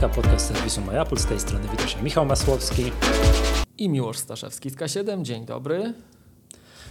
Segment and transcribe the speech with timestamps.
[0.00, 1.18] K, podcast serwisu MyApple.
[1.18, 2.92] Z tej strony witam się Michał Masłowski.
[3.78, 5.22] I Miłosz Staszewski z K7.
[5.22, 5.94] Dzień dobry.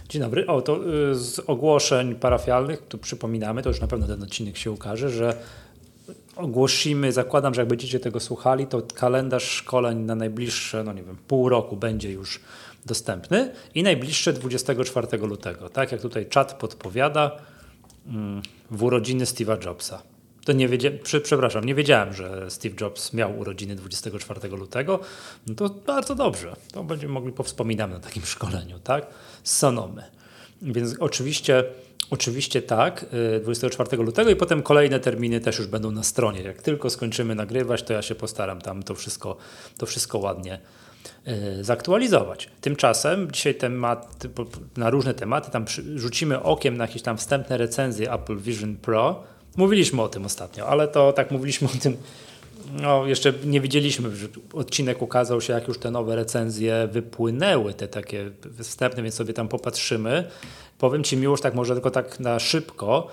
[0.08, 0.46] Dzień dobry.
[0.46, 0.76] O, to
[1.10, 5.36] y, z ogłoszeń parafialnych, tu przypominamy, to już na pewno ten odcinek się ukaże, że
[6.36, 11.16] ogłosimy, zakładam, że jak będziecie tego słuchali, to kalendarz szkoleń na najbliższe, no nie wiem,
[11.28, 12.40] pół roku będzie już
[12.86, 15.68] dostępny i najbliższe 24 lutego.
[15.68, 17.36] Tak jak tutaj czat podpowiada,
[18.06, 20.02] mm, w urodziny Steve'a Jobsa.
[20.44, 25.00] To nie wiedziałem, przepraszam, nie wiedziałem, że Steve Jobs miał urodziny 24 lutego.
[25.46, 26.56] No to bardzo dobrze.
[26.72, 29.06] To będziemy mogli powspominać na takim szkoleniu, tak?
[29.44, 30.02] Z Sonomy.
[30.62, 31.64] Więc oczywiście,
[32.10, 33.06] oczywiście tak,
[33.42, 36.42] 24 y, lutego i potem kolejne terminy też już będą na stronie.
[36.42, 39.36] Jak tylko skończymy nagrywać, to ja się postaram tam to wszystko,
[39.78, 40.58] to wszystko ładnie
[41.28, 42.50] y, zaktualizować.
[42.60, 44.26] Tymczasem dzisiaj temat,
[44.76, 45.64] na różne tematy, tam
[45.94, 49.22] rzucimy okiem na jakieś tam wstępne recenzje Apple Vision Pro,
[49.56, 51.96] Mówiliśmy o tym ostatnio, ale to tak mówiliśmy o tym,
[52.72, 57.88] no jeszcze nie widzieliśmy, że odcinek ukazał się, jak już te nowe recenzje wypłynęły, te
[57.88, 58.30] takie
[58.62, 60.30] wstępne, więc sobie tam popatrzymy.
[60.78, 63.08] Powiem Ci miłość, tak może tylko tak na szybko,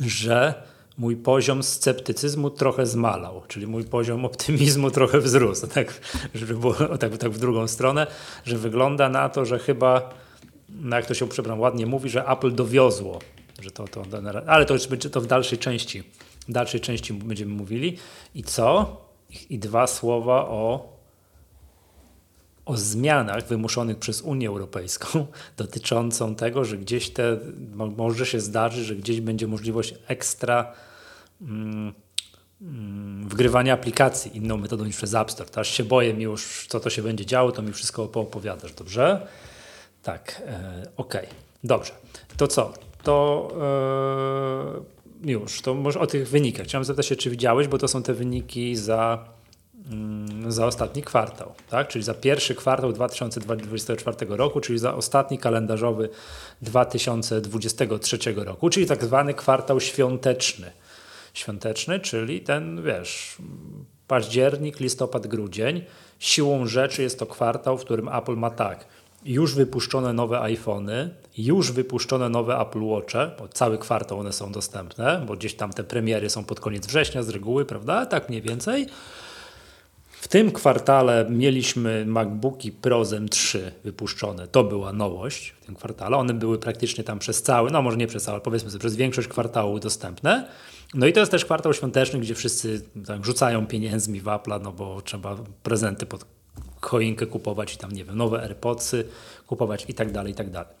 [0.00, 0.54] że
[0.98, 6.00] mój poziom sceptycyzmu trochę zmalał, czyli mój poziom optymizmu trochę wzrósł, tak,
[6.34, 8.06] żeby było tak, tak w drugą stronę,
[8.44, 10.10] że wygląda na to, że chyba,
[10.68, 13.18] no jak to się przepraszam, ładnie mówi, że Apple dowiozło
[13.62, 14.02] że to, to,
[14.46, 16.02] ale to już będzie to w dalszej części.
[16.48, 17.98] W dalszej części będziemy mówili.
[18.34, 18.96] I co?
[19.50, 20.92] I dwa słowa o,
[22.64, 27.38] o zmianach wymuszonych przez Unię Europejską dotyczącą tego, że gdzieś te,
[27.96, 30.72] może się zdarzyć, że gdzieś będzie możliwość ekstra
[31.40, 31.92] mm,
[32.62, 35.50] mm, wgrywania aplikacji inną metodą niż przez App Store.
[35.54, 39.26] Aż się boję mi już, co to się będzie działo, to mi wszystko poopowiadasz, dobrze?
[40.02, 41.34] Tak, e, okej, okay.
[41.64, 41.92] dobrze.
[42.36, 42.85] To co?
[43.06, 43.48] To
[45.24, 46.66] yy, już, to może o tych wynikach.
[46.66, 49.28] Chciałem zapytać się, czy widziałeś, bo to są te wyniki za,
[50.44, 51.88] yy, za ostatni kwartał, tak?
[51.88, 56.08] czyli za pierwszy kwartał 2024 roku, czyli za ostatni kalendarzowy
[56.62, 60.72] 2023 roku, czyli tak zwany kwartał świąteczny.
[61.34, 63.36] Świąteczny, czyli ten, wiesz,
[64.08, 65.84] październik, listopad, grudzień.
[66.18, 68.86] Siłą rzeczy jest to kwartał, w którym Apple ma tak–
[69.26, 75.24] już wypuszczone nowe iPhony, już wypuszczone nowe Apple Watche, bo cały kwartał one są dostępne,
[75.26, 78.06] bo gdzieś tam te premiery są pod koniec września z reguły, prawda?
[78.06, 78.86] Tak mniej więcej.
[80.20, 84.48] W tym kwartale mieliśmy MacBooki Pro Zen 3 wypuszczone.
[84.48, 86.16] To była nowość w tym kwartale.
[86.16, 89.28] One były praktycznie tam przez cały, no może nie przez cały, powiedzmy sobie, przez większość
[89.28, 90.48] kwartału dostępne.
[90.94, 94.72] No i to jest też kwartał świąteczny, gdzie wszyscy tak, rzucają pieniędzmi w Apple, no
[94.72, 96.24] bo trzeba prezenty pod
[96.80, 99.04] choinkę kupować i tam, nie wiem, nowe AirPodsy
[99.46, 100.74] kupować i tak dalej, i tak dalej.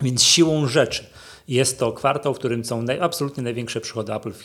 [0.00, 1.04] Więc siłą rzeczy
[1.48, 4.44] jest to kwartał, w którym są naj, absolutnie największe przychody Apple w,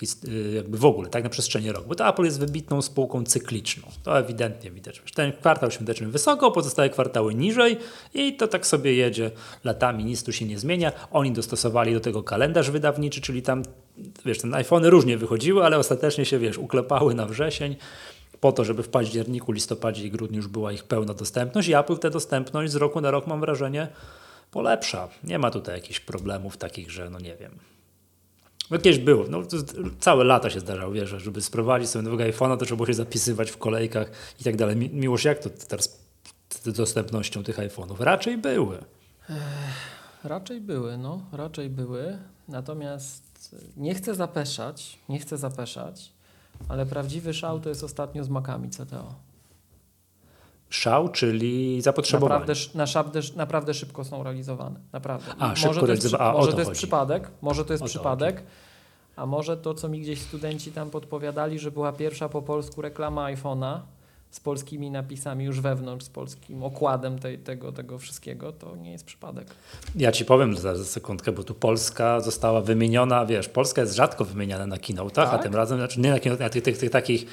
[0.56, 1.88] jakby w ogóle, tak na przestrzeni roku.
[1.88, 3.88] Bo to Apple jest wybitną spółką cykliczną.
[4.04, 5.02] To ewidentnie widać.
[5.16, 7.78] Ten kwartał świąteczny wysoko, pozostałe kwartały niżej
[8.14, 9.32] i to tak sobie jedzie
[9.64, 10.92] latami, nic tu się nie zmienia.
[11.12, 13.64] Oni dostosowali do tego kalendarz wydawniczy, czyli tam,
[14.26, 17.76] wiesz, ten iPhony różnie wychodziły, ale ostatecznie się, wiesz, uklepały na wrzesień
[18.44, 21.98] po to, żeby w październiku, listopadzie i grudniu już była ich pełna dostępność i Apple
[21.98, 23.88] tę dostępność z roku na rok mam wrażenie
[24.52, 25.08] polepsza.
[25.24, 27.52] Nie ma tutaj jakichś problemów takich, że no nie wiem.
[28.72, 29.42] Jakieś było, no,
[30.00, 33.52] całe lata się zdarzało, wiesz, żeby sprowadzić sobie nowego iPhone'a, to trzeba było się zapisywać
[33.52, 34.12] w kolejkach
[34.42, 34.76] i tak dalej.
[34.76, 36.00] Miłość, jak to teraz
[36.50, 37.96] z dostępnością tych iPhone'ów?
[38.00, 38.78] Raczej były.
[39.30, 39.38] Ech,
[40.24, 42.18] raczej były, no, raczej były.
[42.48, 46.13] Natomiast nie chcę zapeszać, nie chcę zapeszać,
[46.70, 49.16] ale prawdziwy szał to jest ostatnio z makami CTO.
[50.70, 52.40] Szał, czyli zapotrzebowanie.
[52.40, 54.80] Naprawdę, naprawdę, naprawdę szybko są realizowane.
[54.92, 55.34] Naprawdę.
[55.40, 58.44] A, może szybko to jest, a, może to, jest przypadek, może to jest przypadek,
[59.16, 63.34] a może to, co mi gdzieś studenci tam podpowiadali, że była pierwsza po polsku reklama
[63.34, 63.80] iPhone'a,
[64.34, 69.06] z polskimi napisami już wewnątrz, z polskim okładem tej, tego, tego wszystkiego, to nie jest
[69.06, 69.48] przypadek.
[69.96, 74.26] Ja ci powiem za, za sekundkę, bo tu Polska została wymieniona, wiesz, Polska jest rzadko
[74.26, 75.34] wymieniana na keynote'ach, tak?
[75.34, 77.26] a tym razem, znaczy nie na keynote'ach, tych, tych, tych takich,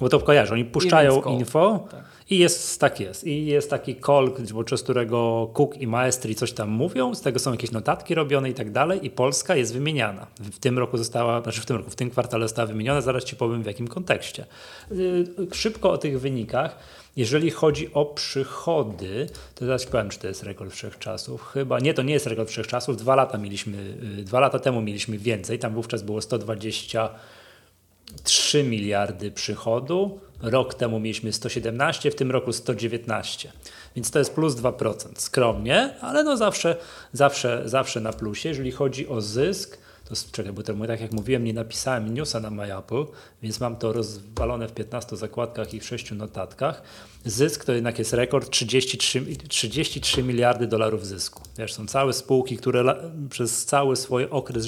[0.00, 2.04] bo to kojarzy, oni puszczają info tak.
[2.30, 6.68] I jest, tak jest, i jest taki call, podczas którego Cook i Maestri coś tam
[6.68, 10.26] mówią, z tego są jakieś notatki robione i tak dalej i Polska jest wymieniana.
[10.40, 13.36] W tym roku została, znaczy w tym roku, w tym kwartale została wymieniona, zaraz ci
[13.36, 14.46] powiem w jakim kontekście.
[14.92, 16.78] Y, szybko o tych wynikach
[17.18, 21.42] jeżeli chodzi o przychody, to zaraz powiem, czy to jest rekord wszechczasów.
[21.42, 22.96] Chyba nie, to nie jest rekord wszechczasów.
[22.96, 23.78] Dwa lata mieliśmy,
[24.18, 25.58] y, dwa lata temu mieliśmy więcej.
[25.58, 30.20] Tam wówczas było 123 miliardy przychodu.
[30.42, 33.52] Rok temu mieliśmy 117, w tym roku 119.
[33.96, 34.94] Więc to jest plus 2%.
[35.16, 36.76] Skromnie, ale no zawsze,
[37.12, 38.48] zawsze, zawsze na plusie.
[38.48, 39.78] Jeżeli chodzi o zysk,
[40.08, 43.04] to czekaj, bo to, tak jak mówiłem, nie napisałem newsa na MyApple,
[43.42, 46.82] więc mam to rozwalone w 15 zakładkach i w 6 notatkach.
[47.24, 51.42] Zysk to jednak jest rekord 33, 33 miliardy dolarów zysku.
[51.58, 54.66] Wiesz, są całe spółki, które przez cały swój okres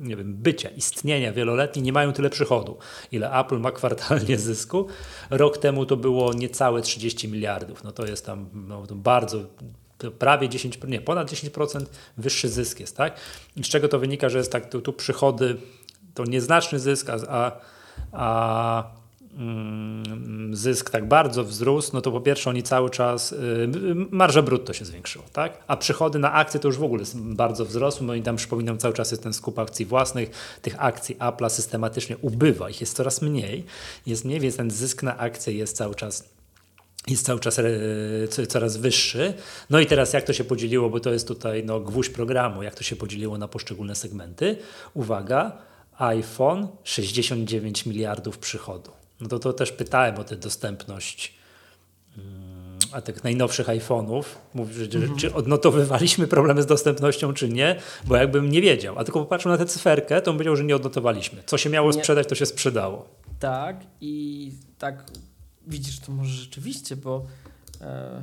[0.00, 2.76] nie wiem, bycia, istnienia wieloletni nie mają tyle przychodu,
[3.12, 4.86] ile Apple ma kwartalnie zysku.
[5.30, 7.84] Rok temu to było niecałe 30 miliardów.
[7.84, 9.38] No to jest tam no, to bardzo
[10.18, 13.16] prawie 10, nie, ponad 10% wyższy zysk jest, tak?
[13.56, 15.56] I z czego to wynika, że jest tak, tu, tu przychody,
[16.14, 17.52] to nieznaczny zysk, a,
[18.12, 18.84] a
[19.38, 23.68] mm, zysk tak bardzo wzrósł, no to po pierwsze oni cały czas, y,
[24.10, 25.58] marża brutto się zwiększyła, tak?
[25.66, 28.94] A przychody na akcje to już w ogóle bardzo wzrosły, bo oni tam przypominam cały
[28.94, 33.64] czas jest ten skup akcji własnych, tych akcji Apple'a systematycznie ubywa, ich jest coraz mniej,
[34.06, 36.35] jest mniej, więc ten zysk na akcje jest cały czas
[37.10, 39.34] jest cały czas e, coraz wyższy.
[39.70, 42.74] No i teraz jak to się podzieliło, bo to jest tutaj no, gwóźdź programu, jak
[42.74, 44.56] to się podzieliło na poszczególne segmenty.
[44.94, 45.58] Uwaga,
[45.98, 48.90] iPhone 69 miliardów przychodu.
[49.20, 51.34] No to, to też pytałem o tę dostępność
[52.18, 52.56] mm,
[52.92, 54.24] a tych najnowszych iPhone'ów,
[54.54, 55.16] mhm.
[55.16, 59.58] czy odnotowywaliśmy problemy z dostępnością, czy nie, bo jakbym nie wiedział, a tylko popatrzył na
[59.58, 61.42] tę cyferkę, to bym wiedział, że nie odnotowaliśmy.
[61.46, 61.98] Co się miało nie.
[61.98, 63.08] sprzedać, to się sprzedało.
[63.40, 65.04] Tak i tak
[65.66, 67.26] widzisz, to może rzeczywiście, bo
[67.80, 68.22] e,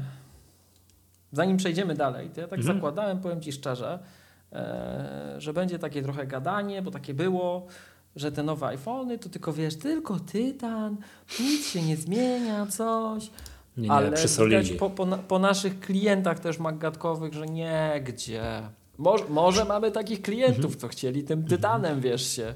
[1.32, 2.78] zanim przejdziemy dalej, to ja tak mhm.
[2.78, 4.00] zakładałem, powiem Ci szczerze,
[4.52, 7.68] e, że będzie takie trochę gadanie, bo takie było,
[8.16, 10.98] że te nowe iPhony to tylko wiesz, tylko tytan,
[11.40, 13.30] nic się nie zmienia, coś.
[13.78, 14.12] Nie, nie, ale
[14.46, 18.62] widać po, po, po, naszych klientach też magatkowych, że nie, gdzie.
[18.98, 20.80] Może, może mamy takich klientów, mhm.
[20.80, 22.54] co chcieli tym tytanem, wiesz się,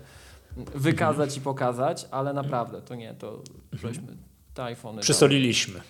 [0.76, 3.42] wykazać i pokazać, ale naprawdę to nie, to
[3.74, 4.18] żeśmy
[4.58, 5.02] te iPhony.
[5.02, 5.82] Przysoliliśmy.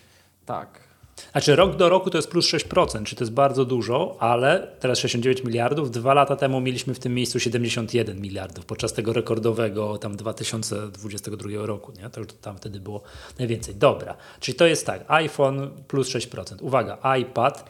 [0.46, 0.88] Tak.
[1.32, 5.00] Znaczy rok do roku to jest plus 6%, czy to jest bardzo dużo, ale teraz
[5.00, 5.92] 69 miliardów.
[5.92, 11.92] Dwa lata temu mieliśmy w tym miejscu 71 miliardów podczas tego rekordowego tam 2022 roku.
[11.92, 12.10] Nie?
[12.10, 13.02] To, to tam wtedy było
[13.40, 13.76] najwięcej.
[13.76, 16.56] Dobra, czyli to jest tak, iPhone plus 6%.
[16.62, 17.70] Uwaga, iPad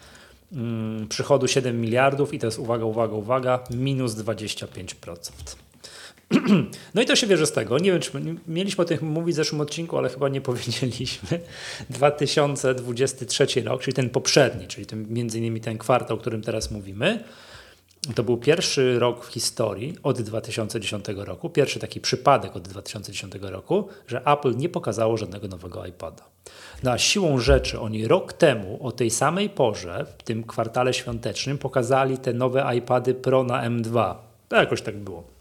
[0.52, 5.67] mm, przychodu 7 miliardów i to jest uwaga, uwaga, uwaga, minus 25%.
[6.96, 7.78] No i to się bierze z tego.
[7.78, 8.12] Nie wiem, czy
[8.48, 11.40] mieliśmy o tym mówić w zeszłym odcinku, ale chyba nie powiedzieliśmy.
[11.90, 17.24] 2023 rok, czyli ten poprzedni, czyli ten, między innymi ten kwartał, o którym teraz mówimy,
[18.16, 23.88] to był pierwszy rok w historii od 2010 roku, pierwszy taki przypadek od 2010 roku,
[24.08, 26.24] że Apple nie pokazało żadnego nowego iPada.
[26.84, 31.58] No a siłą rzeczy oni rok temu o tej samej porze, w tym kwartale świątecznym,
[31.58, 34.16] pokazali te nowe iPady Pro na M2.
[34.50, 35.37] To jakoś tak było.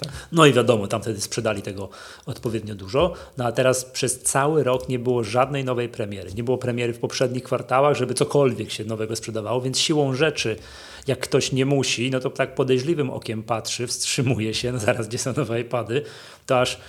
[0.00, 0.12] Tak.
[0.32, 1.88] No i wiadomo, tam wtedy sprzedali tego
[2.26, 3.12] odpowiednio dużo.
[3.36, 6.34] No a teraz przez cały rok nie było żadnej nowej premiery.
[6.34, 10.56] Nie było premiery w poprzednich kwartałach, żeby cokolwiek się nowego sprzedawało, więc siłą rzeczy,
[11.06, 15.18] jak ktoś nie musi, no to tak podejrzliwym okiem patrzy, wstrzymuje się, no zaraz gdzie
[15.18, 16.02] są nowe iPady,
[16.46, 16.80] to aż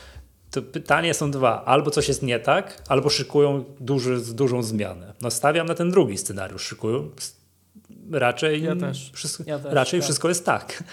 [0.52, 1.66] to pytanie są dwa.
[1.66, 5.14] Albo coś jest nie tak, albo szykują duży, dużą zmianę.
[5.22, 6.64] No stawiam na ten drugi scenariusz.
[6.64, 7.10] Szykują
[8.12, 9.12] raczej, ja też.
[9.14, 10.06] Wszystko, ja też, raczej tak.
[10.06, 10.84] wszystko jest tak.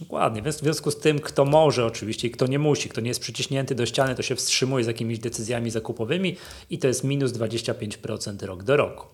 [0.00, 0.42] Dokładnie.
[0.42, 3.74] W związku z tym, kto może oczywiście i kto nie musi, kto nie jest przyciśnięty
[3.74, 6.36] do ściany, to się wstrzymuje z jakimiś decyzjami zakupowymi
[6.70, 9.06] i to jest minus 25% rok do roku.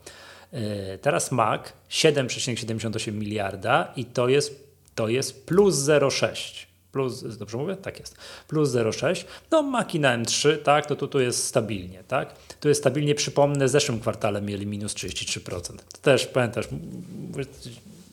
[0.52, 6.66] E, teraz Mac 7,78 miliarda i to jest, to jest plus 0,6.
[6.92, 7.76] Plus, dobrze mówię?
[7.76, 8.16] Tak jest.
[8.48, 9.24] Plus 0,6.
[9.50, 12.34] No Maki na M3, tak, to tu, tu jest stabilnie, tak.
[12.60, 15.60] Tu jest stabilnie, przypomnę, w zeszłym kwartale mieli minus 33%.
[15.92, 16.68] To też pamiętasz,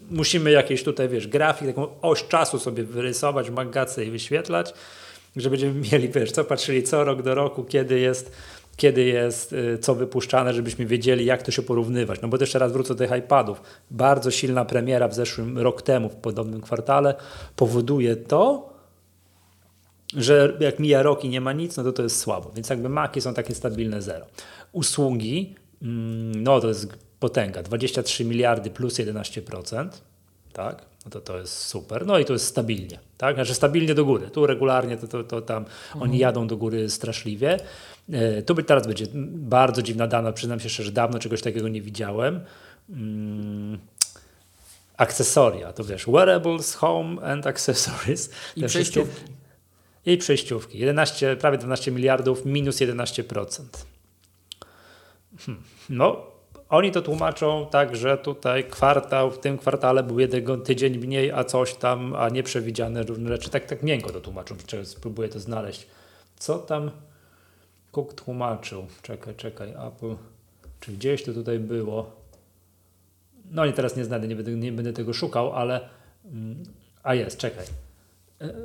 [0.09, 4.73] musimy jakieś tutaj, wiesz, grafik, taką oś czasu sobie wyrysować w magace i wyświetlać,
[5.35, 8.31] że będziemy mieli, wiesz, co patrzyli co rok do roku, kiedy jest
[8.79, 12.21] kiedy jest y, co wypuszczane, żebyśmy wiedzieli, jak to się porównywać.
[12.21, 13.61] No bo jeszcze raz wrócę do tych iPadów.
[13.91, 17.15] Bardzo silna premiera w zeszłym rok temu, w podobnym kwartale,
[17.55, 18.73] powoduje to,
[20.17, 22.51] że jak mija rok i nie ma nic, no to to jest słabo.
[22.55, 24.25] Więc jakby maki są takie stabilne zero.
[24.71, 26.87] Usługi, mm, no to jest
[27.19, 29.89] potęga, 23 miliardy plus 11%,
[30.53, 30.85] tak?
[31.05, 32.05] No to to jest super.
[32.05, 33.35] No i to jest stabilnie, tak?
[33.35, 34.29] Znaczy stabilnie do góry.
[34.29, 36.01] Tu regularnie to, to, to tam mhm.
[36.01, 37.57] oni jadą do góry straszliwie.
[38.11, 41.81] E, tu by teraz będzie bardzo dziwna dana, przyznam się szczerze, dawno czegoś takiego nie
[41.81, 42.39] widziałem.
[42.89, 43.79] Mm,
[44.97, 48.29] akcesoria, to wiesz, wearables, home and accessories.
[48.55, 49.21] I przejściówki.
[50.05, 50.79] I przejściówki.
[50.79, 53.63] 11, prawie 12 miliardów, minus 11%.
[55.37, 55.63] Hmm.
[55.89, 56.25] No,
[56.69, 61.43] oni to tłumaczą tak, że tutaj kwartał, w tym kwartale był jeden tydzień mniej, a
[61.43, 63.49] coś tam, a nieprzewidziane różne rzeczy.
[63.49, 64.55] Tak, tak miękko to tłumaczą.
[64.83, 65.87] Spróbuję to znaleźć.
[66.37, 66.91] Co tam
[67.91, 68.87] Cook tłumaczył?
[69.01, 70.15] Czekaj, czekaj, Apple.
[70.79, 72.11] Czy gdzieś to tutaj było?
[73.51, 75.89] No nie, teraz nie znajdę, nie będę, nie będę tego szukał, ale...
[76.25, 76.63] Mm,
[77.03, 77.65] a jest, czekaj.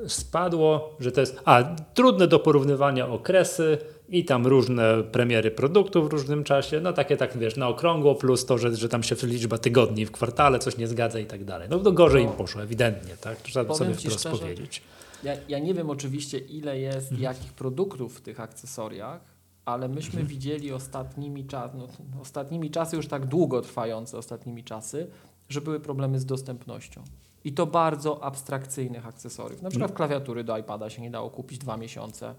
[0.09, 1.63] Spadło, że to jest a
[1.95, 3.79] trudne do porównywania okresy
[4.09, 8.47] i tam różne premiery produktów w różnym czasie, no takie tak wiesz, na okrągło, plus
[8.47, 11.69] to, że, że tam się liczba tygodni w kwartale coś nie zgadza i tak dalej.
[11.71, 12.31] No to gorzej No.
[12.31, 13.37] im poszło, ewidentnie, tak?
[13.43, 14.83] Trzeba Powiem sobie wprost szczerze, powiedzieć.
[15.23, 17.23] Ja, ja nie wiem oczywiście, ile jest Mhm.
[17.23, 19.21] jakich produktów w tych akcesoriach,
[19.65, 20.27] ale myśmy Mhm.
[20.27, 21.89] widzieli ostatnimi, czas, no,
[22.23, 25.07] ostatnimi czasy, już tak długo trwające ostatnimi czasy,
[25.49, 27.03] że były problemy z dostępnością.
[27.45, 29.63] I to bardzo abstrakcyjnych akcesoriów.
[29.63, 32.35] Na przykład klawiatury do iPada się nie dało kupić dwa miesiące.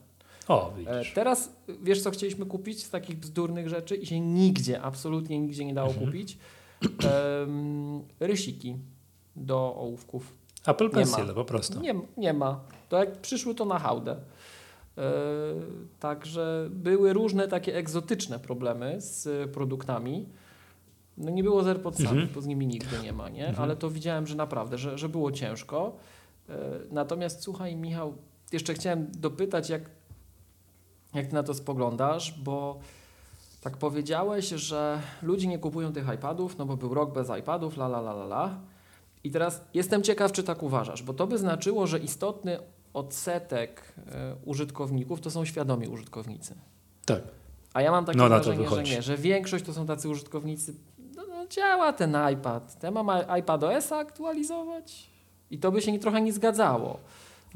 [0.48, 1.14] O, E, widzisz.
[1.14, 1.50] teraz
[1.84, 5.88] wiesz, co chcieliśmy kupić z takich bzdurnych rzeczy i się nigdzie, absolutnie nigdzie nie dało
[5.90, 6.06] Mhm.
[6.06, 6.38] kupić?
[6.82, 8.76] Em, rysiki
[9.36, 10.34] do ołówków.
[10.66, 11.80] Apple Pencil po prostu.
[11.82, 12.60] Nie, nie ma.
[12.90, 14.12] To jak przyszły, to na hałdę.
[14.98, 15.02] E,
[16.00, 20.26] także były różne takie egzotyczne problemy z produktami.
[21.18, 22.30] No nie było z AirPodsami, Mhm.
[22.36, 23.48] bo z nimi nigdy nie ma, nie?
[23.48, 23.64] Mhm.
[23.64, 25.96] Ale to widziałem, że naprawdę, że, że było ciężko.
[26.50, 26.54] E,
[26.92, 28.14] natomiast słuchaj Michał,
[28.52, 29.82] jeszcze chciałem dopytać, jak,
[31.14, 32.80] jak ty na to spoglądasz, bo
[33.62, 37.86] tak powiedziałeś, że ludzie nie kupują tych iPadów, no bo był rok bez iPadów, la
[37.86, 38.60] la la la la.
[39.24, 42.60] I teraz jestem ciekaw, czy tak uważasz, bo to by znaczyło, że istotny
[42.94, 46.56] odsetek e, użytkowników to są świadomi użytkownicy.
[47.06, 47.22] Tak.
[47.74, 50.74] A ja mam takie No, wrażenie, że nie, że większość to są tacy użytkownicy,
[51.46, 53.08] no, działa ten iPad, ja mam
[53.40, 55.10] iPad OS aktualizować
[55.52, 57.00] i to by się nie, trochę nie zgadzało.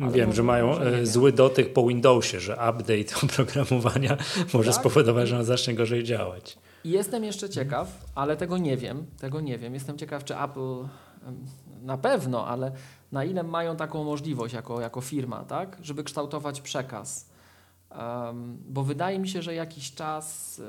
[0.01, 4.17] Ale Wiem, że mają e, zły dotyk po Windowsie, że update oprogramowania
[4.53, 4.79] może Tak.
[4.79, 6.57] spowodować, że on zacznie gorzej działać.
[6.85, 9.73] Jestem jeszcze ciekaw, ale tego nie wiem, tego nie wiem.
[9.73, 10.83] Jestem ciekaw, czy Apple
[11.81, 12.71] na pewno, ale
[13.11, 17.28] na ile mają taką możliwość jako, jako firma, tak, żeby kształtować przekaz.
[17.91, 20.63] Em, bo wydaje mi się, że jakiś czas y,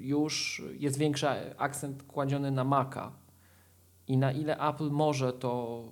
[0.00, 1.26] już jest większy
[1.58, 3.12] akcent kładziony na Maca
[4.08, 5.82] i na ile Apple może to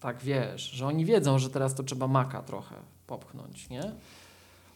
[0.00, 2.74] tak wiesz, że oni wiedzą, że teraz to trzeba Maca trochę
[3.06, 3.92] popchnąć, nie?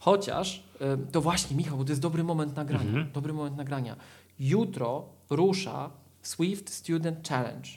[0.00, 0.62] Chociaż,
[1.08, 3.12] y, to właśnie Michał, bo to jest dobry moment nagrania, Mhm.
[3.12, 3.96] dobry moment nagrania.
[4.38, 5.90] Jutro rusza
[6.22, 7.68] Swift Student Challenge.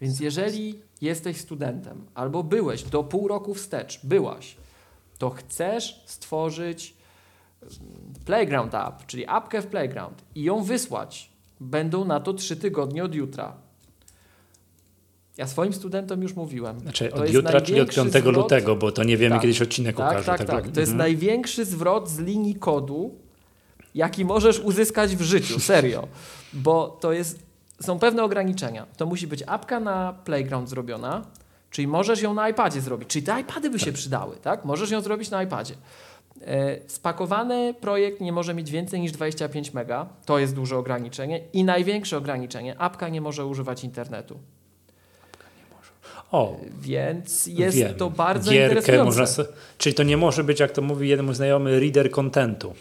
[0.00, 4.56] Więc jeżeli jesteś studentem albo byłeś do pół roku wstecz, byłaś,
[5.20, 6.94] to chcesz stworzyć
[7.62, 7.72] mm,
[8.24, 13.14] Playground App, czyli apkę w Playground i ją wysłać, będą na to trzy tygodnie od
[13.14, 13.52] jutra.
[15.36, 16.80] Ja swoim studentom już mówiłem.
[16.80, 19.42] Znaczy od jutra, czyli od największy 5 zwrot- lutego, bo to nie wiemy, Tak.
[19.42, 20.26] kiedyś odcinek Tak, ukaże.
[20.26, 20.66] tak, tak.
[20.66, 21.10] że- To jest Mhm.
[21.10, 23.14] największy zwrot z linii kodu,
[23.94, 26.08] jaki możesz uzyskać w życiu, serio.
[26.52, 27.42] Bo to jest,
[27.80, 28.86] są pewne ograniczenia.
[28.96, 31.24] To musi być apka na Playground zrobiona,
[31.70, 33.08] czyli możesz ją na iPadzie zrobić.
[33.08, 34.64] Czyli te iPady by się przydały, tak?
[34.64, 35.74] Możesz ją zrobić na iPadzie.
[36.46, 40.06] E, Spakowany projekt nie może mieć więcej niż 25 mega.
[40.26, 41.40] To jest duże ograniczenie.
[41.52, 44.38] I największe ograniczenie, apka nie może używać internetu.
[46.32, 47.94] O, Więc jest wiem.
[47.94, 49.20] to bardzo Gierkę interesujące.
[49.20, 49.44] można.
[49.78, 52.74] Czyli to nie może być, jak to mówi jeden mój znajomy, reader contentu.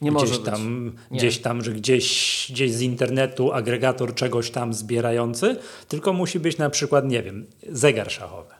[0.00, 0.44] Nie gdzieś może być.
[0.50, 1.18] tam, Nie.
[1.18, 5.56] gdzieś tam, że gdzieś, gdzieś z internetu agregator czegoś tam zbierający,
[5.88, 8.54] tylko musi być na przykład, nie wiem, zegar szachowy.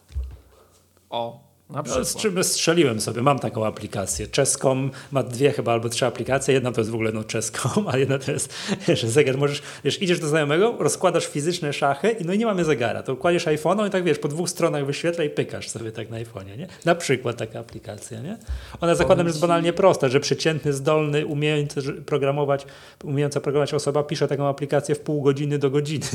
[1.10, 4.26] O, na z czym strzeliłem sobie, mam taką aplikację.
[4.26, 6.54] Czeską ma dwie chyba albo trzy aplikacje.
[6.54, 8.54] Jedna to jest w ogóle no czeską, a jedna to jest,
[9.00, 12.64] że zegar możesz, wiesz, idziesz do znajomego, rozkładasz fizyczne szachy i no i nie mamy
[12.64, 13.02] zegara.
[13.02, 16.16] To kładziesz iPhone'a i tak wiesz, po dwóch stronach wyświetla i pykasz sobie tak na
[16.16, 16.66] iPhone'ie, nie?
[16.84, 18.38] Na przykład taka aplikacja, nie?
[18.80, 22.66] Ona zakładam, że jest banalnie prosta, że przeciętny, zdolny, umiejący programować,
[23.04, 26.06] umiejąca programować osoba pisze taką aplikację w pół godziny do godziny.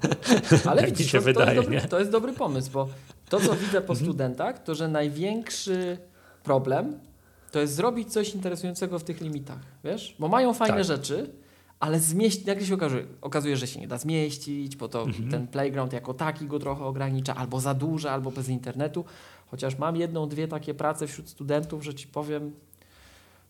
[0.70, 2.88] Ale mi widzisz, to, wydaje, to, jest dobry, to jest dobry pomysł, bo
[3.32, 3.84] to, co widzę Mhm.
[3.84, 5.98] po studentach, to że największy
[6.44, 6.98] problem
[7.50, 10.16] to jest zrobić coś interesującego w tych limitach, wiesz?
[10.18, 10.84] Bo mają fajne Tak.
[10.84, 11.30] rzeczy,
[11.80, 15.30] ale zmieść, nagle się okazuje, okazuje, że się nie da zmieścić, bo to Mhm.
[15.30, 19.04] ten playground jako taki go trochę ogranicza, albo za duże, albo bez internetu.
[19.46, 22.52] Chociaż mam jedną, dwie takie prace wśród studentów, że ci powiem,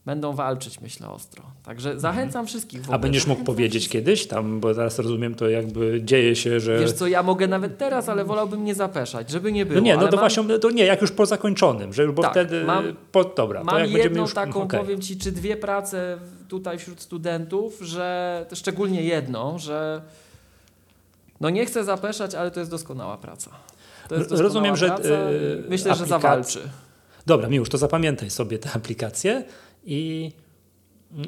[0.07, 1.43] będą walczyć, myślę, ostro.
[1.65, 2.81] Także zachęcam wszystkich.
[2.81, 2.95] w Mhm.
[2.95, 6.61] A ogóle, będziesz mógł zachęcam powiedzieć kiedyś tam, bo teraz rozumiem to jakby dzieje się,
[6.61, 6.79] że...
[6.79, 9.81] Wiesz co, ja mogę nawet teraz, ale wolałbym nie zapeszać, żeby nie było.
[9.81, 12.23] No nie, no to mam, właśnie, no to nie, jak już po zakończonym, że bo
[12.23, 14.81] Tak, wtedy, mam- po, dobra, to Mam jak będziemy jedną już, taką, okej.
[14.81, 16.19] powiem Ci, czy dwie prace
[16.49, 20.03] tutaj wśród studentów, że szczególnie jedną, że
[21.41, 23.51] no nie chcę zapeszać, ale to jest doskonała praca.
[24.09, 25.31] To jest rozumiem, doskonała że, praca
[25.67, 26.61] i myślę, że aplikac- zawalczy.
[27.27, 29.45] Dobra, Miłusz, to zapamiętaj sobie tę aplikację
[29.85, 30.33] i,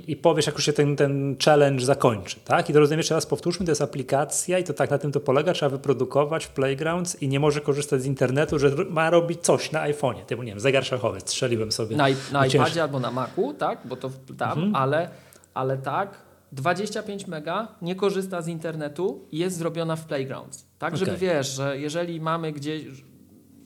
[0.07, 2.71] i powiesz, jak już się ten, ten challenge zakończy, tak?
[2.71, 5.21] I to rozumiem, jeszcze raz powtórzmy, to jest aplikacja i to tak na tym to
[5.21, 9.73] polega, trzeba wyprodukować w Playgrounds i nie może korzystać z internetu, że ma robić coś
[9.73, 11.97] na iPhone'ie, typu, nie wiem, zegar szachowy, strzeliłem sobie.
[11.97, 14.77] Na, na iPadzie albo na Macu, tak, bo to tam, Mhm.
[14.77, 15.09] ale,
[15.55, 20.67] ale tak, 25 mega nie korzysta z internetu i jest zrobiona w Playgrounds.
[20.79, 21.29] Tak, żeby Okej.
[21.29, 22.85] wiesz, że jeżeli mamy gdzieś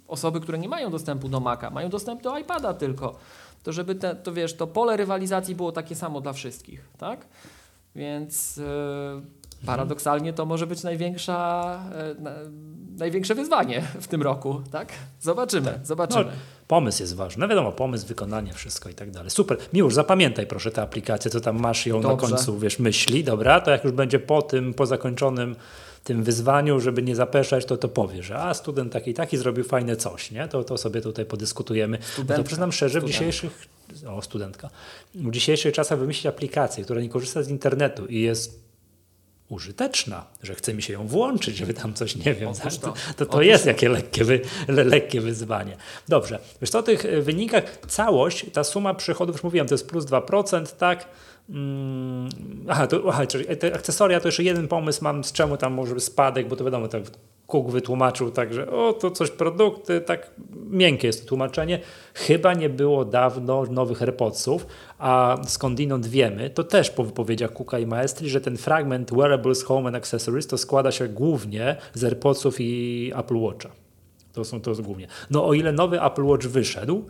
[0.09, 3.19] osoby, które nie mają dostępu do Maca, mają dostęp do iPada tylko,
[3.63, 7.27] to żeby te, to wiesz, to pole rywalizacji było takie samo dla wszystkich, tak?
[7.95, 8.65] Więc yy,
[9.67, 12.31] paradoksalnie to może być największa, yy, na,
[12.99, 14.93] największe wyzwanie w tym roku, tak?
[15.21, 15.87] Zobaczymy, tak.
[15.87, 16.25] zobaczymy.
[16.25, 16.31] No,
[16.69, 17.41] pomysł jest ważny.
[17.41, 19.31] No wiadomo, pomysł, wykonanie, wszystko i tak dalej.
[19.31, 19.59] Super.
[19.73, 22.27] Miłosz, zapamiętaj proszę tę aplikację, co tam masz ją Dobrze.
[22.27, 23.61] na końcu, wiesz, myśli, dobra?
[23.61, 25.57] To jak już będzie po tym, po zakończonym
[26.05, 29.97] tym wyzwaniu, żeby nie zapeszać, to to powie, że a student taki taki zrobił fajne
[29.97, 30.49] coś, nie?
[30.49, 31.99] To, to sobie tutaj podyskutujemy.
[32.37, 33.69] To przyznam szczerze, w dzisiejszych
[34.09, 34.71] o studentka,
[35.15, 38.69] w dzisiejszych czasach wymyślić aplikację, która nie korzysta z internetu i jest
[39.49, 42.73] użyteczna, że chce mi się ją włączyć, żeby tam coś, nie wiem, tak?
[42.83, 45.77] to, to, to jest jakie lekkie, wy, lekkie wyzwanie.
[46.09, 50.05] Dobrze, wiesz co, o tych wynikach, całość, ta suma przychodów, już mówiłem, to jest plus
[50.05, 51.09] 2%, tak?
[51.49, 52.29] Mm,
[52.69, 53.27] aha, to, aha,
[53.59, 56.89] te akcesoria to jeszcze jeden pomysł mam, z czemu tam może spadek, bo to wiadomo,
[56.89, 57.03] tak
[57.47, 60.31] Cook wytłumaczył tak, że o, to coś produkty, tak
[60.71, 61.81] miękkie jest to tłumaczenie.
[62.15, 64.67] Chyba nie było dawno nowych AirPodsów,
[64.99, 69.87] a skądinąd wiemy, to też po wypowiedziach Cooka i Maestri, że ten fragment Wearables, Home
[69.89, 73.71] and Accessories to składa się głównie z AirPodsów i Apple Watcha.
[74.33, 75.07] To są to głównie.
[75.31, 77.05] No o ile nowy Apple Watch wyszedł,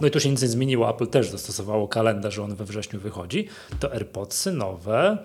[0.00, 3.00] no i tu się nic nie zmieniło, Apple też dostosowało kalendarz, że on we wrześniu
[3.00, 3.48] wychodzi,
[3.80, 5.18] to AirPodsy nowe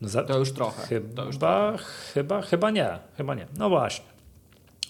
[0.00, 0.86] no za, to już trochę.
[0.86, 1.78] Chyba, już trochę.
[2.14, 3.46] chyba, chyba nie, chyba nie.
[3.58, 4.04] No właśnie.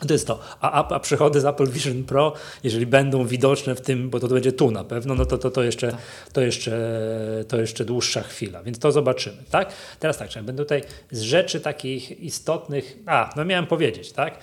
[0.06, 0.40] To jest to.
[0.60, 4.34] A, a, przychody z Apple Vision Pro, jeżeli będą widoczne w tym, bo to, to
[4.34, 6.00] będzie tu na pewno, no to, to, to, jeszcze, tak.
[6.32, 7.04] to, jeszcze,
[7.48, 9.36] to jeszcze dłuższa chwila, więc to zobaczymy.
[9.50, 9.72] Tak?
[9.98, 12.98] Teraz tak, będę tutaj z rzeczy takich istotnych.
[13.06, 14.38] A, no miałem powiedzieć, tak?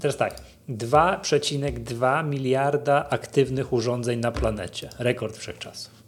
[0.00, 0.40] Teraz tak.
[0.68, 4.88] 2,2 miliarda aktywnych urządzeń na planecie.
[4.98, 6.02] Rekord wszechczasów.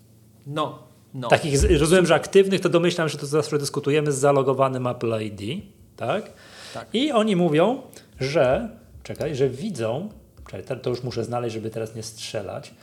[0.47, 0.79] No,
[1.15, 1.29] no.
[1.29, 5.65] Takich, rozumiem, że aktywnych, to domyślam, że to zawsze dyskutujemy z zalogowanym Apple ID,
[5.97, 6.33] tak?
[6.75, 6.87] tak?
[6.93, 7.83] I oni mówią,
[8.21, 8.69] że,
[9.03, 10.09] czekaj, że widzą,
[10.51, 12.75] czekaj, to już muszę znaleźć, żeby teraz nie strzelać,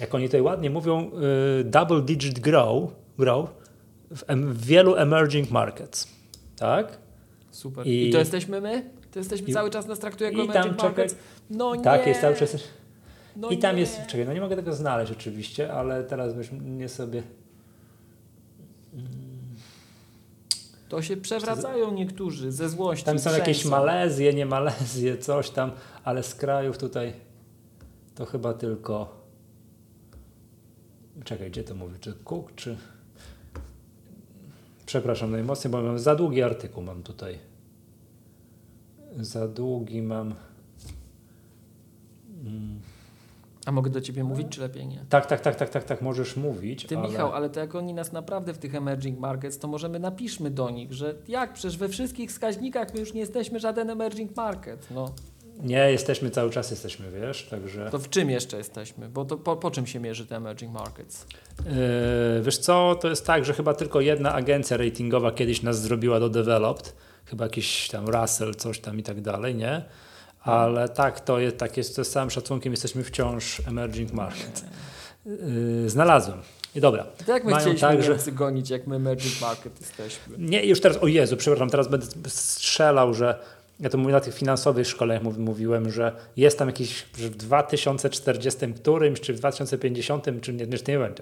[0.00, 1.10] jak oni tutaj ładnie mówią,
[1.60, 3.50] y, double digit grow, grow
[4.16, 6.08] w, em, w, wielu emerging markets,
[6.56, 6.98] tak?
[7.50, 7.86] Super.
[7.86, 8.90] I, I to jesteśmy my?
[9.16, 11.14] To jesteśmy i, cały czas nas traktuje jako emerging tam, markets?
[11.14, 12.08] Czekaj, no tak, nie.
[12.08, 12.56] jest cały czas...
[13.36, 13.80] No I tam nie.
[13.80, 17.22] jest, czekaj, no nie mogę tego znaleźć oczywiście, ale teraz nie sobie...
[20.88, 23.04] To się przewracają niektórzy ze złości.
[23.04, 25.70] Tam są jakieś Malezje, nie Malezje, coś tam,
[26.04, 27.12] ale z krajów tutaj
[28.14, 29.20] to chyba tylko.
[31.24, 31.98] Czekaj, gdzie to mówi?
[32.00, 32.76] Czy Cook, czy.
[34.86, 37.55] Przepraszam najmocniej, bo mam za długi artykuł mam tutaj.
[39.16, 40.34] Za długi mam.
[42.44, 42.80] Mm.
[43.66, 45.04] A mogę do ciebie mówić, czy lepiej nie?
[45.08, 46.86] Tak, tak, tak, tak, tak, tak, możesz mówić.
[46.86, 47.08] Ty, ale...
[47.08, 50.70] Michał, ale to jak oni nas naprawdę w tych emerging markets, to możemy napiszmy do
[50.70, 54.86] nich, że jak, przecież we wszystkich wskaźnikach my już nie jesteśmy żaden emerging market.
[54.90, 55.14] No.
[55.62, 57.90] Nie, jesteśmy cały czas, jesteśmy, wiesz, także...
[57.90, 59.08] To w czym jeszcze jesteśmy?
[59.08, 61.26] Bo to po, po czym się mierzy te emerging markets?
[61.58, 66.20] Yy, wiesz co, to jest tak, że chyba tylko jedna agencja ratingowa kiedyś nas zrobiła
[66.20, 66.96] do developed,
[67.26, 69.82] chyba jakiś tam Russell, coś tam i tak dalej, nie?
[70.46, 74.64] ale tak, to jest, tak jest, to z całym szacunkiem jesteśmy wciąż emerging market.
[75.26, 76.38] Yy, znalazłem.
[76.74, 77.06] I dobra.
[77.26, 78.32] To jak my Mają chcieliśmy tak, że...
[78.32, 80.38] gonić, jak my emerging market jesteśmy?
[80.38, 83.38] Nie, już teraz, o Jezu, przepraszam, teraz będę strzelał, że
[83.80, 88.74] ja to mówię na tych finansowych szkoleniach mówiłem, że jest tam jakiś, że w 2040
[88.74, 91.14] którymś, czy w 2050, czy nie, nie wiem,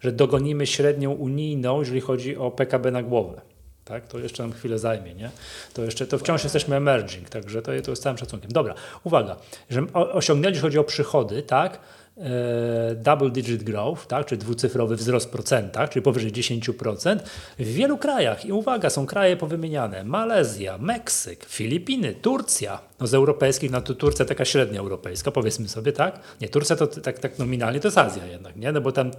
[0.00, 3.40] że dogonimy średnią unijną, jeżeli chodzi o PKB na głowę
[3.88, 4.08] tak?
[4.08, 5.30] to jeszcze nam chwilę zajmie, nie?
[5.74, 8.52] To jeszcze, to wciąż jesteśmy emerging, także to, to z całym szacunkiem.
[8.52, 8.74] Dobra,
[9.04, 9.36] uwaga,
[9.70, 11.78] że osiągnęli, jeśli chodzi o przychody, tak,
[12.16, 17.18] e, double digit growth, tak, czyli dwucyfrowy wzrost w procentach, czyli powyżej 10%,
[17.58, 18.44] w wielu krajach.
[18.44, 20.04] I uwaga, są kraje powymieniane.
[20.04, 22.80] Malezja, Meksyk, Filipiny, Turcja.
[23.00, 26.20] No z europejskich, no to Turcja taka średnia europejska, powiedzmy sobie, tak?
[26.40, 28.72] Nie, Turcja to tak, tak nominalnie to jest Azja jednak, nie?
[28.72, 29.10] No bo tam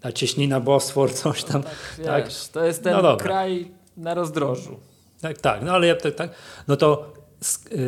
[0.00, 1.62] ta cieśnina Bosfor, coś tam.
[1.62, 2.24] No tak, tak.
[2.24, 4.76] Wiesz, to jest ten no kraj na rozdrożu.
[5.20, 6.30] Tak, tak, no ale ja tak, tak
[6.68, 7.78] no to z, yy,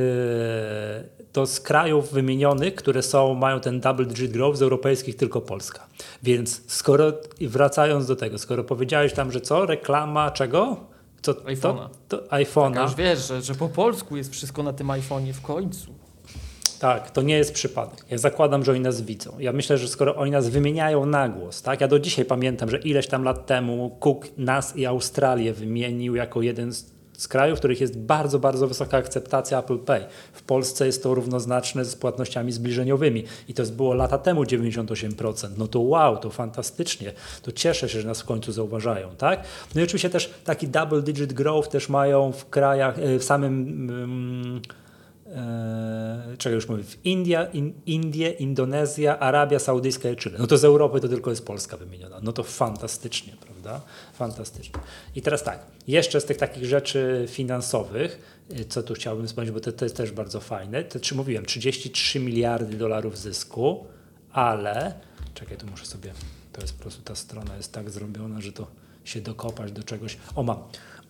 [1.32, 5.86] to z krajów wymienionych, które są, mają ten double digit growth, z europejskich tylko Polska.
[6.22, 10.76] Więc skoro, wracając do tego, skoro powiedziałeś tam, że co, reklama czego?
[11.22, 11.88] Co, iPhone'a.
[12.08, 12.74] To, to iPhone'a.
[12.74, 15.99] Tak, już wiesz, że, że po polsku jest wszystko na tym iPhone'ie w końcu.
[16.80, 18.04] Tak, to nie jest przypadek.
[18.10, 19.38] Ja zakładam, że oni nas widzą.
[19.38, 21.80] Ja myślę, że skoro oni nas wymieniają na głos, tak?
[21.80, 26.42] Ja do dzisiaj pamiętam, że ileś tam lat temu Cook nas i Australię wymienił jako
[26.42, 30.04] jeden z, z krajów, w których jest bardzo, bardzo wysoka akceptacja Apple Pay.
[30.32, 35.48] W Polsce jest to równoznaczne z płatnościami zbliżeniowymi i to było lata temu 98%.
[35.58, 37.12] No to wow, to fantastycznie.
[37.42, 39.44] To cieszę się, że nas w końcu zauważają, tak?
[39.74, 44.60] No i oczywiście też taki double digit growth też mają w krajach, e, w samym...
[45.30, 50.38] Eee, czego już mówię, w India, in, Indie, Indonezja, Arabia Saudyjska i Chile.
[50.38, 52.20] No to z Europy to tylko jest Polska wymieniona.
[52.22, 53.80] No to fantastycznie, prawda?
[54.14, 54.80] Fantastycznie.
[55.16, 59.60] I teraz tak, jeszcze z tych takich rzeczy finansowych, y, co tu chciałbym wspomnieć, bo
[59.60, 60.84] to, to jest też bardzo fajne.
[60.84, 63.86] To czy mówiłem, 33 miliardy dolarów zysku,
[64.32, 64.94] ale
[65.34, 66.12] czekaj, tu muszę sobie,
[66.52, 68.66] to jest po prostu ta strona jest tak zrobiona, że to
[69.04, 70.16] się dokopać do czegoś.
[70.34, 70.58] O, mam.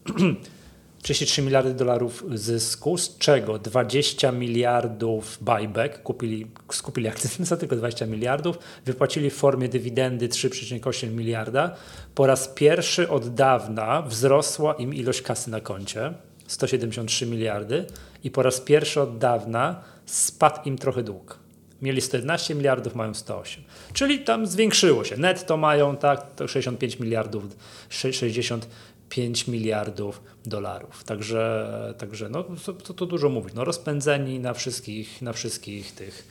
[1.03, 8.07] 33 miliardy dolarów zysku, z czego 20 miliardów buyback, kupili, skupili akcje za tylko 20
[8.07, 11.77] miliardów, wypłacili w formie dywidendy 3,8 miliarda.
[12.15, 16.13] Po raz pierwszy od dawna wzrosła im ilość kasy na koncie,
[16.47, 17.85] 173 miliardy
[18.25, 21.39] i po raz pierwszy od dawna spadł im trochę dług.
[21.83, 23.65] Mieli 111 miliardów, mają 108.
[23.93, 25.17] Czyli tam zwiększyło się.
[25.17, 27.45] Netto mają tak, to 65 miliardów,
[27.89, 28.69] 60
[29.11, 31.05] 5 miliardów dolarów.
[31.05, 32.45] Także, także no,
[32.85, 33.55] to, to dużo mówić.
[33.55, 36.29] No, rozpędzeni na wszystkich, na wszystkich tych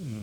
[0.00, 0.22] mm,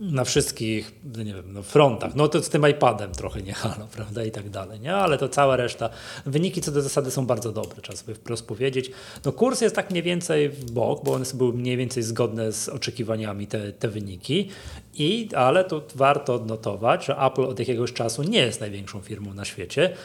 [0.00, 2.14] na wszystkich, no nie wiem, no frontach.
[2.14, 4.94] No to z tym iPadem trochę nie halo, prawda, i tak dalej, nie?
[4.94, 5.90] Ale to cała reszta.
[6.26, 8.90] Wyniki co do zasady są bardzo dobre, trzeba sobie wprost powiedzieć.
[9.24, 12.68] No kurs jest tak mniej więcej w bok, bo one były mniej więcej zgodne z
[12.68, 14.48] oczekiwaniami te, te wyniki,
[14.94, 19.44] I, ale tu warto odnotować, że Apple od jakiegoś czasu nie jest największą firmą na
[19.44, 19.96] świecie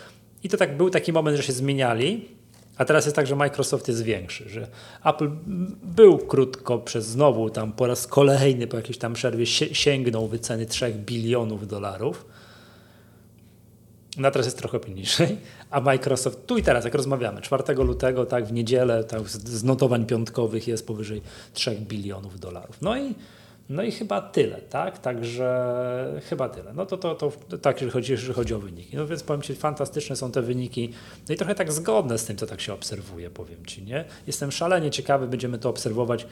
[0.43, 2.27] i to tak był taki moment, że się zmieniali,
[2.77, 4.67] a teraz jest tak, że Microsoft jest większy, że
[5.05, 5.29] Apple
[5.83, 10.93] był krótko przez znowu tam po raz kolejny po jakiejś tam przerwie sięgnął wyceny 3
[10.93, 12.25] bilionów dolarów.
[14.17, 15.37] No teraz jest trochę niżej,
[15.71, 20.05] a Microsoft tu i teraz, jak rozmawiamy, 4 lutego, tak w niedzielę, tak z notowań
[20.05, 21.21] piątkowych jest powyżej
[21.53, 22.81] 3 bilionów dolarów.
[22.81, 23.15] No i
[23.69, 24.97] no i chyba tyle, tak?
[24.99, 26.73] Także chyba tyle.
[26.73, 28.97] No to, to, to, tak, jeżeli chodzi, jeżeli chodzi o wyniki.
[28.97, 30.93] No więc powiem Ci, fantastyczne są te wyniki.
[31.29, 34.05] No i trochę tak zgodne z tym, co tak się obserwuje, powiem Ci, nie?
[34.27, 36.27] Jestem szalenie ciekawy, będziemy to obserwować,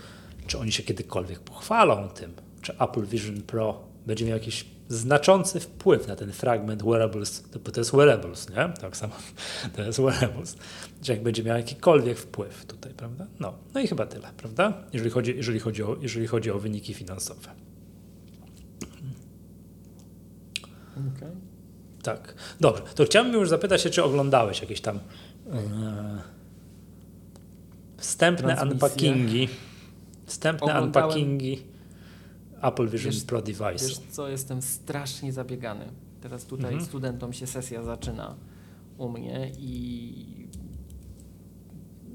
[0.48, 6.08] czy oni się kiedykolwiek pochwalą tym, czy Apple Vision Pro będzie miał jakiś znaczący wpływ
[6.08, 8.74] na ten fragment wearables, bo to jest wearables, nie?
[8.82, 9.14] Tak samo,
[9.76, 10.58] to jest wearables,
[11.04, 13.28] że jak będzie miał jakikolwiek wpływ tutaj, prawda?
[13.40, 14.74] No, no i chyba tyle, prawda?
[14.94, 17.50] Jeżeli chodzi, jeżeli chodzi, o, jeżeli chodzi o wyniki finansowe.
[20.94, 21.32] Okay.
[22.04, 22.36] Tak.
[22.60, 25.00] Dobrze, to chciałbym już zapytać się, czy oglądałeś jakieś tam
[25.52, 26.22] e,
[27.98, 29.50] wstępne unpackingi,
[30.26, 31.73] wstępne unpackingi
[32.64, 33.72] Apple Vision wiesz, Pro device.
[33.72, 35.86] Wiesz co, jestem strasznie zabiegany.
[36.22, 36.90] Teraz tutaj mhm.
[36.90, 38.36] studentom się sesja zaczyna
[38.98, 40.48] u mnie i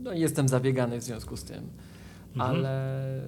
[0.02, 1.68] no, jestem zabiegany w związku z tym.
[2.34, 2.50] Mhm.
[2.50, 3.22] Ale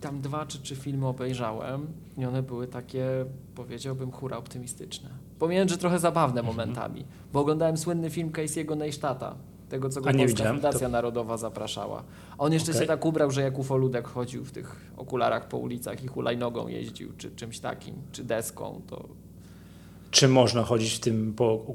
[0.00, 1.86] tam dwa czy trzy filmy obejrzałem
[2.18, 3.06] i one były takie,
[3.54, 5.10] powiedziałbym, hura optymistyczne.
[5.38, 6.56] Pomijając, że trochę zabawne mhm.
[6.56, 9.36] momentami, bo oglądałem słynny film Casey'ego Neistata,
[9.68, 10.92] tego, co go Polska Fundacja to...
[10.92, 12.04] Narodowa zapraszała.
[12.38, 12.82] On jeszcze okay.
[12.82, 17.12] się tak ubrał, że jak ufoludek chodził w tych okularach po ulicach i hulajnogą jeździł,
[17.18, 19.08] czy czymś takim, czy deską, to...
[20.10, 21.74] Czy można chodzić w tym po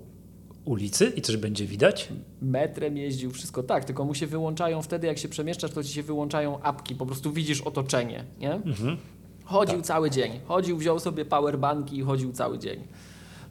[0.66, 2.10] ulicy i coś będzie widać?
[2.42, 6.04] Metrem jeździł, wszystko tak, tylko mu się wyłączają wtedy, jak się przemieszczasz, to ci się
[6.04, 8.54] wyłączają apki, po prostu widzisz otoczenie, nie?
[8.54, 8.98] Mhm.
[9.44, 9.86] Chodził tak.
[9.86, 12.88] cały dzień, chodził, wziął sobie powerbanki i chodził cały dzień.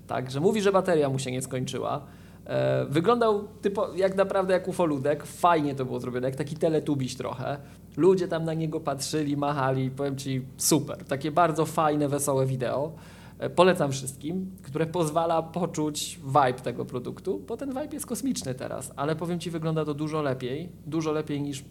[0.07, 2.07] Także mówi, że bateria mu się nie skończyła.
[2.47, 7.59] E, wyglądał typo, jak naprawdę jak ufoludek, fajnie to było zrobione, jak taki teletubiś trochę.
[7.97, 11.05] Ludzie tam na niego patrzyli, machali, powiem Ci super.
[11.05, 12.93] Takie bardzo fajne, wesołe wideo.
[13.39, 18.93] E, polecam wszystkim, które pozwala poczuć vibe tego produktu, bo ten vibe jest kosmiczny teraz,
[18.97, 21.65] ale powiem Ci, wygląda to dużo lepiej, dużo lepiej niż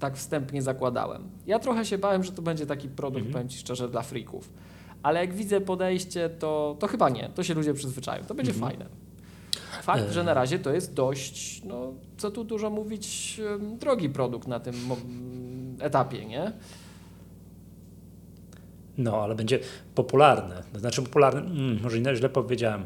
[0.00, 1.22] tak wstępnie zakładałem.
[1.46, 3.32] Ja trochę się bałem, że to będzie taki produkt, mhm.
[3.32, 4.50] powiem Ci szczerze, dla freaków.
[5.02, 8.70] Ale jak widzę podejście, to, to chyba nie, to się ludzie przyzwyczają, to będzie mhm.
[8.70, 9.05] fajne.
[9.82, 13.40] Fakt, że na razie to jest dość, no co tu dużo mówić,
[13.78, 14.74] drogi produkt na tym
[15.80, 16.52] etapie, nie?
[18.98, 19.58] No, ale będzie
[19.94, 20.54] popularny.
[20.74, 22.84] Znaczy popularny, mm, może źle powiedziałem.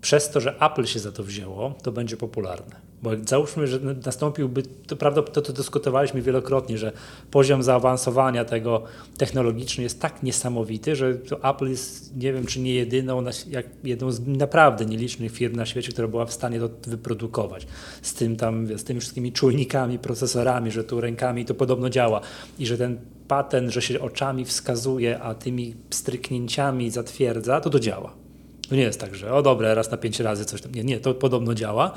[0.00, 2.88] Przez to, że Apple się za to wzięło, to będzie popularne.
[3.02, 6.92] Bo załóżmy, że nastąpiłby, to prawda, to, to dyskutowaliśmy wielokrotnie, że
[7.30, 8.82] poziom zaawansowania tego
[9.18, 14.26] technologiczny jest tak niesamowity, że Apple jest, nie wiem, czy nie jedyną, jak jedną z
[14.26, 17.66] naprawdę nielicznych firm na świecie, która była w stanie to wyprodukować.
[18.02, 22.20] Z tym tam, z tymi wszystkimi czujnikami, procesorami, że tu rękami to podobno działa
[22.58, 28.27] i że ten patent, że się oczami wskazuje, a tymi stryknięciami zatwierdza, to to działa.
[28.68, 30.72] To nie jest tak, że o dobre, raz na pięć razy coś tam.
[30.74, 31.92] Nie, nie, to podobno działa.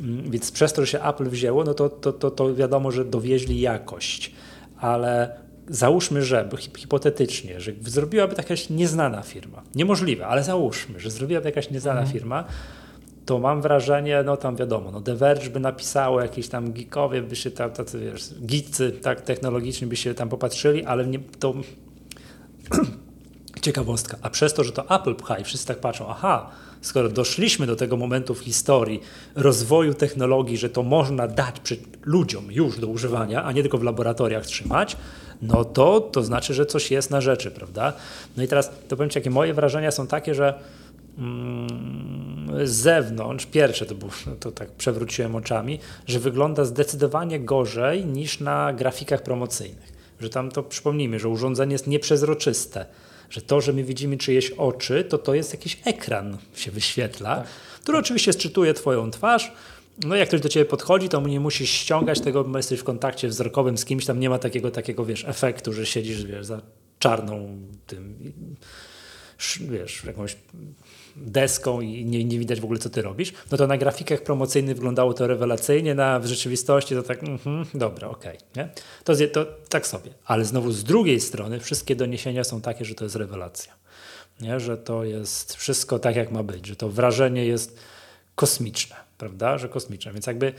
[0.00, 3.04] Mm, więc przez to, że się Apple wzięło, no to, to, to, to wiadomo, że
[3.04, 4.32] dowieźli jakość,
[4.80, 11.48] ale załóżmy, że hipotetycznie, że zrobiłaby to jakaś nieznana firma, niemożliwe, ale załóżmy, że zrobiłaby
[11.48, 12.12] jakaś nieznana mhm.
[12.18, 12.44] firma,
[13.26, 17.36] to mam wrażenie, no tam wiadomo, no The Verge by napisało, jakieś tam geekowie by
[17.36, 21.54] się tam, tacy wiesz, geecy tak technologiczni by się tam popatrzyli, ale nie, to
[23.60, 24.16] ciekawostka.
[24.22, 27.76] A przez to, że to Apple pcha i wszyscy tak patrzą, aha, skoro doszliśmy do
[27.76, 29.00] tego momentu w historii
[29.34, 31.56] rozwoju technologii, że to można dać
[32.04, 34.96] ludziom już do używania, a nie tylko w laboratoriach trzymać,
[35.42, 37.92] no to to znaczy, że coś jest na rzeczy, prawda?
[38.36, 40.54] No i teraz to powiem Ci, jakie moje wrażenia są takie, że
[41.18, 48.40] mm, z zewnątrz, pierwsze to, było, to tak przewróciłem oczami, że wygląda zdecydowanie gorzej niż
[48.40, 49.96] na grafikach promocyjnych.
[50.20, 52.86] Że tam to przypomnijmy, że urządzenie jest nieprzezroczyste
[53.30, 57.46] że to, że my widzimy czyjeś oczy, to to jest jakiś ekran się wyświetla, tak.
[57.82, 59.52] który oczywiście sczytuje twoją twarz.
[60.04, 63.28] No jak ktoś do ciebie podchodzi, to nie musisz ściągać tego, bo jesteś w kontakcie
[63.28, 66.60] wzrokowym z kimś, tam nie ma takiego, takiego wiesz, efektu, że siedzisz wiesz, za
[66.98, 68.34] czarną tym,
[69.60, 70.36] wiesz, jakąś
[71.16, 74.76] deską i nie, nie widać w ogóle, co ty robisz, no to na grafikach promocyjnych
[74.76, 77.38] wyglądało to rewelacyjnie, na, w rzeczywistości to tak, mm
[77.74, 78.68] dobra, okej, okay,
[79.04, 80.10] To, to tak sobie.
[80.24, 83.72] Ale znowu z drugiej strony wszystkie doniesienia są takie, że to jest rewelacja.
[84.40, 84.60] Nie?
[84.60, 87.78] Że to jest wszystko tak, jak ma być, że to wrażenie jest
[88.34, 89.58] kosmiczne, prawda?
[89.58, 90.52] Że kosmiczne, więc jakby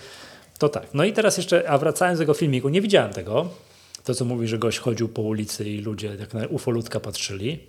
[0.57, 0.87] to tak.
[0.93, 3.49] No i teraz jeszcze, a wracając do tego filmiku, nie widziałem tego,
[4.03, 7.59] to co mówi, że gość chodził po ulicy i ludzie jak na ufolutka patrzyli.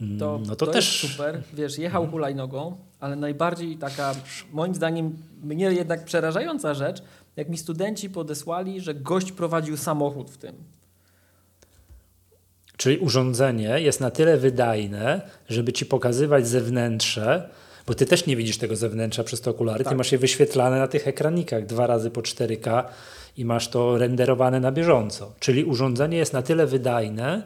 [0.00, 1.42] Mm, to, no to, to też super.
[1.54, 2.10] Wiesz, jechał mhm.
[2.10, 4.14] hulajnogą, ale najbardziej taka,
[4.52, 7.02] moim zdaniem, mnie jednak przerażająca rzecz,
[7.36, 10.54] jak mi studenci podesłali, że gość prowadził samochód w tym.
[12.76, 17.50] Czyli urządzenie jest na tyle wydajne, żeby ci pokazywać zewnętrze,
[17.86, 19.92] bo ty też nie widzisz tego zewnętrza przez te okulary, tak.
[19.92, 22.84] ty masz je wyświetlane na tych ekranikach dwa razy po 4K
[23.36, 25.32] i masz to renderowane na bieżąco.
[25.40, 27.42] Czyli urządzenie jest na tyle wydajne,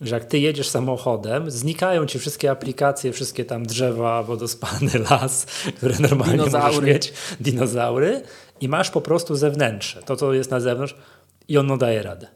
[0.00, 5.94] że jak ty jedziesz samochodem, znikają ci wszystkie aplikacje, wszystkie tam drzewa, wodospany, las, które
[5.98, 6.66] normalnie dinozaury.
[6.66, 8.22] możesz mieć, dinozaury
[8.60, 10.94] i masz po prostu zewnętrzne, to co jest na zewnątrz
[11.48, 12.28] i ono daje radę.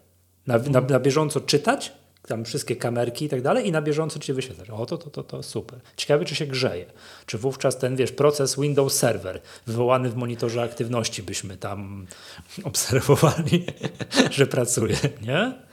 [0.47, 1.93] Na, na, na bieżąco czytać,
[2.27, 4.69] tam wszystkie kamerki i tak dalej i na bieżąco ci wyświetlać.
[4.69, 5.79] O, to, to, to, to super.
[5.97, 6.85] Ciekawe, czy się grzeje.
[7.25, 12.05] Czy wówczas ten, wiesz, proces Windows Server wywołany w monitorze aktywności byśmy tam
[12.63, 13.65] obserwowali,
[14.31, 15.70] że pracuje, nie?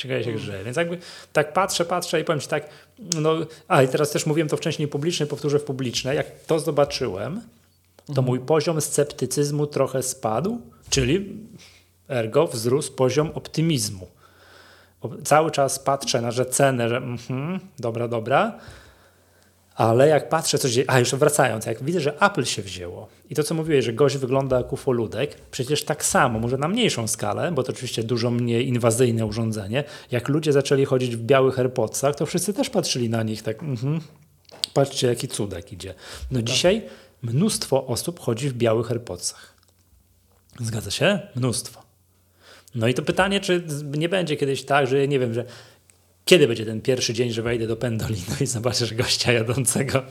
[0.00, 0.64] Ciekawe się grzeje.
[0.64, 0.98] Więc jakby
[1.32, 3.34] tak patrzę, patrzę i powiem Ci tak, no,
[3.68, 7.40] a i teraz też mówiłem to wcześniej publicznie, powtórzę w publiczne, jak to zobaczyłem,
[7.96, 8.26] to mhm.
[8.26, 10.60] mój poziom sceptycyzmu trochę spadł,
[10.90, 11.36] czyli
[12.08, 14.06] ergo wzrósł poziom optymizmu.
[15.24, 18.58] Cały czas patrzę na że cenę, że mm, dobra, dobra,
[19.80, 23.34] ale jak patrzę, co się A już wracając, jak widzę, że Apple się wzięło i
[23.34, 27.52] to, co mówiłeś, że gość wygląda jak ufoludek, przecież tak samo, może na mniejszą skalę,
[27.52, 32.26] bo to oczywiście dużo mniej inwazyjne urządzenie, jak ludzie zaczęli chodzić w białych AirPodsach, to
[32.26, 34.00] wszyscy też patrzyli na nich tak, mhm,
[34.74, 35.94] patrzcie, jaki cudek idzie.
[36.30, 36.44] No tak.
[36.44, 36.82] dzisiaj
[37.22, 39.54] mnóstwo osób chodzi w białych AirPodsach.
[40.60, 41.20] Zgadza się?
[41.36, 41.82] Mnóstwo.
[42.74, 43.64] No i to pytanie, czy
[43.96, 45.44] nie będzie kiedyś tak, że nie wiem, że
[46.24, 50.02] kiedy będzie ten pierwszy dzień, że wejdę do Pendolino i zobaczysz gościa jadącego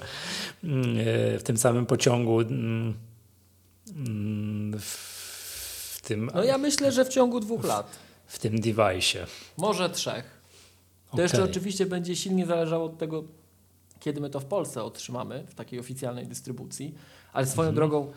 [0.64, 2.94] mm, e, w tym samym pociągu mm,
[3.96, 6.32] mm, w tym...
[6.36, 8.00] No ja myślę, że w ciągu dwóch lat.
[8.28, 9.26] W tym device.
[9.58, 10.40] Może trzech.
[11.06, 11.24] To okay.
[11.24, 13.24] jeszcze oczywiście będzie silnie zależało od tego,
[14.00, 16.94] kiedy my to w Polsce otrzymamy, w takiej oficjalnej dystrybucji.
[17.34, 17.76] Ale swoją mhm.
[17.76, 18.12] drogą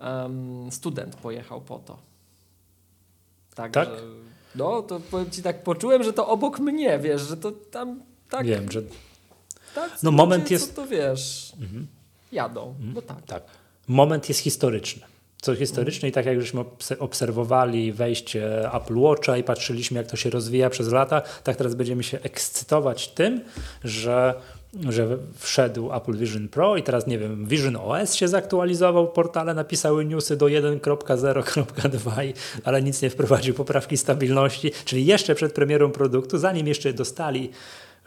[0.00, 1.98] um, student pojechał po to.
[3.54, 3.72] Tak?
[3.72, 3.88] tak?
[4.54, 8.46] No, to powiem ci tak, poczułem, że to obok mnie, wiesz, że to tam tak...
[8.46, 8.82] Wiem, że...
[9.74, 10.68] Tak, no moment jest...
[10.68, 11.86] Co to wiesz, mhm.
[12.32, 12.92] jadą, mhm.
[12.94, 13.26] no tak.
[13.26, 13.42] Tak.
[13.88, 15.02] Moment jest historyczny.
[15.42, 16.64] Co historyczne i tak jak żeśmy
[16.98, 22.02] obserwowali wejście Apple Watcha i patrzyliśmy jak to się rozwija przez lata, tak teraz będziemy
[22.02, 23.40] się ekscytować tym,
[23.84, 24.34] że
[24.88, 30.04] że wszedł Apple Vision Pro i teraz nie wiem, Vision OS się zaktualizował, portale napisały
[30.04, 32.32] newsy do 1.0.2,
[32.64, 37.50] ale nic nie wprowadził poprawki stabilności, czyli jeszcze przed premierą produktu, zanim jeszcze dostali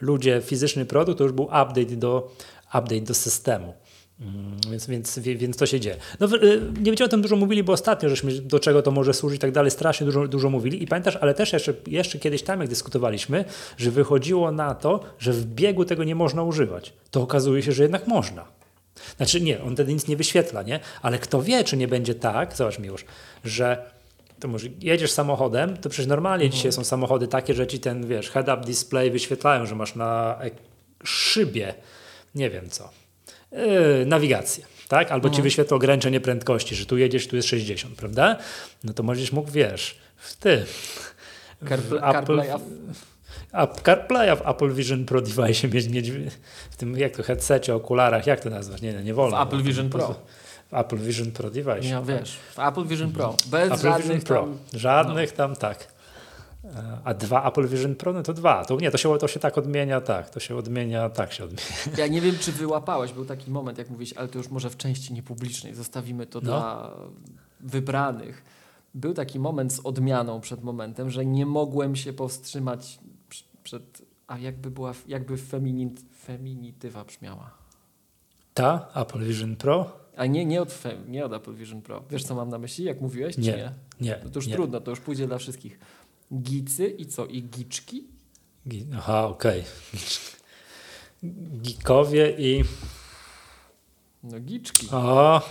[0.02, 2.32] ludzie fizyczny produkt, to już był update do,
[2.74, 3.74] update do systemu.
[4.22, 5.96] Mm, więc, więc, więc to się dzieje.
[6.20, 9.14] No, y, nie będziemy o tym dużo mówili, bo ostatnio żeśmy do czego to może
[9.14, 10.84] służyć i tak dalej, strasznie dużo, dużo mówili.
[10.84, 13.46] I pamiętasz, ale też jeszcze, jeszcze kiedyś tam, jak dyskutowaliśmy,
[13.78, 16.94] że wychodziło na to, że w biegu tego nie można używać.
[17.12, 18.46] To okazuje się, że jednak można.
[19.18, 20.80] Znaczy nie, on wtedy nic nie wyświetla, nie?
[21.02, 23.06] Ale kto wie, czy nie będzie tak, zobacz mi już,
[23.44, 23.92] że
[24.40, 26.58] to może jedziesz samochodem, to przecież normalnie mhm.
[26.58, 30.40] dzisiaj są samochody takie, że ci ten, wiesz, head-up display wyświetlają, że masz na
[31.04, 31.74] szybie,
[32.36, 32.90] nie wiem co,
[33.52, 34.66] yy, nawigację.
[34.88, 35.12] Tak?
[35.12, 35.44] Albo ci mhm.
[35.44, 38.38] wyświetla ograniczenie prędkości, że tu jedziesz, tu jest 60, prawda?
[38.84, 40.66] No to możesz mógł, wiesz, w ty.
[41.70, 42.50] CarPlay, CarPlay
[43.52, 46.12] A CarPlaya w Apple Vision Pro device mieć, mieć
[46.72, 48.82] w tym, jak to, headsetie, okularach, jak to nazwać?
[48.82, 49.38] Nie, nie, wolno.
[49.38, 50.16] W Apple Vision Pro.
[50.72, 51.88] W Apple Vision Pro device.
[51.88, 53.36] Ja wiesz, w Apple Vision Pro.
[53.48, 54.42] Bez Apple żadnych Vision Pro.
[54.42, 54.58] tam...
[54.74, 55.97] Żadnych tam, tak.
[57.04, 58.66] A dwa Apple Vision Pro, no to dwa.
[58.66, 60.30] To nie, to się, to się tak odmienia, tak.
[60.30, 61.64] To się odmienia, tak się odmienia.
[61.98, 64.78] Ja nie wiem, czy wyłapałeś, był taki moment, jak mówisz, ale to już może w
[64.78, 66.46] części niepublicznej, zostawimy to No.
[66.46, 66.92] dla
[67.60, 68.44] wybranych.
[68.94, 73.00] Był taki moment z odmianą przed momentem, że nie mogłem się powstrzymać
[73.64, 77.52] przed, a jakby była, jakby feminit, feminitywa brzmiała.
[78.54, 79.92] Ta Apple Vision Pro?
[80.18, 82.04] A nie, nie od, fem, nie od Apple Vision Pro.
[82.10, 83.52] Wiesz, co mam na myśli, jak mówiłeś, czy Nie.
[83.58, 83.72] nie?
[84.02, 84.20] Nie.
[84.24, 84.54] No to już nie.
[84.54, 85.80] trudno, to już pójdzie dla wszystkich.
[86.34, 87.26] Gicy i co?
[87.26, 88.08] I giczki?
[88.68, 89.64] Gi- Aha, okej.
[91.24, 92.64] Geekowie i...
[94.24, 94.88] No giczki.
[94.92, 95.42] O!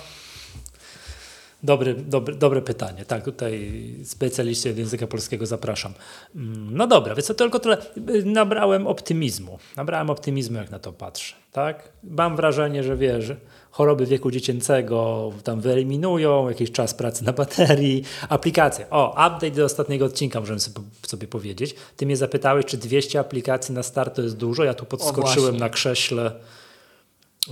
[1.62, 3.05] Dobry, dobry, dobre pytanie.
[3.05, 3.73] Tak, tutaj
[4.05, 5.95] specjaliści od języka polskiego zapraszam.
[6.37, 7.79] Mm, No dobra, więc to tylko tyle.
[8.25, 9.59] Nabrałem optymizmu.
[9.77, 11.35] Nabrałem optymizmu, jak na to patrzę.
[11.53, 11.93] Tak?
[12.05, 13.33] Mam wrażenie, że wiesz,
[13.77, 18.91] choroby wieku dziecięcego tam wyeliminują, jakiś czas pracy na baterii, aplikacje.
[18.91, 20.61] O, update do ostatniego odcinka możemy
[21.07, 21.75] sobie, powiedzieć.
[21.97, 24.65] Ty mnie zapytałeś, czy 200 aplikacji na start to jest dużo.
[24.65, 26.33] Ja tu podskoczyłem na krześle,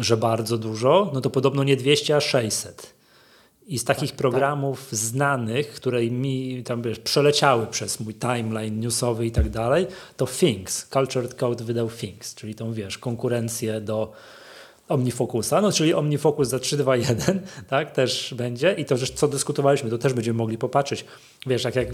[0.01, 1.11] że bardzo dużo.
[1.15, 2.95] No to podobno nie 200, a 600.
[3.67, 9.31] I z takich programów znanych, które mi tam wiesz, przeleciały przez mój timeline newsowy i
[9.31, 14.13] tak dalej, to Things, Cultured Code wydał Things, czyli tą wiesz, konkurencję do
[14.89, 18.73] OmniFocusa, no czyli OmniFocus za 3.2.1, tak, też będzie.
[18.73, 21.05] I to, co dyskutowaliśmy, to też będziemy mogli popatrzeć,
[21.47, 21.89] wiesz, jak, jak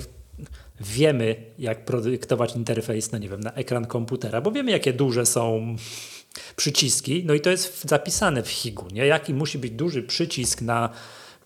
[0.81, 5.77] wiemy, jak projektować interfejs, no nie wiem, na ekran komputera, bo wiemy, jakie duże są
[6.57, 9.07] przyciski, no i to jest zapisane w HIG-u, nie?
[9.07, 10.91] Jaki musi być duży przycisk na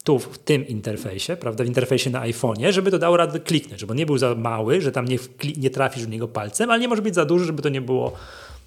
[0.04, 3.94] tu w tym interfejsie, prawda, w interfejsie na iPhone'ie, żeby to dało radę kliknąć, żeby
[3.94, 5.18] nie był za mały, że tam nie,
[5.57, 8.12] nie trafisz w niego palcem, ale nie może być za duży, żeby to nie było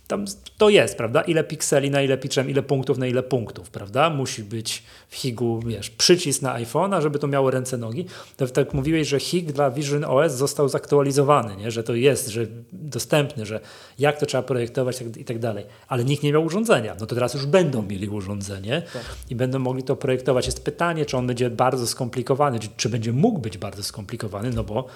[0.08, 0.26] tam
[0.58, 1.22] to jest, prawda?
[1.22, 4.10] Ile pikseli na ile piczem, ile punktów na ile punktów, prawda?
[4.10, 8.06] Musi być w HIG-u, wiesz, przycisk na iPhone'a, żeby to miało ręce, nogi.
[8.38, 11.72] To tak mówiłeś, że HIG dla Vision OS został zaktualizowany, nie?
[11.72, 13.60] że to jest, że dostępny, że
[14.00, 15.65] jak to trzeba projektować tak- i tak dalej.
[15.88, 16.96] Ale nikt nie miał urządzenia.
[17.00, 18.82] No to teraz już będą mieli urządzenie
[19.30, 20.46] i będą mogli to projektować.
[20.46, 24.63] Jest pytanie, czy on będzie bardzo skomplikowany, czy, czy będzie mógł być bardzo skomplikowany, no
[24.63, 24.88] bo,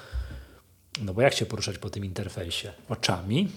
[1.02, 2.71] no bo jak się poruszać po tym interfejsie?
[2.89, 3.47] Oczami?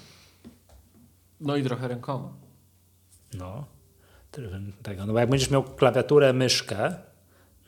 [1.40, 2.32] No i trochę rękoma.
[3.34, 3.64] No,
[4.82, 5.06] tego.
[5.06, 6.94] No bo jak będziesz miał klawiaturę, myszkę,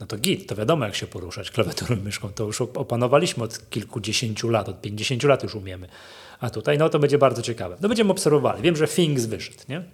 [0.00, 2.28] no to git, to wiadomo jak się poruszać klawiaturą, myszką.
[2.28, 5.88] To już op- opanowaliśmy od kilkudziesięciu lat, od 50 lat już umiemy.
[6.40, 7.76] A tutaj, no to będzie bardzo ciekawe.
[7.80, 8.62] No będziemy obserwowali.
[8.62, 9.84] Wiem, że Things wyszedł, nie?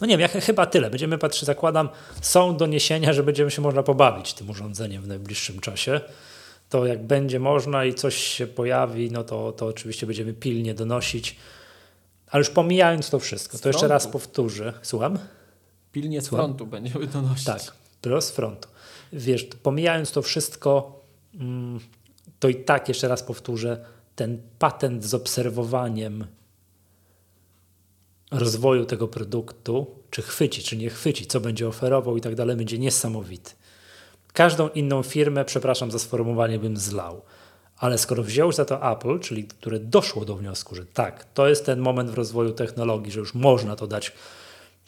[0.00, 0.90] No nie wiem, ja ch- chyba tyle.
[0.90, 1.88] Będziemy patrzeć, zakładam,
[2.20, 6.00] są doniesienia, że będziemy się można pobawić tym urządzeniem w najbliższym czasie.
[6.68, 11.36] To jak będzie można i coś się pojawi, no to, to oczywiście będziemy pilnie donosić.
[12.30, 14.72] Ale już pomijając to wszystko, to jeszcze raz powtórzę.
[14.82, 15.18] Słucham?
[15.92, 16.46] Pilnie z Słucham?
[16.46, 17.44] frontu będziemy donosić.
[17.44, 17.62] Tak,
[18.00, 18.68] pro z frontu.
[19.12, 21.00] Wiesz, to pomijając to wszystko,
[21.34, 21.80] mm,
[22.40, 23.84] to i tak jeszcze raz powtórzę,
[24.16, 26.26] ten patent z obserwowaniem
[28.30, 32.78] rozwoju tego produktu, czy chwyci, czy nie chwyci, co będzie oferował i tak dalej, będzie
[32.78, 33.50] niesamowity.
[34.32, 37.22] Każdą inną firmę, przepraszam za sformułowanie, bym zlał.
[37.78, 41.66] Ale skoro wziął za to Apple, czyli które doszło do wniosku, że tak, to jest
[41.66, 44.12] ten moment w rozwoju technologii, że już można to dać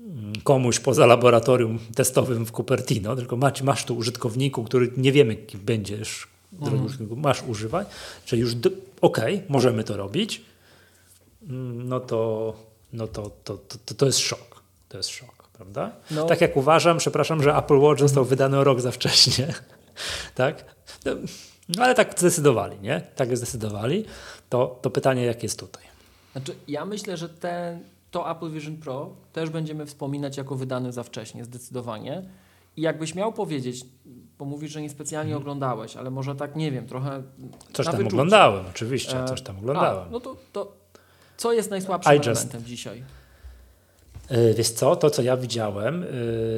[0.01, 5.37] mm, komuś poza laboratorium testowym w Cupertino, tylko masz, masz tu użytkowniku, który nie wiemy,
[5.37, 6.27] kim będziesz,
[6.61, 7.89] użytkowniku, masz używać,
[8.25, 8.53] czyli już
[9.01, 10.43] okej, możemy to robić,
[11.43, 12.55] mm, no to,
[12.93, 14.51] no to, to, to, to, to jest szok.
[14.89, 15.93] To jest szok, prawda?
[16.11, 16.25] No.
[16.25, 19.55] Tak jak uważam, przepraszam, że Apple Watch został wydany o rok za wcześnie,
[20.35, 20.65] tak?
[21.77, 23.01] No, ale tak zdecydowali, nie?
[23.17, 24.05] Tak zdecydowali.
[24.49, 25.83] To, to pytanie, jak jest tutaj?
[26.33, 27.81] Znaczy, ja myślę, że ten,
[28.11, 32.23] to Apple Vision Pro też będziemy wspominać jako wydany za wcześnie, zdecydowanie.
[32.77, 33.85] I jakbyś miał powiedzieć,
[34.39, 37.23] bo mówisz, że niespecjalnie oglądałeś, ale może tak, nie wiem, trochę.
[37.73, 38.15] Coś tam wyczucie.
[38.15, 40.09] oglądałem, oczywiście, E, coś tam oglądałem.
[40.09, 40.73] A, no to, to
[41.37, 43.05] co jest najsłabszym I just- elementem dzisiaj?
[44.31, 46.03] Yy, Wiesz co, to co ja widziałem,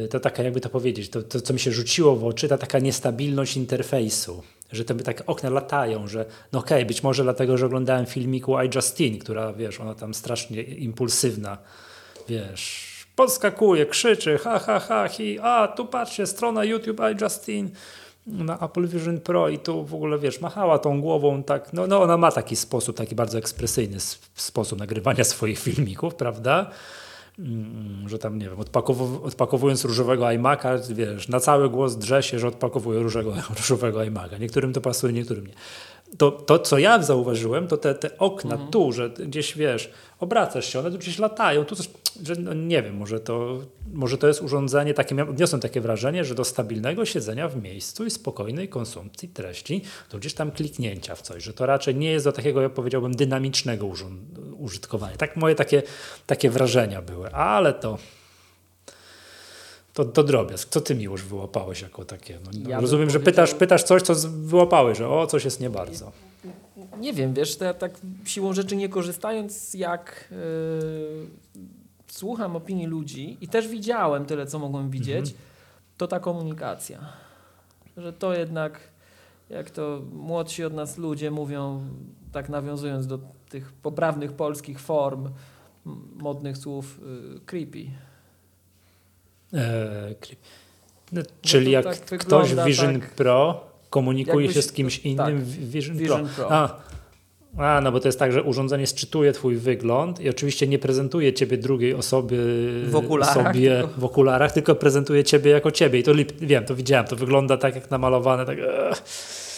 [0.02, 2.58] yy, to taka jakby to powiedzieć, to, to co mi się rzuciło w oczy, ta
[2.58, 4.42] taka niestabilność interfejsu,
[4.72, 8.70] że te tak okna latają, że no okej, być może dlatego, że oglądałem filmiku I
[8.74, 11.58] Justine, która wiesz, ona tam strasznie impulsywna,
[12.28, 17.68] wiesz, podskakuje, krzyczy, ha, ha, ha, hi, a tu patrzcie, strona YouTube I Justine
[18.26, 22.02] na Apple Vision Pro i tu w ogóle, wiesz, machała tą głową tak, no, no
[22.02, 24.00] ona ma taki sposób, taki bardzo ekspresyjny
[24.34, 26.70] sposób nagrywania swoich filmików, prawda?
[27.42, 32.38] Mm, że tam, nie wiem, odpakowu- odpakowując różowego iMac'a, wiesz, na cały głos drze się,
[32.38, 34.40] że odpakowuje różowego, różowego iMac'a.
[34.40, 35.52] Niektórym to pasuje, niektórym nie.
[36.18, 38.70] To, to, co ja zauważyłem, to te, te okna mhm.
[38.70, 39.90] tu, że gdzieś wiesz,
[40.20, 41.88] obracasz się, one tu gdzieś latają, tu coś,
[42.24, 43.58] że no nie wiem, może to,
[43.92, 48.10] może to jest urządzenie takie, odniosłem takie wrażenie, że do stabilnego siedzenia w miejscu i
[48.10, 52.32] spokojnej konsumpcji treści, to gdzieś tam kliknięcia w coś, że to raczej nie jest do
[52.32, 53.90] takiego, ja powiedziałbym, dynamicznego
[54.58, 55.16] użytkowania.
[55.16, 55.82] Tak moje takie,
[56.26, 57.98] takie wrażenia były, ale to
[59.94, 60.68] to, to drobiazg.
[60.68, 62.38] Co ty już wyłapałeś jako takie?
[62.44, 66.12] No, ja rozumiem, że pytasz, pytasz coś, co wyłapałeś, że o, coś jest nie bardzo.
[66.98, 67.92] Nie wiem, wiesz, to ja tak
[68.24, 70.36] siłą rzeczy nie korzystając, jak yy,
[72.06, 75.36] słucham opinii ludzi i też widziałem tyle, co mogłem widzieć, mhm.
[75.96, 76.98] to ta komunikacja.
[77.96, 78.80] Że to jednak,
[79.50, 81.84] jak to młodsi od nas ludzie mówią,
[82.32, 83.18] tak nawiązując do
[83.48, 85.28] tych poprawnych polskich form,
[86.14, 87.00] modnych słów,
[87.32, 87.86] yy, creepy
[89.54, 90.14] E,
[91.12, 95.16] no, czyli jak tak ktoś w Vision tak, Pro komunikuje jakbyś, się z kimś innym
[95.26, 96.46] tak, w Vision, Vision Pro.
[96.46, 96.52] Pro.
[96.52, 96.80] A,
[97.58, 101.32] a, no bo to jest tak, że urządzenie szczytuje twój wygląd i oczywiście nie prezentuje
[101.32, 102.36] ciebie drugiej osoby
[102.86, 104.00] w okularach, sobie tylko.
[104.00, 105.98] w okularach, tylko prezentuje ciebie jako ciebie.
[105.98, 108.46] I to wiem, to widziałem, to wygląda tak jak namalowane.
[108.46, 108.58] Tak,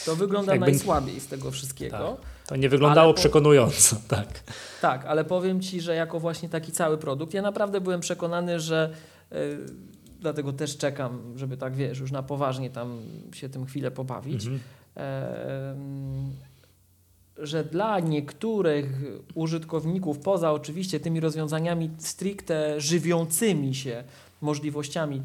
[0.07, 0.67] to wygląda jakby...
[0.67, 2.19] najsłabiej z tego wszystkiego.
[2.21, 2.47] Tak.
[2.47, 3.21] To nie wyglądało po...
[3.21, 4.29] przekonująco, tak.
[4.81, 8.91] Tak, ale powiem Ci, że jako właśnie taki cały produkt, ja naprawdę byłem przekonany, że
[10.21, 12.99] dlatego też czekam, żeby tak wiesz, już na poważnie tam
[13.33, 14.47] się tym chwilę pobawić.
[14.47, 14.61] Mhm.
[14.97, 15.77] E,
[17.39, 19.01] że dla niektórych
[19.35, 24.05] użytkowników, poza oczywiście tymi rozwiązaniami stricte żywiącymi się
[24.41, 25.23] możliwościami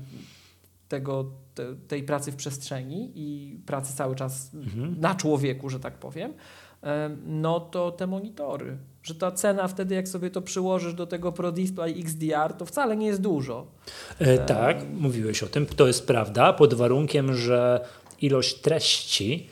[0.89, 4.99] tego, te, tej pracy w przestrzeni i pracy cały czas mhm.
[4.99, 6.33] na człowieku, że tak powiem,
[7.25, 8.77] no to te monitory.
[9.03, 13.07] Że ta cena wtedy, jak sobie to przyłożysz do tego ProDisplay XDR, to wcale nie
[13.07, 13.67] jest dużo.
[14.19, 17.85] E, tak, mówiłeś o tym, to jest prawda, pod warunkiem, że
[18.21, 19.47] ilość treści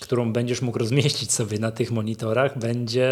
[0.00, 3.10] którą będziesz mógł rozmieścić sobie na tych monitorach, będzie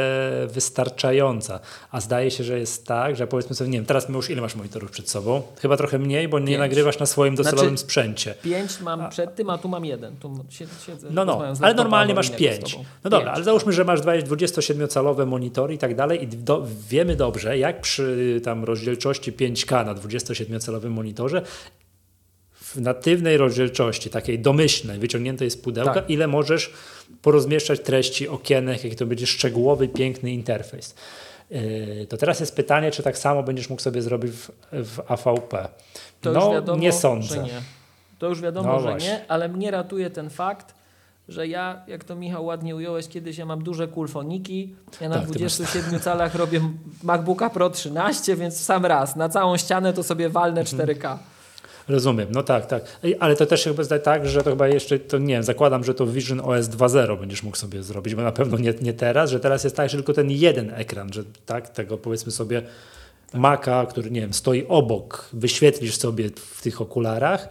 [0.48, 1.60] wystarczająca.
[1.90, 4.54] A zdaje się, że jest tak, że powiedzmy sobie, nie wiem, teraz już ile masz
[4.54, 5.42] monitorów przed sobą?
[5.60, 6.58] Chyba trochę mniej, bo nie pięć.
[6.58, 8.34] nagrywasz na swoim docelowym znaczy, sprzęcie.
[8.42, 10.16] Pięć mam przed tym, a tu mam jeden.
[10.16, 12.78] Tu siedzę, no, no, ale normalnie masz pięć.
[13.04, 13.76] No dobra, pięć, ale załóżmy, tak.
[13.76, 19.32] że masz 27-calowe monitory i tak dalej i do, wiemy dobrze, jak przy tam rozdzielczości
[19.32, 21.42] 5K na 27-calowym monitorze
[22.74, 26.10] w natywnej rozdzielczości, takiej domyślnej, wyciągniętej z pudełka, tak.
[26.10, 26.72] ile możesz
[27.22, 30.94] porozmieszczać treści, okienek, jaki to będzie szczegółowy, piękny interfejs.
[31.50, 35.68] Yy, to teraz jest pytanie, czy tak samo będziesz mógł sobie zrobić w, w AVP.
[36.20, 37.34] To no, wiadomo, nie sądzę.
[37.34, 37.62] Że nie.
[38.18, 39.08] To już wiadomo, no że właśnie.
[39.08, 40.74] nie, ale mnie ratuje ten fakt,
[41.28, 45.26] że ja, jak to Michał ładnie ująłeś, kiedyś ja mam duże kulfoniki, ja na tak,
[45.26, 46.60] 27 calach robię
[47.02, 51.18] MacBooka Pro 13, więc w sam raz, na całą ścianę to sobie walnę 4K.
[51.88, 52.84] Rozumiem, no tak, tak.
[53.20, 56.06] Ale to też chyba tak, że to chyba jeszcze, to nie wiem, zakładam, że to
[56.06, 59.64] Vision OS 2.0 będziesz mógł sobie zrobić, bo na pewno nie, nie teraz, że teraz
[59.64, 62.62] jest tak, że tylko ten jeden ekran, że tak, tego powiedzmy sobie
[63.34, 67.48] Maca, który nie wiem, stoi obok, wyświetlisz sobie w tych okularach,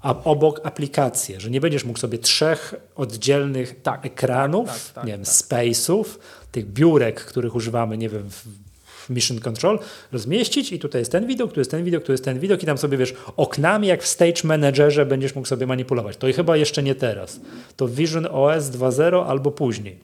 [0.00, 5.12] a obok aplikacje, że nie będziesz mógł sobie trzech oddzielnych tak, ekranów, tak, tak, nie
[5.12, 5.34] wiem, tak.
[5.34, 6.04] space'ów,
[6.52, 8.63] tych biurek, których używamy, nie wiem, w
[9.10, 9.78] Mission Control,
[10.12, 12.66] rozmieścić i tutaj jest ten widok, tu jest ten widok, tu jest ten widok i
[12.66, 16.16] tam sobie wiesz, oknami jak w Stage Managerze będziesz mógł sobie manipulować.
[16.16, 17.40] To i chyba jeszcze nie teraz.
[17.76, 19.98] To Vision OS 2.0 albo później.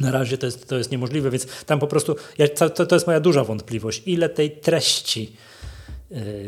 [0.00, 3.06] Na razie to jest, to jest niemożliwe, więc tam po prostu, ja, to, to jest
[3.06, 5.36] moja duża wątpliwość, ile tej treści,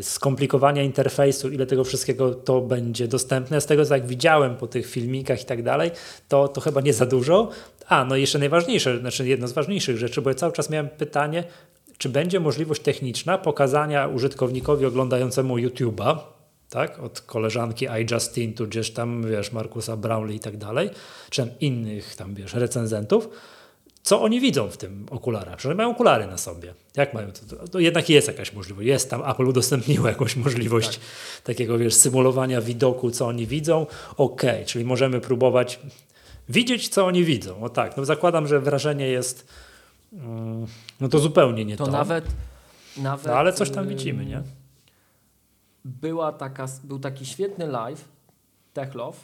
[0.02, 3.60] skomplikowania interfejsu, ile tego wszystkiego to będzie dostępne.
[3.60, 5.90] Z tego, co jak widziałem po tych filmikach i tak dalej,
[6.28, 7.50] to, to chyba nie za dużo.
[7.88, 10.88] A, no i jeszcze najważniejsze, znaczy jedno z ważniejszych rzeczy, bo ja cały czas miałem
[10.88, 11.44] pytanie,
[11.98, 16.18] czy będzie możliwość techniczna pokazania użytkownikowi oglądającemu YouTube'a,
[16.70, 20.90] tak, od koleżanki iJustine, gdzieś tam, wiesz, Markusa Brownlee i tak dalej,
[21.30, 23.28] czy tam innych tam, wiesz, recenzentów,
[24.06, 26.74] co oni widzą w tym okularach, że mają okulary na sobie.
[26.96, 28.88] Jak mają to, to jednak jest jakaś możliwość.
[28.88, 31.06] Jest tam, Apple udostępniło jakąś możliwość tak.
[31.44, 33.86] takiego, wiesz, symulowania widoku, co oni widzą.
[34.16, 35.80] Ok, czyli możemy próbować
[36.48, 37.62] widzieć, co oni widzą.
[37.62, 39.46] O tak, no zakładam, że wrażenie jest
[40.12, 40.66] mm,
[41.00, 41.84] no to zupełnie nie to.
[41.84, 42.24] To nawet,
[42.96, 44.42] nawet no, ale coś tam widzimy, nie?
[45.84, 48.04] Była taka, był taki świetny live
[48.72, 49.18] Techlove,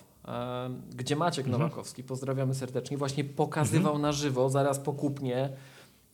[0.96, 1.62] gdzie Maciek mhm.
[1.62, 4.02] Nowakowski, pozdrawiamy serdecznie, właśnie pokazywał mhm.
[4.02, 5.52] na żywo, zaraz po kupnie,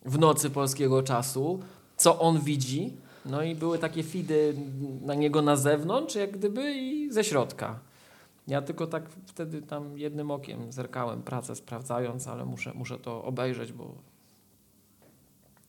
[0.04, 1.61] w nocy polskiego czasu,
[1.96, 2.96] co on widzi.
[3.26, 4.54] No i były takie feedy
[5.02, 7.78] na niego na zewnątrz, jak gdyby i ze środka.
[8.48, 13.72] Ja tylko tak wtedy tam jednym okiem zerkałem pracę sprawdzając, ale muszę, muszę to obejrzeć,
[13.72, 13.94] bo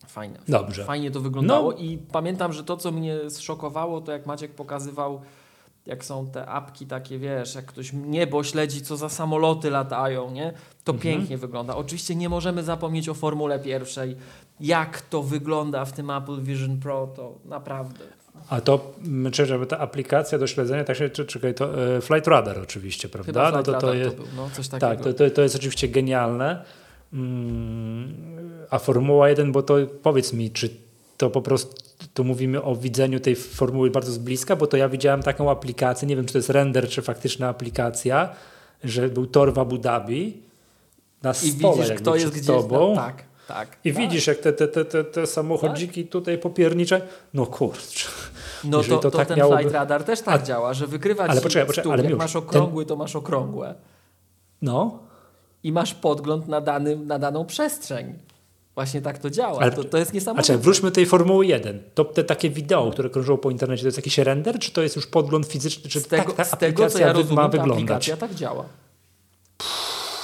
[0.06, 0.38] fajne.
[0.48, 0.84] Dobrze.
[0.84, 1.78] Fajnie to wyglądało no.
[1.78, 5.20] i pamiętam, że to, co mnie zszokowało, to jak Maciek pokazywał
[5.90, 10.52] jak są te apki takie, wiesz, jak ktoś niebo śledzi, co za samoloty latają, nie?
[10.84, 11.14] To Mhm.
[11.14, 11.76] pięknie wygląda.
[11.76, 14.16] Oczywiście nie możemy zapomnieć o Formule pierwszej.
[14.60, 18.04] Jak to wygląda w tym Apple Vision Pro, to naprawdę.
[18.48, 18.92] A to,
[19.32, 23.08] czy żeby ta aplikacja do śledzenia, tak się, czy- czekaj, to e, Flight Radar oczywiście,
[23.08, 23.32] prawda?
[23.46, 24.86] Chyba no to, to jest, był, no, coś takiego.
[24.94, 26.64] tak, to, to, to jest oczywiście genialne.
[27.12, 28.14] Mm,
[28.70, 30.70] A Formuła 1, bo to powiedz mi, czy
[31.20, 31.74] to po prostu
[32.14, 36.08] tu mówimy o widzeniu tej formuły bardzo z bliska, bo to ja widziałem taką aplikację,
[36.08, 38.28] nie wiem czy to jest render, czy faktyczna aplikacja,
[38.84, 40.42] że był tor w Abu Dhabi
[41.22, 42.46] na I stole widzisz, kto jest gdzieś.
[42.46, 42.96] tobą.
[42.96, 43.76] Tak, tak.
[43.84, 44.02] I tak.
[44.02, 47.00] widzisz, jak te, te, te, te, te samochodziki tutaj popiernicze,
[47.34, 48.08] no kurczę.
[48.64, 51.24] No to, to to, tak ten miałoby- Flight Radar też tak A- działa, że wykrywa
[51.24, 53.74] Ale poczekaj, poczekaj, stół, ale jak już, masz ten- okrągły, to masz okrągłe.
[54.62, 54.98] No,
[55.62, 58.14] I masz podgląd na, danym, na daną przestrzeń.
[58.80, 59.58] Właśnie tak to działa.
[59.60, 60.46] Ale- to, to jest a niesamowite.
[60.46, 61.82] czekaj, wróćmy do tej Formuły 1.
[61.94, 64.96] To te takie wideo, które krążyło po internecie, to jest jakiś render, czy to jest
[64.96, 67.48] już podgląd fizyczny, czy z tego, tak ta z tego co ja rozumiem, ma ta
[67.48, 67.78] wyglądać?
[67.84, 68.64] aplikacja tak działa.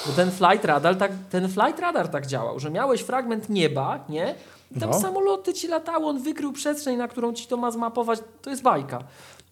[0.06, 4.34] Bo ten flight radar tak, ten flight radar tak działał, że miałeś fragment nieba, nie?
[4.76, 5.00] I tam No.
[5.00, 8.18] samoloty ci latały, on wykrył przestrzeń, na którą ci to ma zmapować.
[8.42, 8.98] To jest bajka.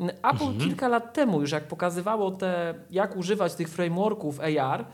[0.01, 0.59] Apple Mhm.
[0.59, 4.85] kilka lat temu już jak pokazywało te, jak używać tych frameworków AR,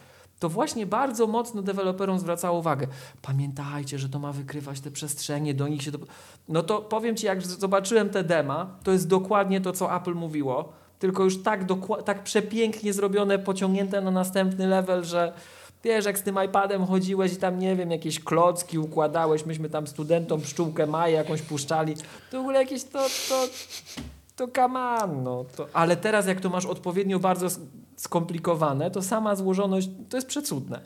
[0.41, 2.86] to właśnie bardzo mocno deweloperom zwracało uwagę.
[3.22, 5.91] Pamiętajcie, że to ma wykrywać te przestrzenie, do nich się...
[5.91, 5.99] Do...
[6.49, 10.72] No to powiem Ci, jak zobaczyłem te dema, to jest dokładnie to, co Apple mówiło,
[10.99, 11.64] tylko już tak,
[12.05, 15.32] tak przepięknie zrobione, pociągnięte na następny level, że
[15.84, 19.86] wiesz, jak z tym iPadem chodziłeś i tam, nie wiem, jakieś klocki układałeś, myśmy tam
[19.86, 21.95] studentom pszczółkę Maję jakąś puszczali,
[22.30, 22.99] to w ogóle jakieś to...
[23.28, 23.47] to
[24.36, 25.45] to come no.
[25.57, 27.47] To, ale teraz jak to masz odpowiednio bardzo
[28.01, 30.81] skomplikowane, to sama złożoność, to jest przecudne.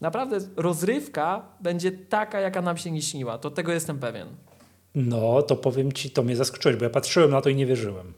[0.00, 3.38] Naprawdę rozrywka będzie taka, jaka nam się nie śniła.
[3.38, 4.28] To tego jestem pewien.
[4.94, 8.12] No, to powiem ci, to mnie zaskoczyłeś, bo ja patrzyłem na to i nie wierzyłem.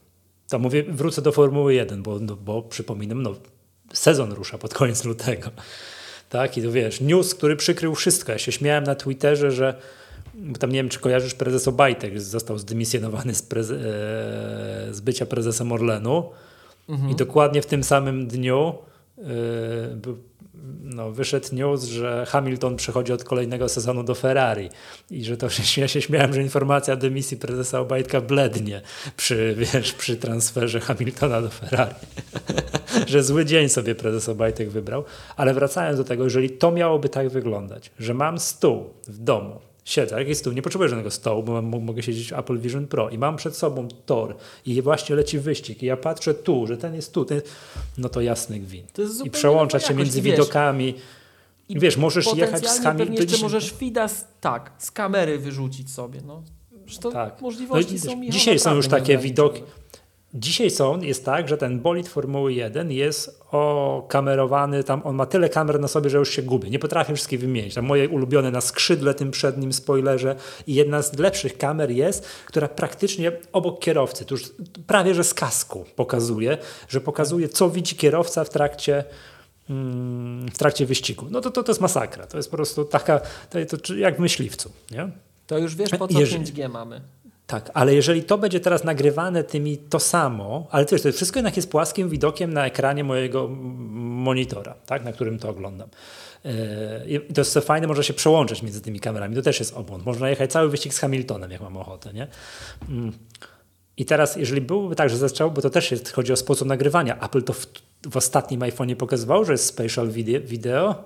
[0.49, 3.35] To mówię, wrócę do Formuły 1, bo, no, bo przypominam, no,
[3.93, 5.51] sezon rusza pod koniec lutego.
[6.29, 8.33] Tak, i to wiesz, news, który przykrył wszystko.
[8.33, 9.81] Ja się śmiałem na Twitterze, że
[10.35, 15.27] bo tam nie wiem, czy kojarzysz prezes Obajtek, został zdymisjonowany z, preze, e, z bycia
[15.27, 16.31] prezesem Orlenu
[17.11, 18.75] i dokładnie w tym samym dniu
[19.97, 20.17] był,
[20.83, 24.71] no, wyszedł news, że Hamilton przechodzi od kolejnego sezonu do Ferrari
[25.11, 28.83] i że to ja się śmiałem, że informacja o dymisji prezesa Obajtka blednie
[29.17, 31.95] przy, wiesz, przy transferze Hamiltona do Ferrari.
[33.07, 35.05] że zły dzień sobie prezes Obajtek wybrał.
[35.37, 40.19] Ale wracając do tego, jeżeli to miałoby tak wyglądać, że mam stół w domu, siedzę,
[40.19, 43.19] jaki stół, nie potrzebuję żadnego stołu, bo mam, mogę siedzieć w Apple Vision Pro i
[43.19, 47.13] mam przed sobą tor i właśnie leci wyścig i ja patrzę tu, że ten jest
[47.13, 47.41] tu, ten,
[47.99, 48.93] no to jasny gwint.
[48.93, 50.95] To jest I przełączać się między wiesz, widokami.
[51.69, 52.99] I wiesz, możesz jechać z Hamiltonem.
[52.99, 56.21] pewnie jeszcze możesz FIDA z, tak, z kamery wyrzucić sobie.
[56.27, 56.43] No.
[57.01, 57.41] To Tak.
[57.41, 59.63] możliwości No są dzisiaj są już takie widoki.
[60.35, 65.49] Dzisiaj są, jest tak, że ten bolid Formuły 1 jest okamerowany, tam on ma tyle
[65.49, 66.71] kamer na sobie, że już się gubię.
[66.71, 67.75] Nie potrafię wszystkich wymienić.
[67.75, 72.69] Tam moje ulubione na skrzydle, tym przednim spoilerze i jedna z lepszych kamer jest, która
[72.69, 74.53] praktycznie obok kierowcy, to już
[74.87, 76.59] prawie że z kasku pokazuje,
[76.89, 79.05] że pokazuje co widzi kierowca w trakcie
[79.71, 81.27] mm, w trakcie wyścigu.
[81.31, 82.27] No to, to, to jest masakra.
[82.27, 83.21] To jest po prostu taka,
[83.51, 85.11] to, to jak w myśliwcu, nie?
[85.47, 87.01] To już wiesz, po co Jeżeli- 5G mamy.
[87.47, 91.57] Tak, ale jeżeli to będzie teraz nagrywane tymi to samo, ale też to wszystko jednak
[91.57, 95.89] jest płaskim widokiem na ekranie mojego monitora, tak, na którym to oglądam.
[97.09, 99.37] Yy, to jest co fajne, można się przełączyć między tymi kamerami.
[99.37, 100.07] To też jest obłąd.
[100.07, 102.13] Można jechać cały wyścig z Hamiltonem, jak mam ochotę.
[102.13, 102.27] Nie?
[102.89, 103.13] Mm.
[103.97, 107.21] I teraz, jeżeli byłoby tak, że zaczęło, bo to też jest, chodzi o sposób nagrywania.
[107.21, 107.67] Apple to w,
[108.11, 111.05] w ostatnim iPhone'ie pokazywało, że jest spatial video, video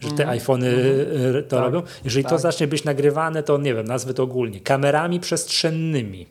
[0.00, 1.82] że te iPhony y, to Tak, robią.
[2.04, 2.40] Jeżeli to tak.
[2.40, 6.26] zacznie być nagrywane, to nie wiem, nazwę to ogólnie, kamerami przestrzennymi,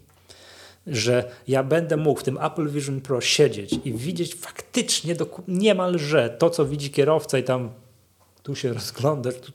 [0.88, 6.30] że ja będę mógł w tym Apple Vision Pro siedzieć i widzieć faktycznie doku- niemalże
[6.40, 7.70] to, co widzi kierowca i tam
[8.44, 9.52] tu się rozglądasz, tu,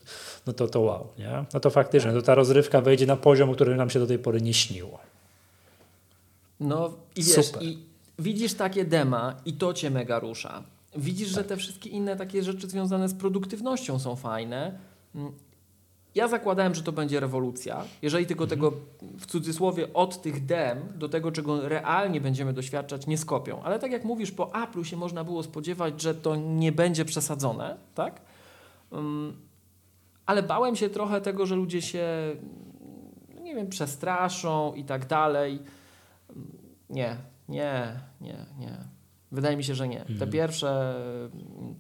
[0.47, 1.45] no to to wow, nie?
[1.55, 4.41] No to faktycznie, to ta rozrywka wejdzie na poziom, który nam się do tej pory
[4.41, 4.99] nie śniło.
[6.61, 7.63] No i wiesz, Super.
[7.63, 7.79] i
[8.19, 10.63] widzisz takie dema i to cię mega rusza.
[10.97, 14.79] Widzisz, że te wszystkie inne takie rzeczy związane z produktywnością są fajne.
[15.15, 15.33] Mm,
[16.15, 17.85] Ja zakładałem, że to będzie rewolucja.
[18.03, 18.73] Jeżeli tylko tego
[19.19, 23.63] w cudzysłowie od tych dem do tego, czego realnie będziemy doświadczać, nie skopią.
[23.63, 27.77] Ale tak jak mówisz, po Apple'u się można było spodziewać, że to nie będzie przesadzone,
[27.95, 28.21] tak?
[28.91, 29.37] Um,
[30.27, 32.07] ale bałem się trochę tego, że ludzie się,
[33.41, 35.59] nie wiem, przestraszą i tak dalej.
[36.91, 37.17] Nie,
[37.49, 38.77] nie, nie, nie.
[39.33, 40.01] Wydaje mi się, że nie.
[40.01, 40.31] Te Mhm.
[40.31, 40.95] pierwsze
[41.35, 41.75] mm,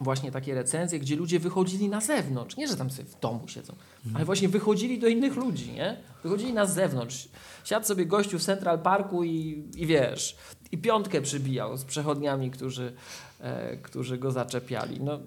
[0.00, 2.56] właśnie takie recenzje, gdzie ludzie wychodzili na zewnątrz.
[2.56, 3.74] Nie, że tam sobie w domu siedzą,
[4.14, 5.96] ale właśnie wychodzili do innych ludzi, nie?
[6.22, 7.28] Wychodzili na zewnątrz.
[7.64, 10.36] Siadł sobie gościu w Central Parku i, i wiesz,
[10.72, 12.92] i piątkę przybijał z przechodniami, którzy,
[13.40, 15.00] e, którzy go zaczepiali.
[15.00, 15.18] No,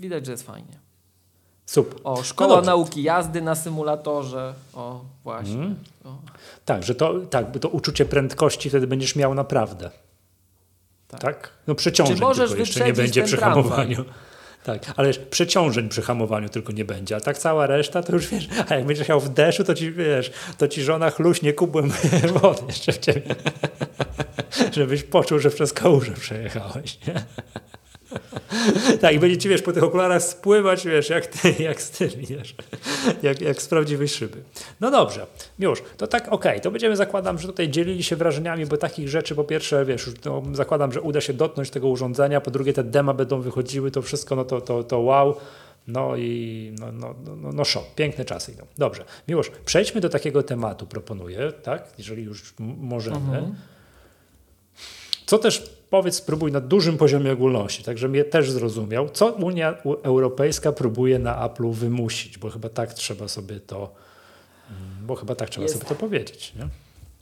[0.00, 0.81] widać, że jest fajnie.
[1.66, 2.00] Super.
[2.04, 4.54] O, szkoła no nauki jazdy na symulatorze.
[4.74, 5.54] O, właśnie.
[5.54, 5.76] Mm.
[6.04, 6.16] O.
[6.64, 9.90] Tak, że to, tak, to uczucie prędkości wtedy będziesz miał naprawdę.
[11.08, 11.20] Tak?
[11.20, 11.50] tak?
[11.66, 14.04] No przeciążeń Czy możesz tylko jeszcze nie będzie przy hamowaniu.
[14.64, 18.48] Tak, ale przeciążeń przy hamowaniu tylko nie będzie, a tak cała reszta to już wiesz,
[18.68, 21.92] a jak będziesz jechał w deszczu, to ci wiesz, to ci żona chluśnie kubłem
[22.40, 23.34] wody jeszcze w ciebie,
[24.76, 27.06] żebyś poczuł, że przez kałużę przejechałeś.
[27.06, 27.14] Nie?
[29.00, 32.10] tak, i będzie ci, wiesz, po tych okularach spływać, wiesz, jak, ty, jak z tym,
[32.16, 32.54] wiesz,
[33.22, 34.42] jak, jak z prawdziwej szyby.
[34.80, 35.26] No dobrze,
[35.58, 39.08] już, to tak, okej, okay, to będziemy, zakładam, że tutaj dzielili się wrażeniami, bo takich
[39.08, 42.84] rzeczy, po pierwsze, wiesz, no, zakładam, że uda się dotknąć tego urządzenia, po drugie, te
[42.84, 45.36] dema będą wychodziły, to wszystko, no to, to, to wow,
[45.86, 47.94] no i no, no, no, no show.
[47.94, 48.66] Piękne czasy idą.
[48.78, 49.04] Dobrze.
[49.28, 51.88] Miłosz, przejdźmy do takiego tematu, proponuję, tak?
[51.98, 53.16] Jeżeli już możemy.
[53.16, 53.54] Mhm.
[55.26, 59.74] Co też powiedz, spróbuj na dużym poziomie ogólności, tak żebym je też zrozumiał, co Unia
[60.02, 63.94] Europejska próbuje na Apple'u wymusić, bo chyba tak trzeba sobie to,
[64.70, 66.54] mm, bo chyba tak trzeba jest, sobie to powiedzieć.
[66.54, 66.68] Nie?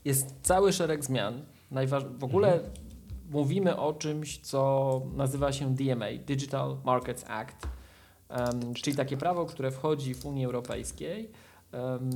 [0.05, 1.41] Jest cały szereg zmian.
[1.71, 2.03] Najważ...
[2.05, 2.71] W ogóle mhm.
[3.29, 7.67] mówimy o czymś, co nazywa się DMA, Digital Markets Act,
[8.29, 11.31] um, czyli takie prawo, które wchodzi w Unii Europejskiej
[11.73, 12.09] um,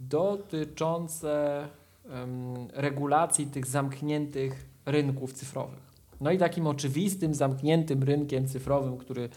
[0.00, 1.68] dotyczące
[2.04, 5.94] um, regulacji tych zamkniętych rynków cyfrowych.
[6.20, 9.28] No i takim oczywistym, zamkniętym rynkiem cyfrowym, który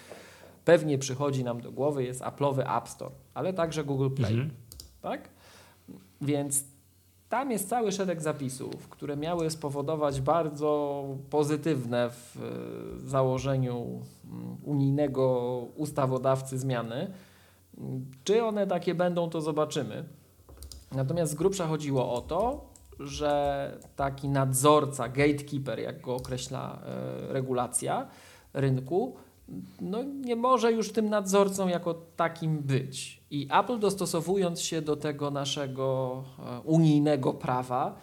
[0.65, 4.33] pewnie przychodzi nam do głowy, jest Apple'owy App Store, ale także Google Play.
[4.33, 4.51] Mhm.
[5.01, 5.29] Tak?
[6.21, 6.63] Więc
[7.29, 12.37] tam jest cały szereg zapisów, które miały spowodować bardzo pozytywne w
[13.05, 17.11] założeniu mm, unijnego ustawodawcy zmiany.
[18.23, 20.03] Czy one takie będą, to zobaczymy.
[20.91, 22.66] Natomiast z grubsza chodziło o to,
[22.99, 28.07] że taki nadzorca, gatekeeper, jak go określa e, regulacja
[28.53, 29.15] rynku,
[29.81, 33.23] no nie może już tym nadzorcą jako takim być.
[33.31, 37.95] I Apple dostosowując się do tego naszego e, unijnego prawa,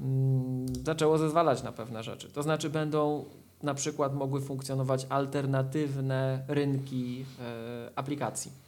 [0.00, 2.30] mm, zaczęło zezwalać na pewne rzeczy.
[2.30, 3.24] To znaczy będą
[3.62, 8.63] na przykład mogły funkcjonować alternatywne rynki e, aplikacji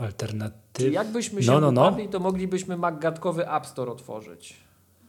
[0.00, 0.60] Alternatyw...
[0.72, 1.96] Czyli jakbyśmy się no, no, no.
[2.10, 4.56] to moglibyśmy maggatkowy App Store otworzyć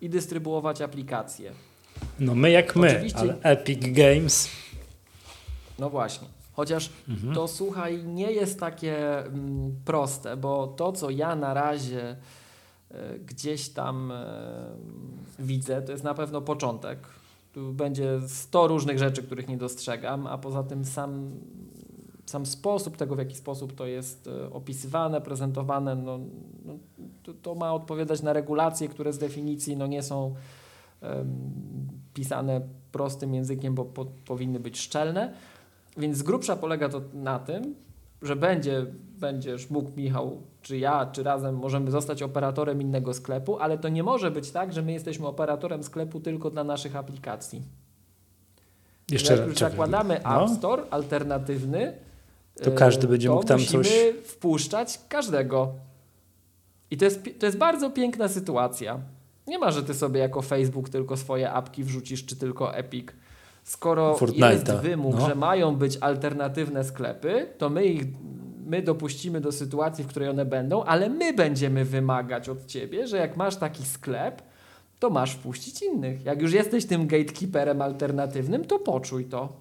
[0.01, 1.51] i dystrybuować aplikacje.
[2.19, 3.19] No my jak my, Oczywiście...
[3.19, 4.49] ale Epic Games...
[5.79, 6.27] No właśnie.
[6.53, 7.35] Chociaż mhm.
[7.35, 12.15] to słuchaj, nie jest takie mm, proste, bo to, co ja na razie
[12.91, 14.15] y, gdzieś tam y,
[15.39, 16.99] widzę, to jest na pewno początek.
[17.53, 21.31] Tu będzie 100 różnych rzeczy, których nie dostrzegam, a poza tym sam
[22.31, 26.19] sam sposób tego, w jaki sposób to jest e, opisywane, prezentowane, no,
[26.65, 26.73] no
[27.23, 30.35] to, to, ma odpowiadać na regulacje, które z definicji no, nie są
[31.01, 31.51] um,
[32.13, 32.61] pisane
[32.91, 35.33] prostym językiem, bo po, powinny być szczelne.
[35.97, 37.75] Więc z grubsza polega to na tym,
[38.21, 38.85] że będzie,
[39.19, 44.03] będziesz mógł, Michał, czy ja, czy razem możemy zostać operatorem innego sklepu, ale to nie
[44.03, 47.61] może być tak, że my jesteśmy operatorem sklepu tylko dla naszych aplikacji.
[49.11, 50.43] Jeszcze już zakładamy no.
[50.43, 51.93] App Store alternatywny,
[52.63, 53.93] to każdy będzie mógł tam musimy coś.
[54.23, 55.73] wpuszczać każdego.
[56.91, 58.99] I to jest, to jest bardzo piękna sytuacja.
[59.47, 63.07] Nie ma, że ty sobie jako Facebook tylko swoje apki wrzucisz, czy tylko Epic.
[63.63, 64.17] Skoro
[64.51, 65.27] jest wymóg, no.
[65.27, 68.03] że mają być alternatywne sklepy, to my ich
[68.65, 73.17] my dopuścimy do sytuacji, w której one będą, ale my będziemy wymagać od ciebie, że
[73.17, 74.41] jak masz taki sklep,
[74.99, 76.25] to masz wpuścić innych.
[76.25, 79.53] Jak już jesteś tym gatekeeperem alternatywnym, to poczuj to.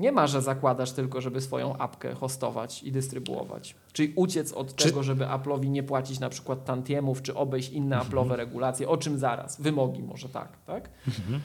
[0.00, 3.76] Nie ma, że zakładasz tylko, żeby swoją apkę hostować i dystrybuować.
[3.92, 4.84] Czyli uciec od czy...
[4.88, 8.12] tego, żeby Apple'owi nie płacić na przykład tantiemów, czy obejść inne mhm.
[8.12, 10.90] Apple'owe regulacje, o czym zaraz, wymogi może tak, tak?
[11.08, 11.40] Mhm.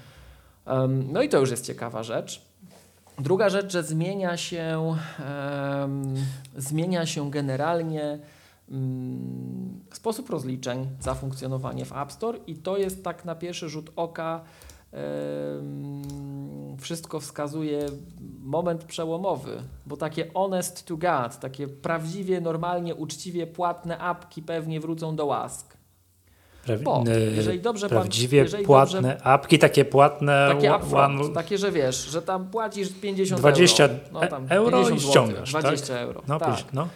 [0.66, 2.42] Um, no i to już jest ciekawa rzecz.
[3.20, 4.96] Druga rzecz, że zmienia się,
[5.80, 6.16] um,
[6.58, 8.20] zmienia się generalnie
[8.72, 13.92] um, sposób rozliczeń za funkcjonowanie w App Store i to jest tak na pierwszy rzut
[13.96, 14.44] oka
[16.80, 17.86] wszystko wskazuje
[18.44, 25.16] moment przełomowy, bo takie honest to God, takie prawdziwie, normalnie, uczciwie płatne apki pewnie wrócą
[25.16, 25.80] do łask.
[26.84, 27.04] Bo,
[27.36, 32.22] jeżeli dobrze prawdziwie jeżeli płatne dobrze, apki, takie płatne takie, one, takie, że wiesz, że
[32.22, 34.00] tam płacisz 50 20 euro.
[34.14, 35.50] No, tam euro 50 i ściągasz.
[35.50, 36.04] 20 tak?
[36.04, 36.22] euro.
[36.28, 36.74] No, tak.
[36.74, 36.88] no.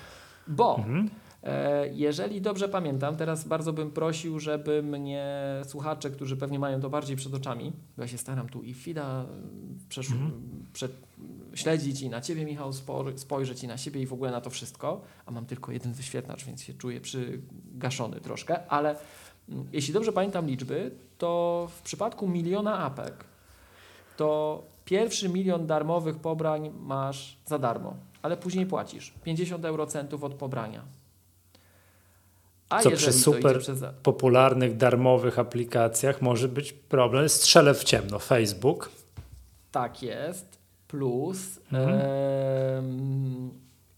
[0.47, 1.09] Bo mhm.
[1.43, 5.25] E, jeżeli dobrze pamiętam, teraz bardzo bym prosił, żeby mnie
[5.67, 9.25] słuchacze, którzy pewnie mają to bardziej przed oczami, bo ja się staram tu i FIDA
[9.89, 10.31] przesz- Mhm.
[11.55, 14.49] śledzić i na Ciebie Michał spor- spojrzeć i na siebie i w ogóle na to
[14.49, 18.95] wszystko, a mam tylko jeden wyświetlacz, więc się czuję przygaszony troszkę, ale
[19.49, 23.25] mm, jeśli dobrze pamiętam liczby, to w przypadku miliona apek,
[24.17, 30.81] to pierwszy milion darmowych pobrań masz za darmo, ale później płacisz 50 eurocentów od pobrania.
[32.73, 33.79] A Co przy super- przez...
[34.03, 37.29] popularnych, darmowych aplikacjach może być problem.
[37.29, 38.19] Strzelę w ciemno.
[38.19, 38.89] Facebook.
[39.71, 40.57] Tak jest.
[40.87, 41.89] Plus, Mhm.
[41.99, 43.51] em,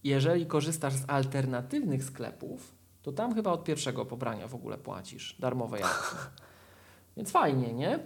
[0.04, 2.72] jeżeli korzystasz z alternatywnych sklepów,
[3.02, 6.18] to tam chyba od pierwszego pobrania w ogóle płacisz darmowej akcji.
[7.16, 7.98] Więc fajnie, nie?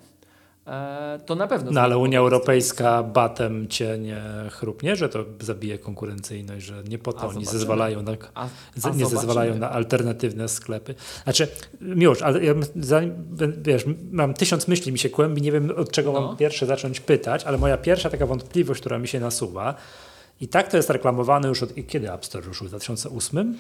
[0.71, 1.71] E, to na pewno.
[1.71, 7.11] No ale Unia Europejska batem cię nie chrupnie, że to zabije konkurencyjność, że nie po
[7.11, 7.53] A to oni zobaczymy.
[7.59, 8.51] zezwalają na, A, a nie
[8.83, 9.07] zobaczymy.
[9.09, 10.95] zezwalają na alternatywne sklepy.
[11.25, 11.49] Znaczy,
[11.81, 13.15] Miłosz, ale ja, zanim,
[13.63, 16.21] wiesz, mam tysiąc myśli mi się kłębi, nie wiem od czego No.
[16.21, 19.75] mam pierwsze zacząć pytać, ale moja pierwsza taka wątpliwość, która mi się nasuwa
[20.41, 22.67] i tak to jest reklamowane już od, kiedy App Store ruszył?
[22.67, 23.57] W 2008?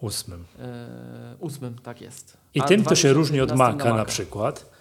[0.00, 0.44] Ósmym.
[0.60, 2.36] E, ósmym, tak jest.
[2.54, 4.04] I A tym to się różni od 2011 Maca na Maca.
[4.12, 4.71] przykład.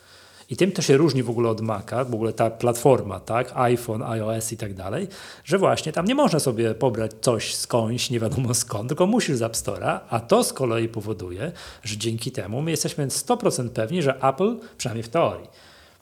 [0.51, 4.03] I tym to się różni w ogóle od Maca, w ogóle ta platforma, tak, iPhone,
[4.03, 5.07] iOS i tak dalej,
[5.43, 9.41] że właśnie tam nie można sobie pobrać coś skądś, nie wiadomo skąd, tylko musisz z
[9.41, 11.51] App Store'a, a to z kolei powoduje,
[11.83, 15.47] że dzięki temu my jesteśmy 100% pewni, że Apple, przynajmniej w teorii,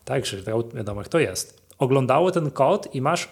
[0.05, 3.29] tak, że to wiadomo jak to jest, oglądało ten kod i masz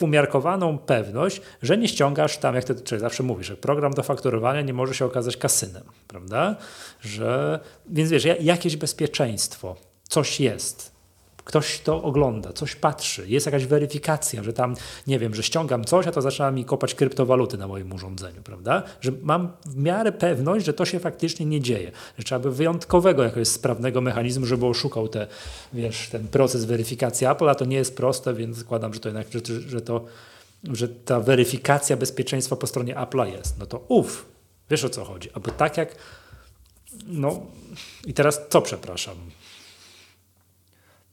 [0.00, 4.60] umiarkowaną pewność, że nie ściągasz tam, jak ty czyli zawsze mówisz, że program do fakturowania
[4.60, 6.56] nie może się okazać kasynem, prawda?
[7.00, 9.76] Że, więc wiesz, ja- jakieś bezpieczeństwo,
[10.08, 10.98] coś jest.
[11.44, 14.74] Ktoś to ogląda, coś patrzy, jest jakaś weryfikacja, że tam,
[15.06, 18.82] nie wiem, że ściągam coś, a to zaczyna mi kopać kryptowaluty na moim urządzeniu, prawda?
[19.00, 21.92] Że mam w miarę pewność, że to się faktycznie nie dzieje.
[22.18, 25.26] Że trzeba by wyjątkowego jakiegoś sprawnego mechanizmu, żeby oszukał te,
[25.72, 29.26] wiesz, ten proces weryfikacji Apple, a to nie jest proste, więc zakładam, że to jednak,
[29.32, 30.04] że, że to,
[30.64, 33.58] że ta weryfikacja bezpieczeństwa po stronie Apple'a jest.
[33.58, 34.26] No to uff,
[34.70, 35.28] wiesz o co chodzi.
[35.34, 35.96] Aby tak jak,
[37.06, 37.40] no
[38.06, 39.16] i teraz co przepraszam?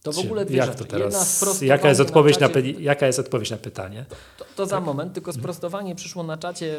[0.06, 1.44] To w ogóle dwie Jak to teraz?
[1.62, 4.04] Jaka jest, odpowiedź na czacie- py- jaka jest odpowiedź na pytanie?
[4.38, 4.84] To, to za Tak.
[4.84, 6.76] moment, tylko sprostowanie przyszło na czacie.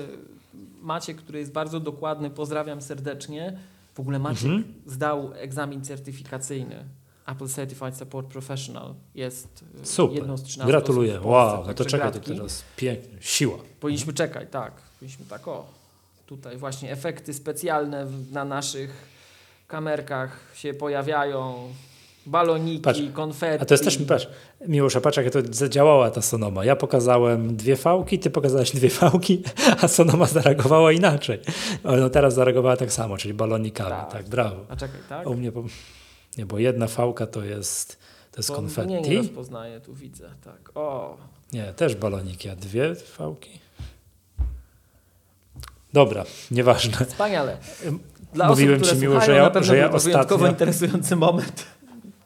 [0.82, 3.58] Macie, który jest bardzo dokładny, pozdrawiam serdecznie.
[3.96, 4.74] W ogóle Maciek Mhm.
[4.86, 6.84] zdał egzamin certyfikacyjny.
[7.28, 10.18] Apple Certified Support Professional jest e, Super.
[10.18, 11.12] jedną z 13 Gratuluję.
[11.14, 13.18] Polsce, Wow, no to czekaj, to teraz pięknie.
[13.22, 13.58] Siła.
[13.80, 14.72] Powinniśmy czekać, tak.
[15.00, 15.66] Powinniśmy tak, o,
[16.26, 19.08] tutaj właśnie efekty specjalne na naszych
[19.68, 21.56] kamerkach się pojawiają.
[22.28, 23.62] Baloniki, Patrz, konfetti.
[23.64, 24.28] A to jest też, patrz,
[24.68, 26.66] Miłosza, patrz jak to zadziałała ta Sonoma.
[26.66, 29.44] Ja pokazałem dwie fałki, ty pokazałeś dwie fałki,
[29.82, 31.40] a Sonoma zareagowała inaczej.
[31.84, 33.90] No teraz zareagowała tak samo, czyli balonikami.
[33.90, 34.30] Tak, Tak.
[34.30, 34.66] brawo.
[34.70, 35.28] A czekaj, tak?
[35.30, 35.64] U mnie, po...
[36.38, 37.98] nie, bo jedna fałka to jest,
[38.32, 38.90] to jest Bo konfetti.
[38.94, 40.72] Nie, nie rozpoznaję, tu widzę, tak.
[40.76, 41.18] O,
[41.54, 43.60] Nie, też baloniki, a dwie fałki.
[45.94, 47.06] Dobra, nieważne.
[47.06, 47.58] Wspaniale.
[48.34, 51.66] Dla Mówiłem osób, ci, Miło, że ja- że ja ostatnio- interesujący moment.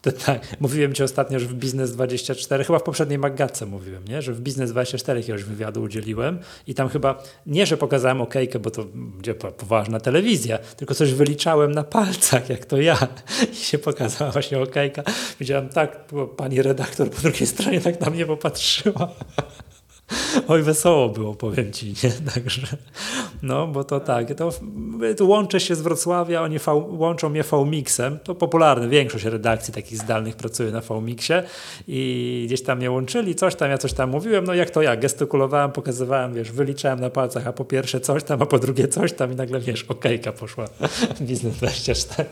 [0.02, 4.22] Tak, mówiłem ci ostatnio, że w Biznes 24, chyba w poprzedniej Maggatce mówiłem, nie?
[4.22, 8.72] że w Biznes 24 jakiegoś wywiadu udzieliłem i tam chyba, nie że pokazałem okejkę, bo
[8.72, 13.08] to będzie po- poważna telewizja, tylko coś wyliczałem na palcach, jak to ja
[13.54, 15.04] i się pokazała właśnie okejka.
[15.40, 16.06] Wiedziałem tak,
[16.38, 19.10] pani redaktor po drugiej stronie tak na mnie popatrzyła.
[20.48, 22.32] Oj, wesoło było, powiem ci, nie?
[22.34, 22.68] Także,
[23.44, 24.50] no, bo to tak, to,
[25.18, 29.98] to łączę się z Wrocławia, oni v, łączą mnie V-Mixem, to popularne, większość redakcji takich
[29.98, 31.44] zdalnych pracuje na V-Mixie
[31.88, 34.96] i gdzieś tam mnie łączyli, coś tam, ja coś tam mówiłem, no jak to ja,
[34.96, 39.14] gestykulowałem, pokazywałem, wiesz, wyliczałem na palcach, a po pierwsze coś tam, a po drugie coś
[39.14, 40.66] tam i nagle, wiesz, okejka poszła,
[41.22, 42.30] Biznes 24.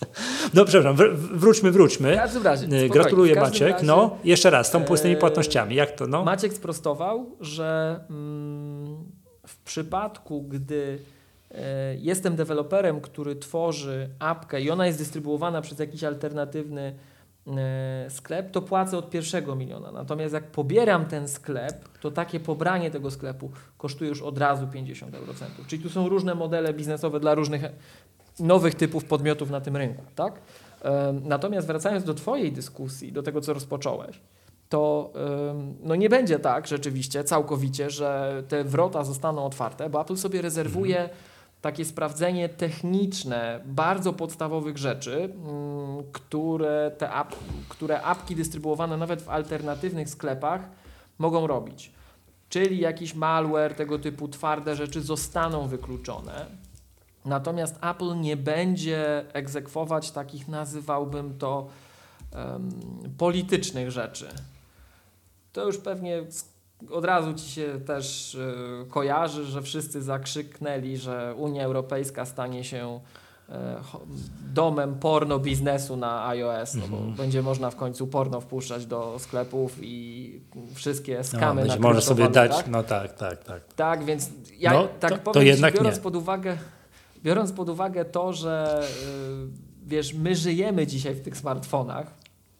[0.54, 2.16] No, przepraszam, wr- wróćmy, W wróćmy.
[2.16, 3.72] każdym razie, Y, spokojnie, Gratuluję w Maciek.
[3.72, 5.74] razie, No, jeszcze raz, z tą pustymi e, płatnościami.
[5.74, 6.06] Jak to?
[6.06, 6.24] No?
[6.24, 8.96] Maciek sprostował, że mm,
[9.46, 10.98] w przypadku, gdy
[11.54, 16.94] e, jestem deweloperem, który tworzy apkę i ona jest dystrybuowana przez jakiś alternatywny
[17.46, 19.92] e, sklep, to płacę od pierwszego miliona.
[19.92, 25.14] Natomiast jak pobieram ten sklep, to takie pobranie tego sklepu kosztuje już od razu 50
[25.14, 25.66] eurocentów.
[25.66, 27.62] Czyli tu są różne modele biznesowe dla różnych
[28.40, 30.02] nowych typów podmiotów na tym rynku.
[30.14, 30.40] Tak?
[31.22, 34.20] Natomiast wracając do Twojej dyskusji, do tego, co rozpocząłeś,
[34.68, 35.12] to
[35.82, 41.08] no nie będzie tak rzeczywiście całkowicie, że te wrota zostaną otwarte, bo Apple sobie rezerwuje
[41.60, 47.34] takie sprawdzenie techniczne bardzo podstawowych rzeczy, ym, które te ap,
[47.68, 50.60] które apki dystrybuowane nawet w alternatywnych sklepach
[51.18, 51.92] mogą robić.
[52.48, 56.46] Czyli jakiś malware, tego typu twarde rzeczy zostaną wykluczone.
[57.24, 61.68] Natomiast Apple nie będzie egzekwować takich, nazywałbym to,
[62.34, 62.70] um,
[63.18, 64.28] politycznych rzeczy.
[65.52, 66.22] To już pewnie
[66.90, 73.00] od razu ci się też y, kojarzy, że wszyscy zakrzyknęli, że Unia Europejska stanie się
[73.48, 73.52] y,
[74.54, 77.16] domem porno biznesu na iOS, no bo mm -hmm.
[77.16, 80.40] będzie można w końcu porno wpuszczać do sklepów i
[80.74, 82.68] wszystkie no, skamy no, na Może sobie dać, tak?
[82.68, 83.74] no tak, tak, tak.
[83.74, 86.02] Tak, więc ja no, tak to, powiem to jednak ci, biorąc nie.
[86.02, 86.58] pod uwagę
[87.22, 88.84] biorąc pod uwagę to, że
[89.84, 92.14] y, wiesz, my żyjemy dzisiaj w tych smartfonach,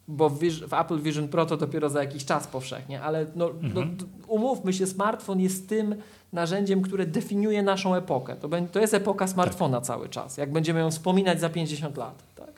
[0.08, 0.38] bo w,
[0.68, 3.96] w, Apple Vision Pro to dopiero za jakiś czas powszechnie, ale no, no mhm.
[4.00, 5.94] no, umówmy się, smartfon jest tym
[6.32, 8.36] narzędziem, które definiuje naszą epokę.
[8.36, 9.86] To, to jest epoka smartfona tak.
[9.86, 12.22] cały czas, jak będziemy ją wspominać za 50 lat.
[12.34, 12.52] Tak?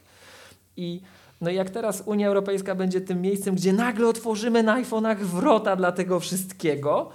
[0.76, 1.00] I
[1.40, 5.92] no jak teraz Unia Europejska będzie tym miejscem, gdzie nagle otworzymy na iPhone'ach wrota dla
[5.92, 7.10] tego wszystkiego,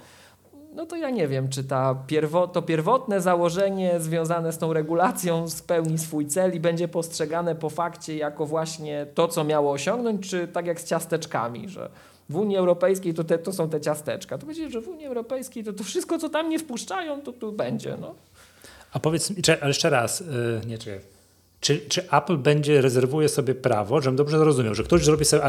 [0.74, 5.48] no to ja nie wiem, czy ta pierwo, to pierwotne założenie związane z tą regulacją
[5.48, 10.48] spełni swój cel i będzie postrzegane po fakcie jako właśnie to, co miało osiągnąć, czy
[10.48, 11.90] tak jak z ciasteczkami, że
[12.28, 14.38] w Unii Europejskiej to, te, to są te ciasteczka.
[14.38, 17.52] To będzie, że w Unii Europejskiej to, to wszystko, co tam nie wpuszczają, to tu
[17.52, 17.96] będzie.
[18.00, 18.14] No.
[18.92, 20.78] A powiedz mi, jeszcze raz, yy, nie.
[21.60, 25.42] Czy, czy Apple będzie, rezerwuje sobie prawo, żebym dobrze zrozumiał, że ktoś zrobi sobie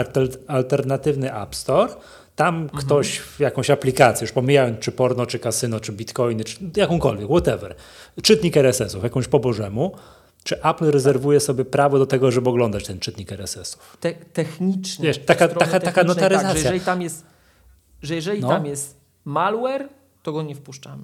[0.48, 1.94] alternatywny App Store,
[2.40, 2.84] tam mhm.
[2.84, 7.76] ktoś w jakąś aplikację, już pomijając czy porno, czy kasyno, czy bitcoiny, czy jakąkolwiek, whatever,
[8.24, 9.96] czytnik RSS-ów, jakąś po bożemu,
[10.44, 13.98] czy Apple rezerwuje sobie prawo do tego, żeby oglądać ten czytnik RSS-ów?
[14.00, 15.06] Te, technicznie.
[15.06, 16.50] Wiesz, taka, taka, taka notaryzacja.
[16.50, 17.26] Tak, że jeżeli tam jest,
[18.02, 18.48] że jeżeli no.
[18.48, 19.90] tam jest malware,
[20.24, 21.04] to go nie wpuszczamy.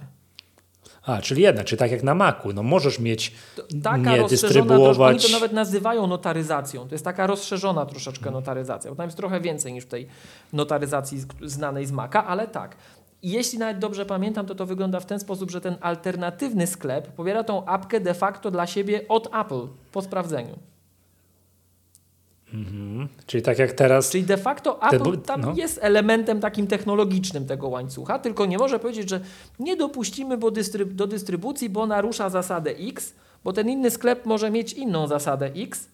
[1.05, 3.33] A, czyli jednak, czy tak jak na Macu, no możesz mieć
[3.83, 5.15] taka nie dystrybuować...
[5.15, 6.87] Oni to nawet nazywają notaryzacją.
[6.87, 10.07] To jest taka rozszerzona troszeczkę notaryzacja, bo tam jest trochę więcej niż w tej
[10.53, 12.75] notaryzacji znanej z Maca, ale tak.
[13.23, 17.43] Jeśli nawet dobrze pamiętam, to to wygląda w ten sposób, że ten alternatywny sklep pobiera
[17.43, 20.59] tą apkę de facto dla siebie od Apple po sprawdzeniu.
[22.55, 23.07] Mhm.
[23.25, 24.09] Czyli tak jak teraz.
[24.09, 25.53] Czyli de facto Apple tam no.
[25.55, 29.19] jest elementem takim technologicznym tego łańcucha, tylko nie może powiedzieć, że
[29.59, 30.37] nie dopuścimy
[30.85, 35.87] do dystrybucji, bo narusza zasadę X, bo ten inny sklep może mieć inną zasadę X.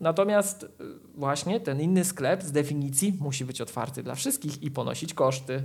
[0.00, 0.68] Natomiast y,
[1.14, 5.62] właśnie ten inny sklep z definicji musi być otwarty dla wszystkich i ponosić koszty.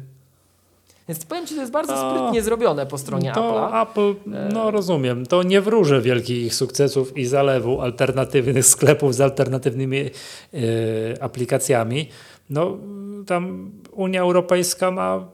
[1.07, 3.83] Więc powiem Ci, to jest bardzo to, sprytnie zrobione po stronie to Apple'a.
[3.83, 10.09] Apple, no rozumiem, to nie wróży wielkich sukcesów i zalewu alternatywnych sklepów z alternatywnymi e,
[11.23, 12.09] aplikacjami.
[12.49, 12.77] No
[13.27, 15.27] tam Unia Europejska ma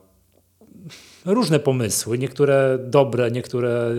[1.24, 3.92] różne pomysły, niektóre dobre, niektóre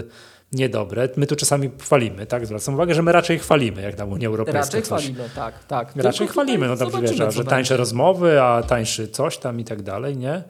[0.51, 1.09] niedobre.
[1.15, 2.45] My tu czasami chwalimy, tak?
[2.45, 4.61] Zwracam uwagę, że my raczej chwalimy, jak tam Unia Europejska.
[4.61, 5.03] Raczej coś.
[5.03, 5.95] chwalimy, tak, tak.
[5.95, 10.17] Raczej chwalimy, no tam wiesz, że tańsze rozmowy, a tańszy coś tam i tak dalej,
[10.17, 10.43] nie?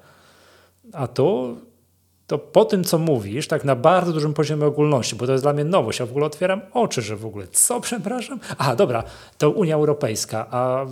[0.91, 1.57] A tu
[2.27, 5.53] to po tym, co mówisz, tak na bardzo dużym poziomie ogólności, bo to jest dla
[5.53, 8.39] mnie nowość, ja w ogóle otwieram oczy, że w ogóle co, przepraszam?
[8.57, 9.03] Aha, dobra,
[9.37, 10.85] to Unia Europejska, a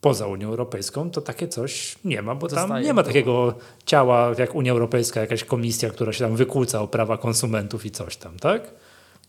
[0.00, 3.54] poza Unią Europejską to takie coś nie ma, bo Zostaje tam nie ma takiego
[3.86, 8.16] ciała jak Unia Europejska, jakaś komisja, która się tam wykłóca o prawa konsumentów i coś
[8.16, 8.62] tam, tak?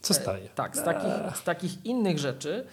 [0.01, 0.49] Co e, staje?
[0.55, 2.65] Tak, z takich, z takich innych rzeczy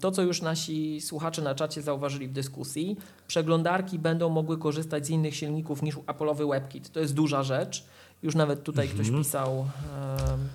[0.00, 5.10] to, co już nasi słuchacze na czacie zauważyli w dyskusji, przeglądarki będą mogły korzystać z
[5.10, 6.92] innych silników niż Apple'owy WebKit.
[6.92, 7.84] To jest duża rzecz.
[8.22, 9.04] Już nawet tutaj mhm.
[9.04, 9.66] ktoś pisał,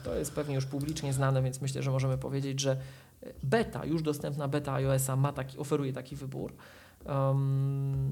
[0.04, 2.78] to jest pewnie już publicznie znane, więc myślę, że możemy powiedzieć, że
[3.44, 6.54] beta, już dostępna beta iOS-a ma taki, oferuje taki wybór.
[7.06, 8.12] Um,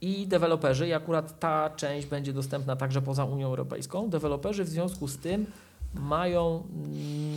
[0.00, 5.08] I deweloperzy, i akurat ta część będzie dostępna także poza Unią Europejską, deweloperzy w związku
[5.08, 5.46] z tym
[5.94, 6.66] mają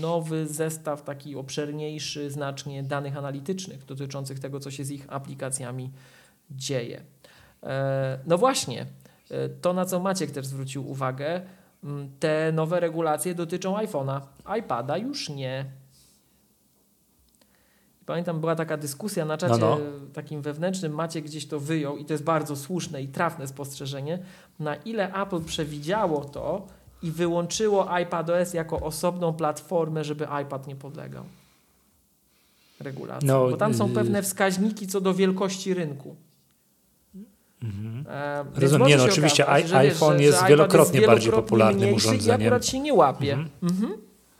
[0.01, 5.91] nowy zestaw, taki obszerniejszy znacznie danych analitycznych dotyczących tego, co się z ich aplikacjami
[6.51, 7.03] dzieje.
[7.63, 8.85] E, no właśnie,
[9.31, 11.41] e, to na co Maciek też zwrócił uwagę,
[12.19, 14.21] te nowe regulacje dotyczą iPhone'a,
[14.59, 15.65] iPada już nie.
[18.05, 20.07] Pamiętam, była taka dyskusja na czacie no, no.
[20.13, 24.19] takim wewnętrznym, Maciek gdzieś to wyjął i to jest bardzo słuszne i trafne spostrzeżenie,
[24.59, 26.67] na ile Apple przewidziało to,
[27.03, 31.23] i wyłączyło iPadOS jako osobną platformę, żeby iPad nie podlegał
[32.79, 33.27] regulacji.
[33.27, 36.15] No, Bo tam są y, pewne wskaźniki co do wielkości rynku.
[37.63, 38.05] Mhm.
[38.09, 41.93] E, Rozumiem, nie no, oczywiście okazać, że, iPhone wiesz, jest, że wielokrotnie jest bardziej popularnym
[41.93, 42.41] urządzeniem.
[42.41, 43.33] I akurat się nie łapie.
[43.33, 43.49] Mhm.
[43.63, 43.93] Mhm.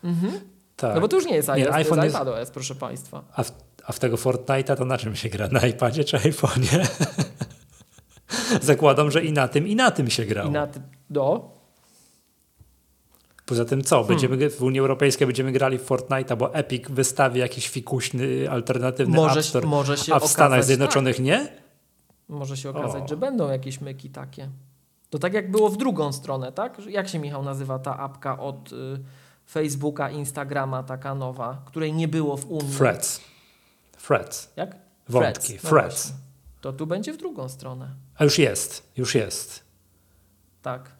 [0.03, 0.39] mhm.
[0.75, 0.95] Tak.
[0.95, 3.23] No bo to już nie jest iOS, nie, iPhone to jest iPadOS, proszę Państwa.
[3.33, 3.51] A w,
[3.85, 5.47] a w tego Fortnite'a to na czym się gra?
[5.47, 6.87] Na iPadzie czy iPhone'ie?
[8.61, 10.49] Zakładam, że i na tym, i na tym się grało.
[10.49, 11.53] I na tym, do.
[13.45, 14.03] Poza tym co?
[14.03, 14.57] Będziemy hmm.
[14.57, 19.45] w Unii Europejskiej będziemy grali w Fortnite'a, bo Epic wystawi jakiś fikuśny, alternatywny może, App
[19.45, 21.25] Store, może się a w Stanach Zjednoczonych tak.
[21.25, 21.47] nie?
[22.29, 23.07] Może się okazać, o.
[23.07, 24.49] że będą jakieś myki takie.
[25.09, 26.85] To tak jak było w drugą stronę, tak?
[26.87, 28.75] Jak się Michał nazywa ta apka od y,
[29.49, 32.73] Facebooka, Instagrama, taka nowa, której nie było w Unii?
[32.77, 33.21] Threads.
[34.07, 34.53] Threads.
[34.55, 34.75] Jak?
[35.09, 35.47] Wątki.
[35.47, 35.63] Threads.
[35.63, 36.13] No Threads.
[36.61, 37.89] to tu będzie w drugą stronę.
[38.15, 39.63] A już jest, już jest,
[40.61, 40.91] Tak.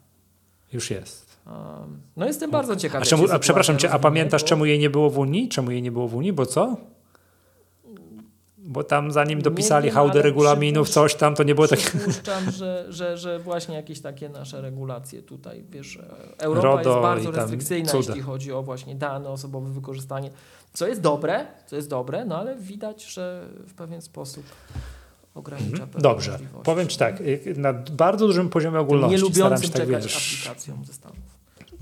[0.74, 1.33] już jest.
[1.48, 3.02] Um, no jestem bardzo ciekaw.
[3.02, 5.50] A, czemu, a przepraszam cię, a pamiętasz czemu jej nie było w Unii?
[5.50, 6.34] Czemu jej nie było w Unii?
[6.34, 6.78] Bo co?
[8.58, 11.84] Bo tam zanim Nie dopisali wiem, hałdę regulaminów, coś tam, to nie było takie...
[11.84, 17.02] Przypuszczam, że, że, że właśnie jakieś takie nasze regulacje tutaj, wiesz, e, Europa RODO jest
[17.02, 18.04] bardzo restrykcyjna, cuda.
[18.08, 20.30] jeśli chodzi o właśnie dane osobowe, wykorzystanie,
[20.74, 24.44] co jest dobre, co jest dobre, no ale widać, że w pewien sposób
[25.36, 26.02] ogranicza pewne Mhm.
[26.02, 26.66] Dobrze, możliwości.
[26.66, 30.18] powiem Ci tak, y, na bardzo dużym poziomie Nie ogólności staram lubiącym się tak, wiesz,
[30.18, 31.33] aplikacjom ze Stanów.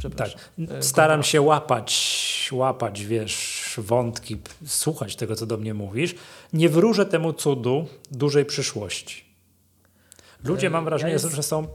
[0.02, 0.40] Tak, Przepraszam.
[0.78, 6.16] E, staram się łapać, łapać, wiesz, wątki, słuchać tego, co do mnie mówisz.
[6.54, 9.26] Nie wróżę temu cudu dużej przyszłości.
[10.44, 11.68] Ludzie, E, mam ja wrażenie, jest- że są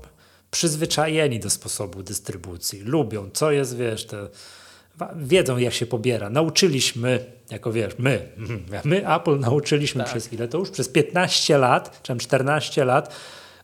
[0.50, 2.80] przyzwyczajeni do sposobu dystrybucji.
[2.80, 4.28] Lubią, co jest, wiesz, te,
[5.16, 6.30] wiedzą, jak się pobiera.
[6.30, 8.28] Nauczyliśmy, jako wiesz, my,
[8.84, 10.10] my Apple nauczyliśmy Tak.
[10.12, 10.70] przez ile to już?
[10.70, 13.14] Przez 15 lat, czy tam 14 lat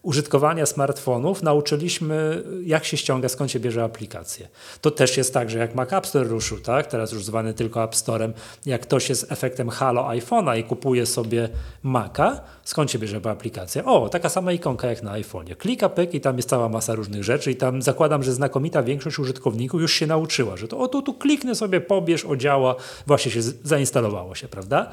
[0.03, 4.49] użytkowania smartfonów nauczyliśmy, jak się ściąga, skąd się bierze aplikacje.
[4.81, 7.85] To też jest tak, że jak Mac App Store ruszył, tak, teraz już zwany tylko
[7.85, 8.33] App Storem,
[8.67, 11.49] jak ktoś jest efektem halo iPhone'a i kupuje sobie
[11.83, 13.85] Maca, skąd się bierze aplikacja?
[13.85, 15.57] O, taka sama ikonka jak na iPhone'ie.
[15.57, 19.19] Klika, pyk i tam jest cała masa różnych rzeczy i tam zakładam, że znakomita większość
[19.19, 22.75] użytkowników już się nauczyła, że to o tu, tu kliknę sobie, pobierz, odziała,
[23.07, 24.91] właśnie się zainstalowało się, prawda?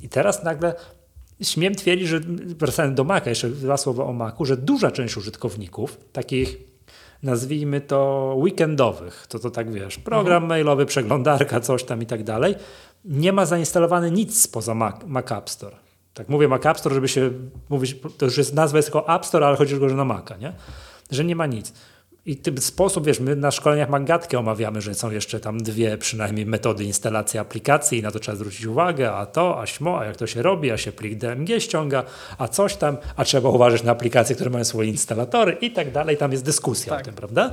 [0.00, 0.74] I teraz nagle
[1.42, 2.20] śmiem twierdzić, że
[2.58, 6.58] wracając do Maca, jeszcze dwa słowa o Macu, że duża część użytkowników, takich
[7.22, 12.54] nazwijmy to weekendowych, to to tak wiesz, program mailowy, przeglądarka, coś tam i tak dalej,
[13.04, 15.76] nie ma zainstalowane nic poza Mac, Mac App Store.
[16.14, 17.30] Tak mówię Mac App Store, żeby się
[17.68, 20.36] mówić, to już jest nazwa jest tylko App Store, ale chodzi tylko że na Maca,
[20.36, 20.52] nie?
[21.10, 21.72] Że nie ma nic.
[22.26, 26.46] I ten sposób, wiesz, my na szkoleniach Magatkę omawiamy, że są jeszcze tam dwie przynajmniej
[26.46, 30.16] metody instalacji aplikacji i na to trzeba zwrócić uwagę, a to, a śmo, a jak
[30.16, 32.04] to się robi, a się plik DMG ściąga,
[32.38, 36.16] a coś tam, a trzeba uważać na aplikacje, które mają swoje instalatory i tak dalej,
[36.16, 37.02] tam jest dyskusja Tak.
[37.02, 37.52] o tym, prawda?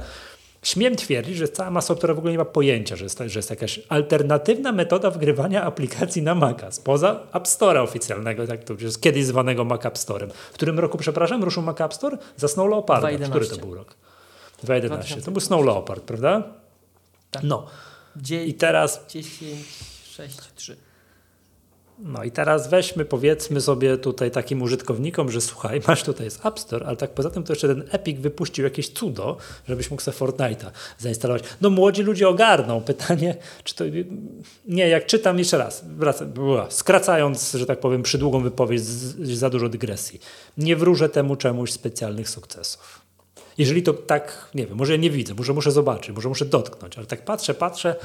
[0.63, 3.49] Śmiem twierdzić, że cała masa która w ogóle nie ma pojęcia, że jest, że jest
[3.49, 9.25] jakaś alternatywna metoda wgrywania aplikacji na Maca, spoza App Store'a oficjalnego, tak to jest kiedyś
[9.25, 10.29] zwanego Mac App Storem.
[10.51, 12.17] W którym roku, przepraszam, ruszył Mac App Store?
[12.37, 13.07] Za Snow Leoparda.
[13.07, 13.45] 2011.
[13.45, 13.95] Który to był rok?
[14.63, 15.21] 2011.
[15.21, 16.43] To był Snow Leopard, prawda?
[17.31, 17.43] Tak.
[17.43, 17.65] No.
[18.15, 19.65] Dzie- I teraz 10,
[20.03, 20.77] 6, 3.
[22.03, 26.59] No i teraz weźmy, powiedzmy sobie tutaj takim użytkownikom, że słuchaj, masz tutaj jest App
[26.59, 29.37] Store, ale tak poza tym to jeszcze ten Epic wypuścił jakieś cudo,
[29.67, 31.43] żebyś mógł sobie Fortnite'a zainstalować.
[31.61, 32.81] No młodzi ludzie ogarną.
[32.81, 33.83] Pytanie, czy to...
[34.65, 36.33] Nie, jak czytam jeszcze raz, wracam,
[36.69, 40.19] skracając, że tak powiem, przydługą wypowiedź, z, za dużo dygresji.
[40.57, 42.98] Nie wróżę temu czemuś specjalnych sukcesów.
[43.57, 46.97] Jeżeli to tak, nie wiem, może ja nie widzę, może muszę zobaczyć, może muszę dotknąć,
[46.97, 47.95] ale tak patrzę, patrzę,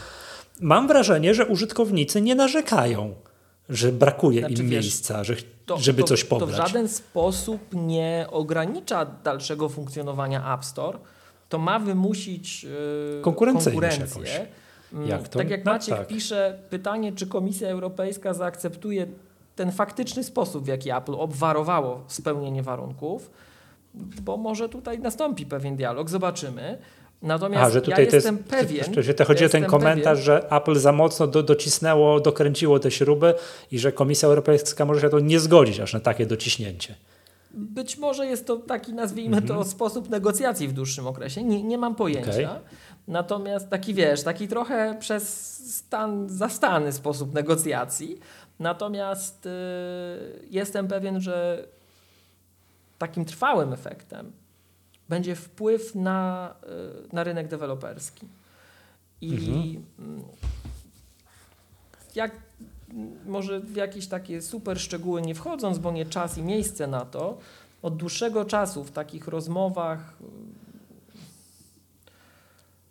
[0.61, 3.15] mam wrażenie, że użytkownicy nie narzekają,
[3.69, 5.37] że brakuje Znaczy, im wiesz, miejsca, że,
[5.67, 6.57] To, żeby to, coś To w pobrać.
[6.57, 10.99] żaden sposób nie ogranicza dalszego funkcjonowania App Store.
[11.49, 12.71] To ma wymusić yy,
[13.23, 13.73] konkurencję.
[14.93, 15.39] Mm, Jak to?
[15.39, 16.07] Tak jak No Maciek tak.
[16.07, 19.07] pisze, pytanie, czy Komisja Europejska zaakceptuje
[19.57, 23.31] ten faktyczny sposób, w jaki Apple obwarowało spełnienie warunków,
[23.95, 26.79] bo może tutaj nastąpi pewien dialog, zobaczymy.
[27.23, 28.95] Natomiast A, że ja tutaj to jest, jestem pewien.
[28.95, 32.21] że, że to chodzi ja o ten komentarz, pewien, że Apple za mocno do, docisnęło,
[32.21, 33.35] dokręciło te śruby
[33.73, 36.95] i że Komisja Europejska może się to nie zgodzić aż na takie dociśnięcie.
[37.51, 39.59] Być może jest to taki, nazwijmy Mhm.
[39.59, 41.43] to, sposób negocjacji w dłuższym okresie.
[41.43, 42.31] Nie, nie mam pojęcia.
[42.31, 42.47] Okej.
[43.09, 48.19] Natomiast taki, wiesz, taki trochę przez stan, zastany sposób negocjacji.
[48.59, 49.51] Natomiast y,
[50.51, 51.65] jestem pewien, że
[53.07, 54.33] takim trwałym efektem
[55.09, 56.55] będzie wpływ na,
[57.11, 58.29] y, na rynek deweloperski.
[59.21, 59.85] I Mhm.
[59.99, 60.23] mm,
[62.15, 62.33] jak
[62.91, 67.01] m, może w jakieś takie super szczegóły nie wchodząc, bo nie czas i miejsce na
[67.05, 67.39] to,
[67.83, 70.25] od dłuższego czasu w takich rozmowach y,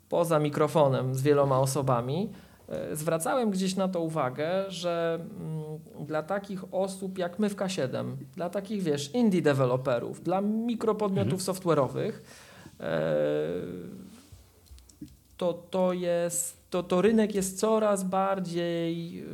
[0.09, 2.29] poza mikrofonem z wieloma osobami
[2.93, 8.49] zwracałem gdzieś na to uwagę, że mm, dla takich osób jak my w K7, dla
[8.49, 12.11] takich wiesz, indie deweloperów, dla mikropodmiotów software'owych,
[12.79, 13.13] e,
[15.37, 19.25] to, to jest, to, to rynek jest coraz bardziej y,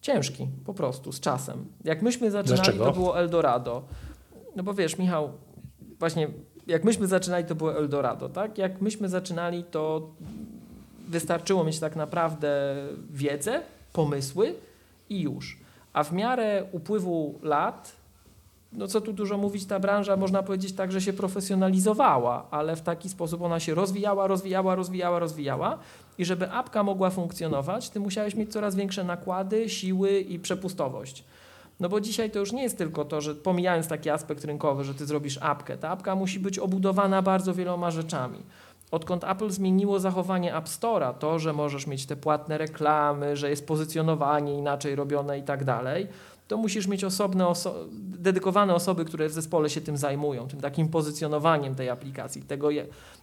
[0.00, 1.64] ciężki po prostu z czasem.
[1.84, 2.84] Jak myśmy zaczynali, Dlaczego?
[2.84, 3.82] to było Eldorado.
[4.56, 5.32] No bo wiesz, Michał,
[5.98, 6.28] właśnie
[6.66, 8.58] jak myśmy zaczynali, to było Eldorado, tak?
[8.58, 10.10] Jak myśmy zaczynali, to
[11.08, 12.76] wystarczyło mieć tak naprawdę
[13.10, 14.54] wiedzę, pomysły
[15.10, 15.58] i już.
[15.92, 17.98] A w miarę upływu lat
[18.72, 22.82] no co tu dużo mówić, ta branża można powiedzieć tak, że się profesjonalizowała, ale w
[22.82, 25.78] taki sposób ona się rozwijała, rozwijała, rozwijała, rozwijała
[26.18, 31.24] i żeby apka mogła funkcjonować, ty musiałeś mieć coraz większe nakłady, siły i przepustowość.
[31.80, 34.94] No bo dzisiaj to już nie jest tylko to, że pomijając taki aspekt rynkowy, że
[34.94, 38.38] ty zrobisz apkę, ta apka musi być obudowana bardzo wieloma rzeczami.
[38.90, 43.66] Odkąd Apple zmieniło zachowanie App Store'a, to, że możesz mieć te płatne reklamy, że jest
[43.66, 46.08] pozycjonowanie inaczej robione i tak dalej,
[46.48, 50.88] to musisz mieć osobne, oso dedykowane osoby, które w zespole się tym zajmują, tym takim
[50.88, 52.68] pozycjonowaniem tej aplikacji, tego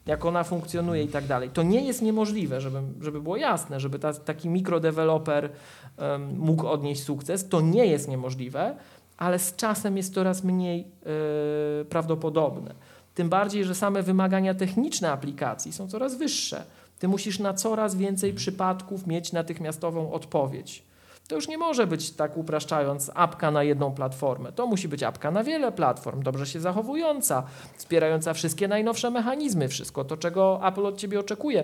[0.06, 1.50] jak ona funkcjonuje i tak dalej.
[1.50, 5.50] To nie jest niemożliwe, żeby, żeby było jasne, żeby ta, taki mikrodeweloper
[5.98, 7.50] um, mógł odnieść sukces.
[7.50, 8.76] To nie jest niemożliwe,
[9.18, 12.76] ale z czasem jest coraz mniej yy, prawdopodobne.
[13.16, 16.64] Tym bardziej, że same wymagania techniczne aplikacji są coraz wyższe.
[17.00, 20.84] Ty musisz na coraz więcej przypadków mieć natychmiastową odpowiedź.
[21.28, 24.52] To już nie może być tak upraszczając apka na jedną platformę.
[24.52, 27.44] To musi być apka na wiele platform, dobrze się zachowująca,
[27.78, 31.64] wspierająca wszystkie najnowsze mechanizmy, wszystko to, czego Apple od ciebie oczekuje.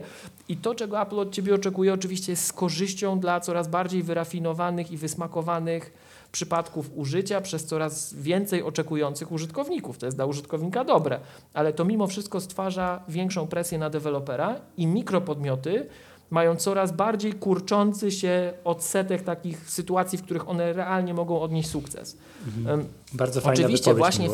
[0.50, 4.92] I to, czego Apple od ciebie oczekuje, oczywiście jest z korzyścią dla coraz bardziej wyrafinowanych
[4.92, 5.94] i wysmakowanych
[6.32, 9.98] przypadków użycia przez coraz więcej oczekujących użytkowników.
[9.98, 11.20] To jest dla użytkownika dobre,
[11.54, 15.90] ale to mimo wszystko stwarza większą presję na dewelopera i mikropodmioty
[16.30, 22.18] mają coraz bardziej kurczący się odsetek takich sytuacji, w których one realnie mogą odnieść sukces.
[22.48, 22.86] Mhm.
[23.14, 24.34] Bardzo fajna Oczywiście właśnie w,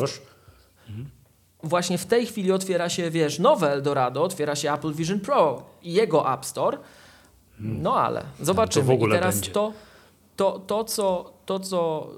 [0.88, 1.08] mhm.
[1.62, 5.92] właśnie w tej chwili otwiera się, wiesz, nowe Eldorado, otwiera się Apple Vision Pro i
[5.92, 6.78] jego App Store.
[7.60, 7.82] Mhm.
[7.82, 8.94] No ale zobaczymy.
[8.94, 9.50] I teraz będzie.
[9.50, 9.72] to,
[10.36, 12.10] to, to, co, to, co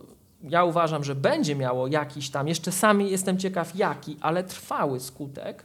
[0.42, 5.64] ja uważam, że będzie miało jakiś tam, jeszcze sami jestem ciekaw jaki, ale trwały skutek,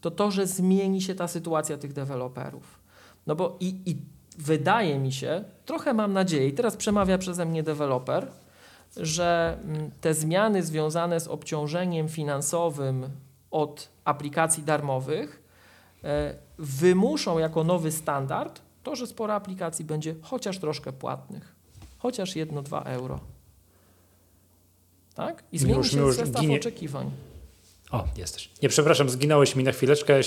[0.00, 2.78] to to, że zmieni się ta sytuacja tych deweloperów.
[3.26, 3.96] No bo i, i
[4.38, 8.26] wydaje mi się, trochę mam nadzieję, teraz przemawia przeze mnie deweloper,
[8.96, 13.08] że mm, te zmiany związane z obciążeniem finansowym
[13.50, 15.42] od aplikacji darmowych
[16.04, 21.51] e, wymuszą jako nowy standard to, że sporo aplikacji będzie chociaż troszkę płatnych,
[22.02, 23.20] chociaż 1-2 euro.
[25.14, 25.44] Tak?
[25.52, 27.10] I zmieni się zestaw ginie, oczekiwań.
[27.90, 28.50] O, jesteś.
[28.62, 30.20] Nie, przepraszam, zginąłeś mi na chwileczkę.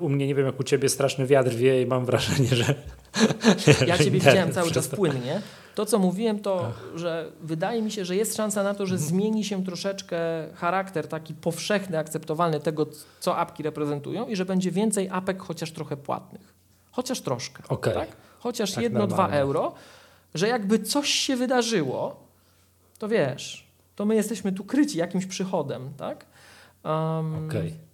[0.00, 2.74] U mnie, nie wiem jak u ciebie, straszny wiatr wie i mam wrażenie, że...
[3.86, 5.42] Ja ciebie widziałem cały czas płynnie.
[5.74, 9.10] To, co mówiłem, to, że wydaje mi się, że jest szansa na to, że mhm.
[9.10, 10.18] zmieni się troszeczkę
[10.54, 12.86] charakter taki powszechny, akceptowalny tego,
[13.20, 16.54] co apki reprezentują i że będzie więcej apek, chociaż trochę płatnych.
[16.92, 17.62] Chociaż troszkę.
[17.68, 17.94] Okay.
[17.94, 18.08] Tak?
[18.38, 19.74] Chociaż tak jedno, dwa euro,
[20.34, 22.26] że jakby coś się wydarzyło,
[22.98, 23.66] to wiesz,
[23.96, 26.26] to my jesteśmy tu kryci jakimś przychodem, tak?
[26.84, 27.60] Um, Okej.
[27.60, 27.84] Okay.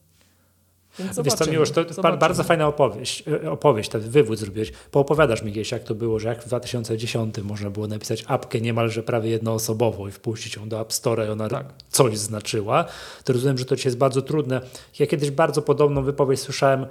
[1.24, 2.18] Wiesz co, Miłosz, to zobaczymy.
[2.18, 4.72] bardzo fajna opowieść, e, opowieść, ten wywód zrobiłeś.
[4.90, 9.02] Poopowiadasz mi gdzieś, jak to było, że jak w 2010 można było napisać apkę niemalże
[9.02, 11.66] prawie jednoosobową i wpuścić ją do App Store i ona tak.
[11.88, 12.84] coś znaczyła,
[13.24, 14.60] to rozumiem, że to ci jest bardzo trudne.
[14.98, 16.86] Ja kiedyś bardzo podobną wypowiedź słyszałem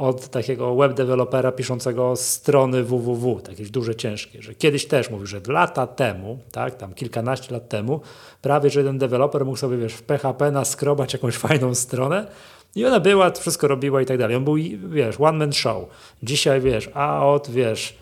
[0.00, 5.40] od takiego web dewelopera piszącego strony www, takie duże, ciężkie, że kiedyś też mówił, że
[5.48, 8.00] lata temu, tak, tam kilkanaście lat temu,
[8.42, 12.26] prawie że jeden deweloper mógł sobie, wiesz, w PHP naskrobać jakąś fajną stronę
[12.74, 14.36] i ona była, wszystko robiła i tak dalej.
[14.36, 14.56] On był,
[14.88, 15.84] wiesz, one man show.
[16.22, 17.96] Dzisiaj, wiesz, a od, wiesz,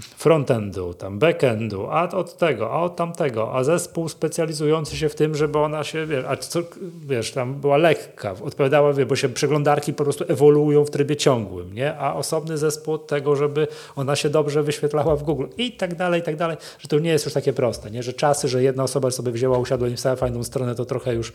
[0.00, 5.34] frontendu, tam backendu, a od tego, a od tamtego, a zespół specjalizujący się w tym,
[5.34, 6.60] żeby ona się, wiesz, a co,
[7.06, 11.74] wiesz, tam była lekka, odpowiadała, wie, bo się przeglądarki po prostu ewoluują w trybie ciągłym,
[11.74, 11.96] nie?
[11.96, 16.20] A osobny zespół od tego, żeby ona się dobrze wyświetlała w Google i tak dalej,
[16.20, 18.02] i tak dalej, że to nie jest już takie proste, nie?
[18.02, 21.32] Że czasy, że jedna osoba sobie wzięła, usiadła i wstała fajną stronę, to trochę już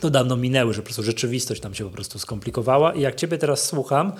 [0.00, 3.38] to dawno minęły, że po prostu rzeczywistość nam się po prostu skomplikowała i jak ciebie
[3.38, 4.12] teraz słucham,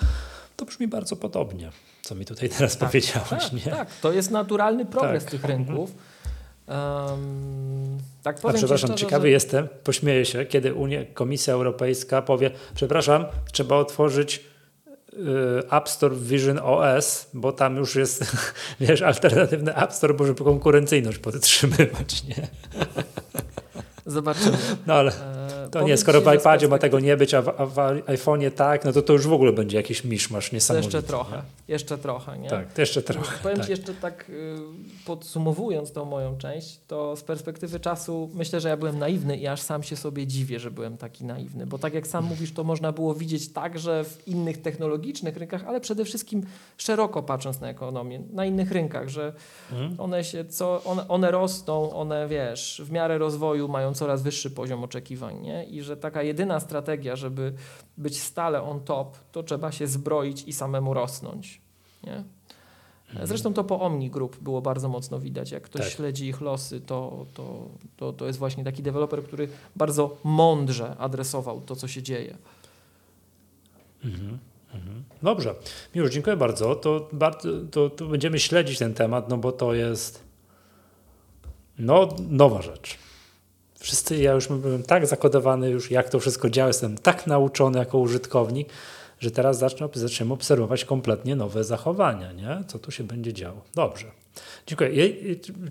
[0.57, 1.71] to brzmi bardzo podobnie
[2.03, 3.29] co mi tutaj teraz tak, powiedziałeś.
[3.29, 3.73] Tak, nie?
[3.73, 5.31] tak, to jest naturalny progres tak.
[5.31, 5.91] tych rynków.
[6.69, 9.31] Um, tak powiem A przepraszam, szczerze, ciekawy że...
[9.31, 14.45] jestem, pośmieję się, kiedy Unia, Komisja Europejska powie, przepraszam, trzeba otworzyć
[15.13, 15.19] y,
[15.71, 18.37] App Store Vision OS, bo tam już jest,
[18.81, 22.49] wiesz, alternatywny App Store, bo żeby konkurencyjność podtrzymywać, nie?
[24.07, 24.59] Zobaczymy.
[24.87, 27.67] No ale e, to nie, skoro w iPadzie ma tego nie być, a w, a
[27.67, 27.77] w
[28.07, 30.97] iPhone'ie tak, no to to już w ogóle będzie jakiś miszmasz niesamowity.
[30.97, 31.43] Jeszcze trochę, nie?
[31.69, 32.49] jeszcze trochę, nie?
[32.49, 33.39] Tak, jeszcze trochę.
[33.43, 33.67] Powiem tak.
[33.67, 34.55] Ci jeszcze tak y,
[35.07, 39.61] podsumowując tą moją część, to z perspektywy czasu myślę, że ja byłem naiwny i aż
[39.61, 42.93] sam się sobie dziwię, że byłem taki naiwny, bo tak jak sam mówisz, to można
[42.93, 46.43] było widzieć także w innych technologicznych rynkach, ale przede wszystkim
[46.77, 49.33] szeroko patrząc na ekonomię, na innych rynkach, że
[49.73, 50.01] mhm.
[50.01, 54.85] one się, co, one, one rosną, one wiesz, w miarę rozwoju mają coraz wyższy poziom
[54.85, 55.65] oczekiwań nie?
[55.65, 57.53] i że taka jedyna strategia, żeby
[57.99, 61.61] być stale on top, to trzeba się zbroić i samemu rosnąć.
[62.05, 62.25] Nie?
[63.09, 63.27] Mhm.
[63.27, 65.51] Zresztą to po Omni Group było bardzo mocno widać.
[65.51, 65.91] Jak ktoś tak.
[65.91, 71.61] śledzi ich losy, to, to, to, to jest właśnie taki deweloper, który bardzo mądrze adresował
[71.61, 72.37] to, co się dzieje.
[74.05, 74.39] Mhm.
[74.75, 75.05] Mhm.
[75.23, 75.55] Dobrze.
[75.95, 76.75] Miłosz, dziękuję bardzo.
[76.75, 80.23] To, bardzo to, to będziemy śledzić ten temat, no bo to jest
[81.79, 82.99] no, nowa rzecz.
[83.83, 87.99] Wszyscy, ja już byłem tak zakodowany już, jak to wszystko działa, jestem tak nauczony jako
[87.99, 88.69] użytkownik,
[89.21, 92.65] że teraz zacznę, zaczniemy obserwować kompletnie nowe zachowania, nie?
[92.67, 93.63] co tu się będzie działo.
[93.75, 94.07] Dobrze.
[94.67, 94.91] Dziękuję.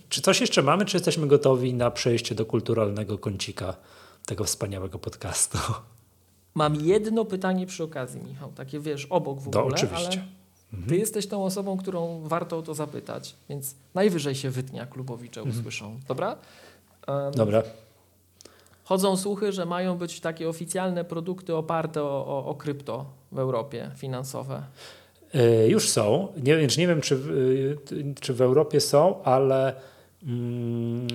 [0.10, 3.76] Czy coś jeszcze mamy, czy jesteśmy gotowi na przejście do kulturalnego kącika
[4.26, 5.58] tego wspaniałego podcastu?
[6.56, 10.24] Mam jedno pytanie przy okazji, Michał, takie wiesz, obok w ogóle, no, oczywiście.
[10.74, 10.90] mhm.
[10.90, 15.60] ty jesteś tą osobą, którą warto o to zapytać, więc najwyżej się wytnia klubowicze mhm.
[15.60, 16.38] usłyszą, dobra?
[17.08, 17.64] Um, dobra.
[18.92, 23.92] Chodzą słuchy, że mają być takie oficjalne produkty oparte o, o, o krypto w Europie
[23.96, 24.64] finansowe.
[25.34, 26.28] Yy, już są.
[26.44, 27.16] Nie, nie wiem, czy,
[27.92, 29.74] yy, czy w Europie są, ale
[30.22, 30.30] yy,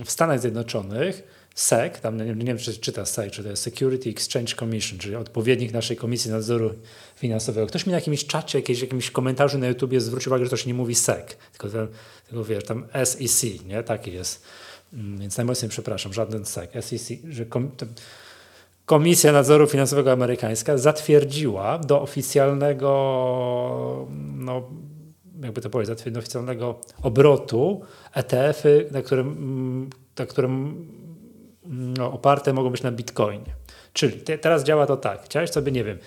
[0.05, 1.23] w Stanach Zjednoczonych
[1.55, 5.17] SEC, tam nie, nie wiem, czy czyta SEC, czy to jest Security Exchange Commission, czyli
[5.17, 6.71] odpowiednik naszej Komisji Nadzoru
[7.17, 7.67] Finansowego.
[7.67, 10.67] Ktoś mi na jakimś czacie, jakieś, jakimś komentarzu na YouTubie zwrócił uwagę, że to się
[10.69, 11.89] nie mówi SEC, tylko, tam,
[12.29, 13.83] tylko wiesz, tam SEC, nie?
[13.83, 14.47] Taki jest.
[14.93, 17.71] Mm, więc najmocniej przepraszam, żaden SEC, SEC, że kom,
[18.87, 22.87] Komisja Nadzoru Finansowego Amerykańska zatwierdziła do oficjalnego,
[24.37, 24.63] no,
[25.43, 27.81] jakby to powiedzieć, do oficjalnego obrotu
[28.15, 30.87] ETF-y, na którym, na którym
[31.67, 33.55] no, oparte mogą być na bitcoinie.
[33.93, 35.25] Czyli te, teraz działa to tak.
[35.25, 35.99] Chciałeś sobie, nie wiem,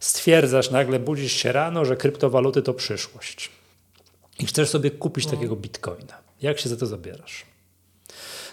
[0.00, 3.50] stwierdzasz nagle, budzisz się rano, że kryptowaluty to przyszłość.
[4.38, 5.30] I chcesz sobie kupić no.
[5.30, 6.14] takiego bitcoina.
[6.42, 7.47] Jak się za to zabierasz?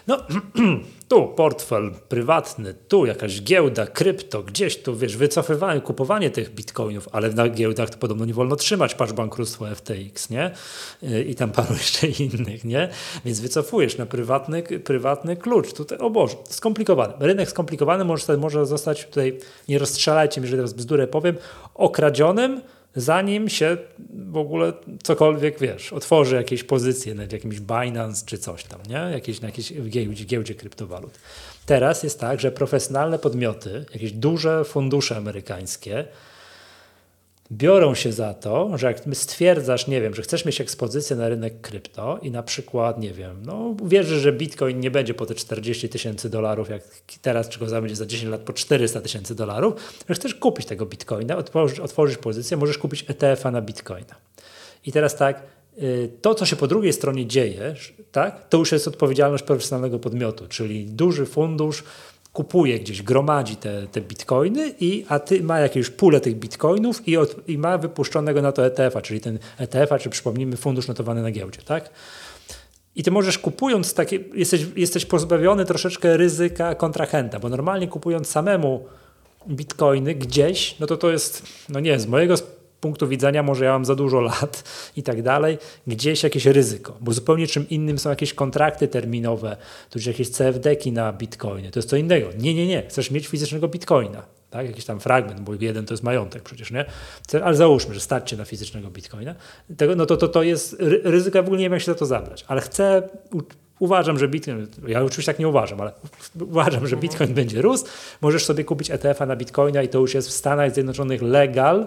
[0.06, 0.18] No,
[1.08, 7.30] tu portfel prywatny, tu jakaś giełda, krypto, gdzieś tu, wiesz, wycofywanie, kupowanie tych bitcoinów, ale
[7.30, 10.50] na giełdach to podobno nie wolno trzymać, patrz bankructwo FTX, nie?
[11.26, 12.88] I tam paru jeszcze innych, nie?
[13.24, 15.72] Więc wycofujesz na prywatny, prywatny klucz.
[15.72, 17.14] Tutaj, o Boże, skomplikowane.
[17.20, 19.38] Rynek skomplikowany może, może zostać tutaj,
[19.68, 21.36] nie rozstrzelajcie mi, że teraz bzdurę powiem,
[21.74, 22.60] okradzionym,
[22.96, 23.76] zanim się
[24.30, 29.12] w ogóle cokolwiek, wiesz, otworzy jakieś pozycje na jakimś Binance czy coś tam, nie?
[29.12, 31.18] Jakieś, na jakiejś giełdzie, giełdzie kryptowalut.
[31.66, 36.04] Teraz jest tak, że profesjonalne podmioty, jakieś duże fundusze amerykańskie
[37.52, 41.60] biorą się za to, że jak stwierdzasz, nie wiem, że chcesz mieć ekspozycję na rynek
[41.60, 45.88] krypto i na przykład, nie wiem, no wierzysz, że bitcoin nie będzie po te 40
[45.88, 46.82] tysięcy dolarów, jak
[47.22, 49.74] teraz, czy go będzie za 10 lat po 400 tysięcy dolarów,
[50.08, 54.14] że chcesz kupić tego bitcoina, otworzysz, otworzysz pozycję, możesz kupić ETF-a na bitcoina.
[54.86, 55.42] I teraz tak,
[55.82, 57.74] y, to, co się po drugiej stronie dzieje,
[58.12, 61.84] tak, to już jest odpowiedzialność profesjonalnego podmiotu, czyli duży fundusz
[62.36, 67.16] kupuje gdzieś, gromadzi te, te bitcoiny, i, a ty ma jakieś pulę tych bitcoinów i,
[67.16, 71.30] od, i ma wypuszczonego na to ETF-a, czyli ten ETF-a, czy przypomnijmy, fundusz notowany na
[71.30, 71.90] giełdzie, tak?
[72.96, 78.86] I ty możesz kupując takie, jesteś, jesteś pozbawiony troszeczkę ryzyka kontrahenta, bo normalnie kupując samemu
[79.48, 82.34] bitcoiny gdzieś, no to to jest, no nie, z mojego
[82.86, 84.64] punktu widzenia może ja mam za dużo lat
[84.96, 89.56] i tak dalej, gdzieś jakieś ryzyko, bo zupełnie czym innym są jakieś kontrakty terminowe,
[89.94, 92.28] już jakieś CFD-ki na bitcoiny, to jest co innego.
[92.38, 94.66] Nie, nie, nie, chcesz mieć fizycznego bitcoina, tak?
[94.66, 96.84] jakiś tam fragment, bo jeden to jest majątek przecież, nie?
[97.44, 99.34] Ale załóżmy, że starcie na fizycznego bitcoina,
[99.76, 102.06] tego, no to, to, to jest ryzyko, w ogóle nie wiem jak się za to
[102.06, 103.08] zabrać, ale chcę
[103.78, 105.92] Uważam, że Bitcoin, ja oczywiście tak nie uważam, ale
[106.40, 107.86] uważam, że Bitcoin będzie rósł.
[108.20, 111.86] Możesz sobie kupić ETF-a na Bitcoina i to już jest w Stanach Zjednoczonych legal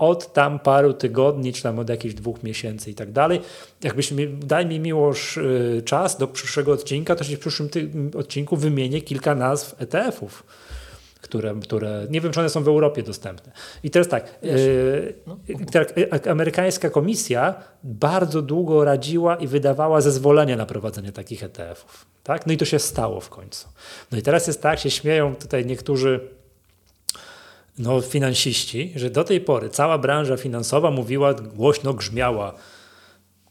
[0.00, 3.40] od tam paru tygodni, czy tam od jakichś dwóch miesięcy i tak dalej.
[3.82, 7.68] Jakbyś mi, daj mi miłość y, czas do przyszłego odcinka, to się w przyszłym
[8.18, 10.44] odcinku wymienię kilka nazw ETF-ów.
[11.20, 13.52] Które, które nie wiem, czy one są w Europie dostępne.
[13.82, 15.36] I teraz tak, yy, no.
[15.96, 17.54] Y, amerykańska komisja
[17.84, 22.06] bardzo długo radziła i wydawała zezwolenia na prowadzenie takich ETF-ów.
[22.22, 22.46] Tak?
[22.46, 23.68] No i to się stało w końcu.
[24.12, 26.20] No i teraz jest tak, się śmieją tutaj niektórzy
[27.78, 32.54] no, finansiści, że do tej pory cała branża finansowa mówiła, głośno grzmiała,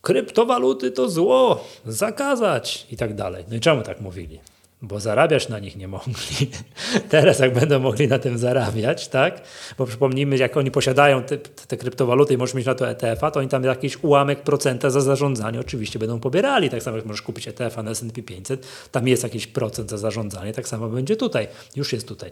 [0.02, 3.46] kryptowaluty to zło, zakazać i tak dalej.
[3.50, 4.40] No i czemu tak mówili?
[4.82, 6.14] Bo zarabiać na nich nie mogli.
[7.10, 9.42] Teraz jak będą mogli na tym zarabiać, tak?
[9.78, 13.40] Bo przypomnijmy, jak oni posiadają te, te kryptowaluty i możesz mieć na to ETF-a, to
[13.40, 16.70] oni tam jakiś ułamek procenta za zarządzanie oczywiście będą pobierali.
[16.70, 20.54] Tak samo jak możesz kupić ETF-a na S&P 500, tam jest jakiś procent za zarządzanie,
[20.54, 21.48] tak samo będzie tutaj.
[21.76, 22.32] Już jest tutaj.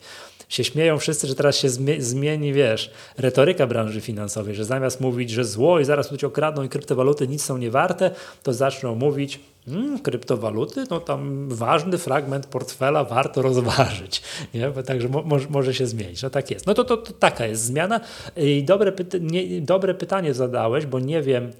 [0.49, 1.69] Się śmieją wszyscy, że teraz się
[1.99, 6.69] zmieni, wiesz, retoryka branży finansowej, że zamiast mówić, że zło i zaraz tu okradną i
[6.69, 8.11] kryptowaluty nic są niewarte,
[8.43, 14.21] to zaczną mówić, Hmm, kryptowaluty, no tam ważny fragment portfela warto rozważyć,
[14.53, 14.69] nie?
[14.69, 16.23] Bo także mo może się zmienić.
[16.23, 16.67] No tak jest.
[16.67, 17.99] No to, to, to taka jest zmiana.
[18.37, 21.51] I dobre, nie, dobre pytanie zadałeś, bo nie wiem,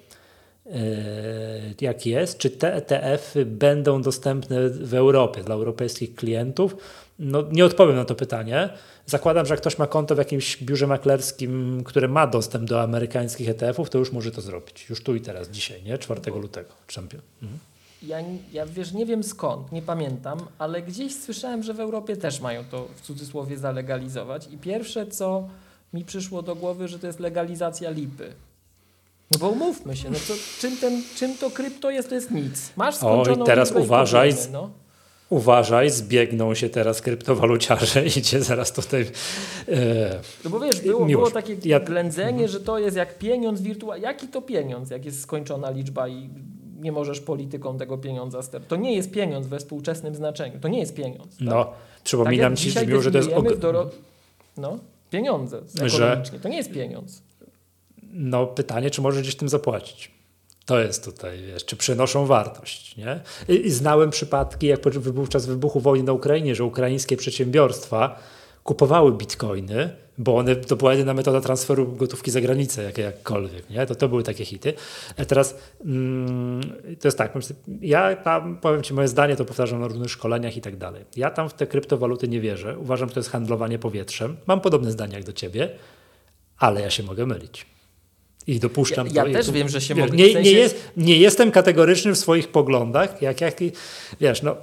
[1.82, 6.78] jak jest, czy te ETF-y będą dostępne w Europie dla europejskich klientów?
[7.20, 8.70] No, nie odpowiem na to pytanie.
[9.06, 13.50] Zakładam, że jak ktoś ma konto w jakimś biurze maklerskim, które ma dostęp do amerykańskich
[13.50, 14.90] ETF-ów, to już może to zrobić.
[14.90, 15.98] Już tu i teraz, dzisiaj, nie?
[15.98, 16.70] 4 lutego.
[16.96, 17.22] Champion.
[17.44, 17.60] Mhm.
[18.08, 18.18] Ja,
[18.54, 22.64] ja wiesz, nie wiem skąd, nie pamiętam, ale gdzieś słyszałem, że w Europie też mają
[22.72, 24.48] to w cudzysłowie zalegalizować.
[24.52, 25.48] I pierwsze, co
[25.94, 28.34] mi przyszło do głowy, że to jest legalizacja lipy.
[29.32, 32.72] No bo umówmy się, no to, czym, ten, czym to krypto jest, to jest nic.
[32.76, 34.70] Masz skończoną Oj, teraz uważaj, no.
[35.30, 39.02] uważaj, zbiegną się teraz kryptowaluciarze, idzie zaraz tutaj...
[39.68, 41.80] E, no bo wiesz, było, było takie ja...
[41.80, 44.06] ględzenie, że to jest jak pieniądz wirtualny.
[44.06, 46.30] Jaki to pieniądz, jak jest skończona liczba i
[46.78, 48.70] nie możesz polityką tego pieniądza sterować.
[48.70, 50.60] To nie jest pieniądz we współczesnym znaczeniu.
[50.60, 51.38] To nie jest pieniądz.
[51.38, 51.48] Tak?
[51.48, 51.74] No,
[52.04, 53.30] przypominam tak ci, że to jest...
[53.34, 53.46] Og...
[54.58, 54.80] No,
[55.10, 57.22] pieniądze że To nie jest pieniądz.
[58.14, 60.12] No pytanie, czy możesz gdzieś tym zapłacić.
[60.66, 62.98] To jest tutaj, wiesz, czy przynoszą wartość.
[62.98, 63.20] Nie?
[63.50, 68.20] I, I znałem przypadki, jak podczas wybuchu wojny na Ukrainie, że ukraińskie przedsiębiorstwa
[68.68, 73.70] kupowały bitcoiny, bo one, to była jedyna metoda transferu gotówki za granicę, jak, jakkolwiek.
[73.70, 73.86] Nie?
[73.86, 74.74] To, to były takie hity.
[75.18, 76.62] A teraz mm,
[77.00, 77.34] to jest tak,
[77.82, 81.06] ja tam, powiem Ci moje zdanie, to powtarzam na różnych szkoleniach i tak dalej.
[81.16, 82.78] Ja tam w te kryptowaluty nie wierzę.
[82.80, 84.38] Uważam, że to jest handlowanie powietrzem.
[84.48, 85.70] Mam podobne zdanie jak do Ciebie,
[86.58, 87.66] ale ja się mogę mylić.
[88.48, 92.14] I dopuszczam ja, ja też wiem, że się mogę nie, nie, jest, nie jestem kategoryczny
[92.14, 93.56] w swoich poglądach, jak, jak
[94.22, 94.56] wiesz, no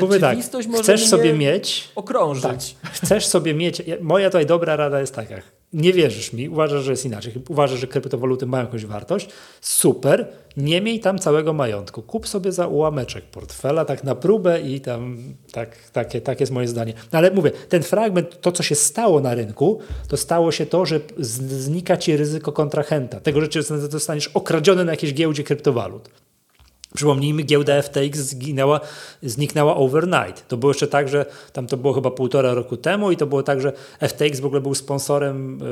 [0.00, 0.38] Powiem tak,
[0.82, 1.88] chcesz sobie mieć.
[1.94, 2.76] Okrążyć.
[2.82, 3.82] Tak, chcesz sobie mieć.
[4.00, 5.34] Moja tutaj dobra rada jest taka.
[5.72, 7.32] Nie wierzysz mi, uważasz, że jest inaczej.
[7.48, 9.28] Uważasz, że kryptowaluty mają jakąś wartość.
[9.60, 10.28] Super.
[10.56, 12.02] Nie miej tam całego majątku.
[12.02, 15.18] Kup sobie za ułameczek portfela, tak na próbę i tam
[15.52, 16.92] tak, takie, tak jest moje zdanie.
[17.12, 20.86] No ale mówię, ten fragment, to co się stało na rynku, to stało się to,
[20.86, 23.20] że znika ci ryzyko kontrahenta.
[23.20, 26.08] Tego, że zostaniesz okradziony na jakiejś giełdzie kryptowalut.
[26.94, 28.80] Przypomnijmy, giełda FTX zginęła,
[29.22, 30.48] zniknęła overnight.
[30.48, 33.42] To było jeszcze tak, że tam to było chyba półtora roku temu i to było
[33.42, 35.62] tak, że FTX w ogóle był sponsorem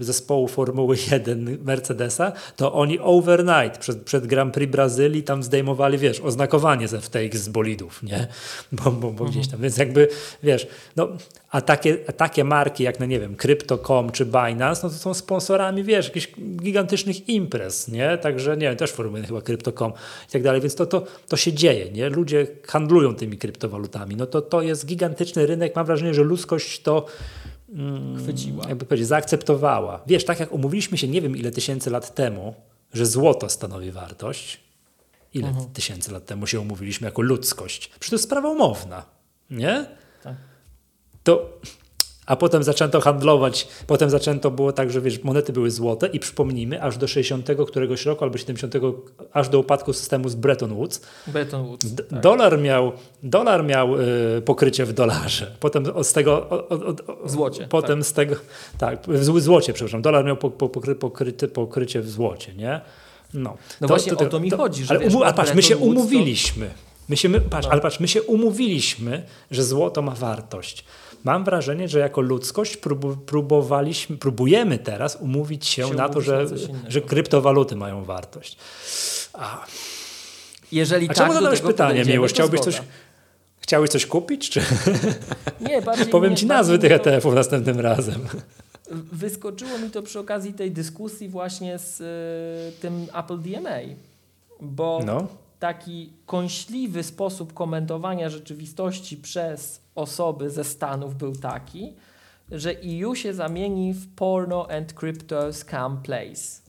[0.00, 5.98] y, zespołu Formuły 1 Mercedesa, to oni overnight przed, przed Grand Prix Brazylii tam zdejmowali,
[5.98, 8.26] wiesz, oznakowanie z FTX z bolidów, nie?
[8.72, 10.08] Bo, bo, bo gdzieś tam, więc jakby,
[10.42, 10.66] wiesz,
[10.96, 11.08] no
[11.50, 15.14] a takie, a takie marki jak, no nie wiem, Crypto.com czy Binance, no to są
[15.14, 18.18] sponsorami, wiesz, jakichś gigantycznych imprez, nie?
[18.18, 19.92] Także, nie wiem, też Formuły chyba Crypto.com
[20.28, 22.08] i tak dalej, więc to, to, to się dzieje, nie?
[22.08, 27.06] Ludzie handlują tymi kryptowalutami, no to to jest gigantyczny rynek, mam wrażenie, że ludzkość to
[27.72, 28.68] mm, chwyciła.
[28.68, 30.02] Jakby powiedzieć, zaakceptowała.
[30.06, 32.54] Wiesz, tak jak umówiliśmy się nie wiem ile tysięcy lat temu,
[32.92, 34.60] że złoto stanowi wartość,
[35.34, 35.66] ile mhm.
[35.72, 37.88] tysięcy lat temu się umówiliśmy jako ludzkość?
[37.88, 39.04] Przecież to jest sprawa umowna,
[39.50, 39.86] nie?
[40.22, 40.36] Tak
[41.24, 41.60] to
[42.26, 46.82] a potem zaczęto handlować, potem zaczęto było tak, że wiesz, monety były złote i przypomnijmy,
[46.82, 48.74] aż do 60 któregoś roku albo 70,
[49.32, 52.20] aż do upadku systemu z Bretton Woods, Bretton Woods tak.
[52.20, 52.92] dolar miał,
[53.22, 56.50] dolar miał y, pokrycie w dolarze, potem z tego...
[56.50, 57.66] O, o, złocie.
[57.68, 58.08] Potem tak.
[58.08, 58.36] z tego,
[58.78, 62.80] tak, w złocie, przepraszam, dolar miał po, po, pokry, pokryty, pokrycie w złocie, nie?
[63.34, 65.62] No, no to, właśnie to, o to mi chodzi, że ale, wiesz, a patrz, my
[65.62, 66.70] się umówiliśmy.
[67.08, 67.72] My się, my, patrz, no.
[67.72, 70.84] Ale patrz, my się umówiliśmy, że złoto ma wartość.
[71.24, 72.78] Mam wrażenie, że jako ludzkość
[73.26, 76.46] próbowaliśmy, próbujemy teraz umówić się, się na to, że,
[76.88, 78.56] że kryptowaluty mają wartość.
[79.32, 79.66] A.
[80.72, 82.32] Jeżeli A tak, czemu zadałeś pytanie, Miłosz?
[82.32, 82.82] Chciałbyś coś,
[83.60, 84.50] chciałbyś coś kupić?
[84.50, 84.62] Czy?
[85.68, 88.20] Nie, bardziej Powiem nie, ci nazwy tych ETF-ów następnym razem.
[89.12, 93.78] Wyskoczyło mi to przy okazji tej dyskusji właśnie z y, tym Apple DMA,
[94.60, 95.26] bo no.
[95.58, 101.94] taki kąśliwy sposób komentowania rzeczywistości przez osoby ze Stanów był taki,
[102.50, 102.70] że
[103.02, 106.64] EU się zamieni w Porno and Crypto Scam Place.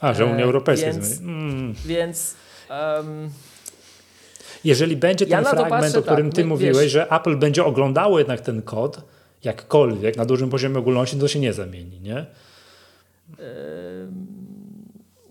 [0.00, 1.20] A, że Unia e, Europejska więc.
[1.20, 1.74] Mm.
[1.86, 2.34] Więc
[2.70, 3.30] um,
[4.64, 7.64] jeżeli będzie ten ja fragment, o którym tak, ty my, mówiłeś, wiesz, że Apple będzie
[7.64, 9.00] oglądało jednak ten kod,
[9.44, 12.26] jakkolwiek, na dużym poziomie ogólności, to się nie zamieni, nie?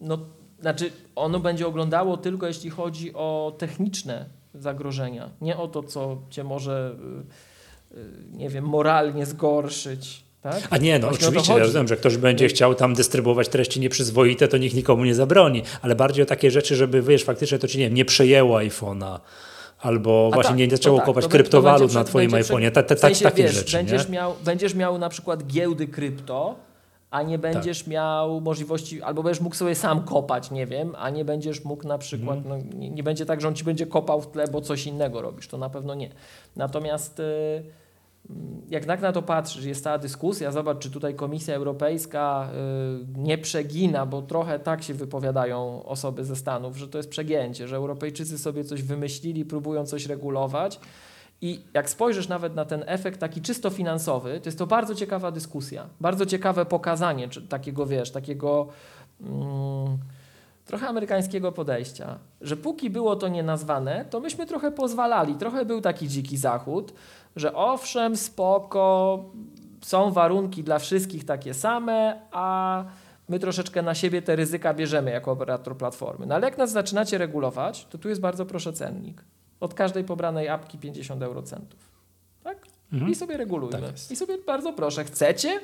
[0.01, 0.17] no,
[0.61, 4.25] znaczy ono będzie oglądało tylko jeśli chodzi o techniczne
[4.55, 5.29] zagrożenia.
[5.41, 6.95] Nie o to, co cię może,
[7.91, 10.23] y, y, nie wiem, moralnie zgorszyć.
[10.41, 10.67] Tak?
[10.69, 14.47] A nie, no Właśnie oczywiście, ja rozumiem, że ktoś będzie chciał tam dystrybuować treści nieprzyzwoite,
[14.47, 17.77] to nikt nikomu nie zabroni, ale bardziej o takie rzeczy, żeby, wiesz, faktycznie to ci,
[17.77, 19.19] nie wiem, nie przejęło iPhone'a,
[19.79, 23.43] albo A właśnie tak, nie zaczęło tak, kopać kryptowalut na twoim iPhone'ie, w sensie, takie
[23.43, 23.77] wiesz, rzeczy.
[23.77, 26.55] Będziesz, Miał, będziesz miał na przykład giełdy krypto,
[27.13, 27.87] a nie będziesz tak.
[27.87, 31.97] miał możliwości, albo będziesz mógł sobie sam kopać, nie wiem, a nie będziesz mógł na
[31.97, 32.69] przykład, mhm.
[32.69, 35.21] no, nie, nie, będzie tak, że on ci będzie kopał w tle, bo coś innego
[35.21, 36.09] robisz, to na pewno nie.
[36.55, 37.23] Natomiast y,
[38.69, 42.49] jak tak na to patrzysz, jest ta dyskusja, zobacz, czy tutaj Komisja Europejska
[43.15, 47.67] y, nie przegina, bo trochę tak się wypowiadają osoby ze Stanów, że to jest przegięcie,
[47.67, 50.79] że Europejczycy sobie coś wymyślili, próbują coś regulować.
[51.43, 55.31] I jak spojrzysz nawet na ten efekt taki czysto finansowy, to jest to bardzo ciekawa
[55.31, 58.67] dyskusja, bardzo ciekawe pokazanie takiego, wiesz, takiego
[59.21, 59.97] mm,
[60.65, 66.07] trochę amerykańskiego podejścia, że póki było to nienazwane, to myśmy trochę pozwalali, trochę był taki
[66.07, 66.93] dziki zachód,
[67.35, 69.19] że owszem, spoko,
[69.81, 72.85] są warunki dla wszystkich takie same, a
[73.29, 76.25] my troszeczkę na siebie te ryzyka bierzemy jako operator platformy.
[76.25, 79.23] No ale jak nas zaczynacie regulować, to tu jest bardzo proszę cennik.
[79.63, 81.79] Od każdej pobranej apki 50 eurocentów.
[82.43, 82.57] Tak?
[82.93, 83.11] Mhm.
[83.11, 83.81] I sobie regulujmy.
[83.81, 85.59] Tak I sobie bardzo proszę, chcecie?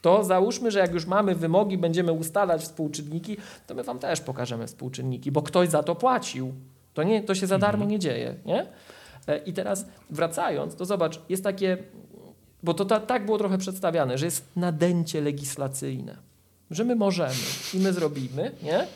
[0.00, 3.36] To załóżmy, że jak już mamy wymogi, będziemy ustalać współczynniki,
[3.66, 6.52] to my wam też pokażemy współczynniki, bo ktoś za to płacił.
[6.94, 7.90] To, nie, to się za darmo mhm.
[7.90, 8.34] nie dzieje.
[8.46, 8.66] Nie?
[9.26, 11.78] E, I teraz wracając, to zobacz, jest takie,
[12.62, 16.16] bo to ta, tak było trochę przedstawiane, że jest nadęcie legislacyjne,
[16.70, 17.34] że my możemy
[17.74, 18.86] i my zrobimy, nie?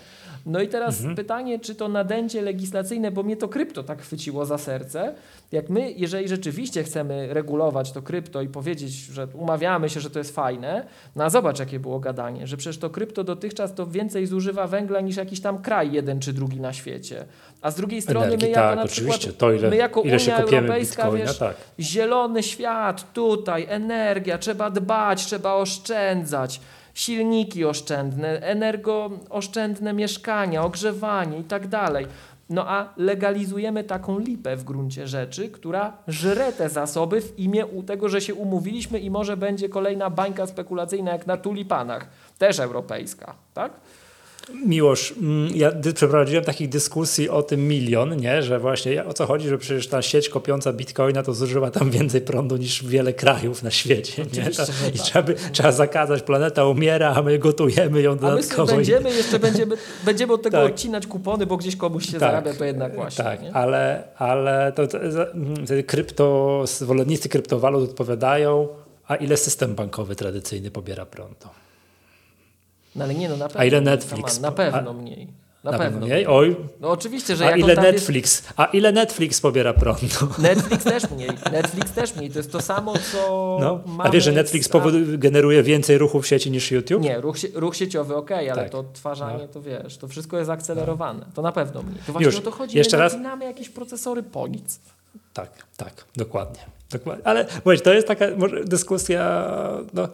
[0.47, 1.17] No i teraz mhm.
[1.17, 5.15] pytanie, czy to nadęcie legislacyjne, bo mnie to krypto tak chwyciło za serce,
[5.53, 10.19] jak my, jeżeli rzeczywiście chcemy regulować to krypto i powiedzieć, że umawiamy się, że to
[10.19, 10.87] jest fajne,
[11.17, 15.01] no a zobacz, jakie było gadanie, że przecież to krypto dotychczas to więcej zużywa węgla
[15.01, 17.25] niż jakiś tam kraj jeden czy drugi na świecie.
[17.63, 20.17] A z drugiej strony Energii, my jako tak, na przykład, to ile, my jako ile
[20.17, 21.57] Unia Europejska, wiesz, tak.
[21.81, 26.61] zielony świat tutaj, energia, trzeba dbać, trzeba oszczędzać
[26.99, 32.07] silniki oszczędne, energooszczędne mieszkania, ogrzewanie i tak dalej.
[32.51, 38.09] No a legalizujemy taką lipę w gruncie rzeczy, która żre te zasoby w imię tego,
[38.09, 42.09] że się umówiliśmy i może będzie kolejna bańka spekulacyjna jak na tulipanach,
[42.39, 43.73] też europejska, tak?
[44.67, 48.43] Miłosz, mm, ja przeprowadziłem takich dyskusji o tym milion, nie?
[48.43, 52.21] że właśnie o co chodzi, że przecież ta sieć kopiąca bitcoina to zużywa tam więcej
[52.21, 54.23] prądu niż wiele krajów na świecie.
[54.23, 54.51] Nie?
[54.51, 55.07] To, I tak.
[55.07, 58.63] trzeba, by, trzeba zakazać, planeta umiera, a my gotujemy ją dodatkowo.
[58.63, 60.73] A my będziemy, jeszcze będziemy, będziemy od tego tak.
[60.73, 62.21] odcinać kupony, bo gdzieś komuś się tak.
[62.21, 63.25] zarabia, to jednak właśnie.
[63.25, 63.53] Tak, nie?
[63.53, 68.69] ale, ale to, to, to mm, krypto, zwolennicy kryptowalut odpowiadają,
[69.09, 71.49] a ile system bankowy tradycyjny pobiera prądu?
[72.99, 73.61] No ale nie, no na pewno.
[73.61, 74.41] A ile Netflix?
[74.41, 75.29] Na pewno mniej.
[75.65, 76.07] Na, na pewno.
[76.07, 76.27] mniej?
[76.27, 76.57] Oj.
[76.81, 78.35] No oczywiście, że A ile Netflix?
[78.35, 78.53] Jest...
[78.57, 80.29] A ile Netflix pobiera prądu?
[80.39, 81.31] Netflix też mniej.
[81.53, 82.31] Netflix też mniej.
[82.31, 83.81] To jest to samo, co no.
[83.99, 84.69] A wiesz, że Netflix
[85.19, 87.03] generuje więcej ruchu w sieci niż YouTube?
[87.03, 88.71] Nie, ruch, ruch sieciowy ok, ale tak.
[88.71, 89.49] to odtwarzanie, no.
[89.49, 91.27] to wiesz, to wszystko jest akcelerowane.
[91.35, 92.01] To na pewno mniej.
[92.07, 92.37] To właśnie Już.
[92.37, 93.17] o to chodzi, Jeszcze raz.
[93.41, 94.81] jakieś procesory po nic.
[95.33, 96.61] Tak, tak, dokładnie.
[96.91, 97.27] dokładnie.
[97.27, 99.51] Ale właśnie, to jest taka może dyskusja,
[99.95, 100.09] no,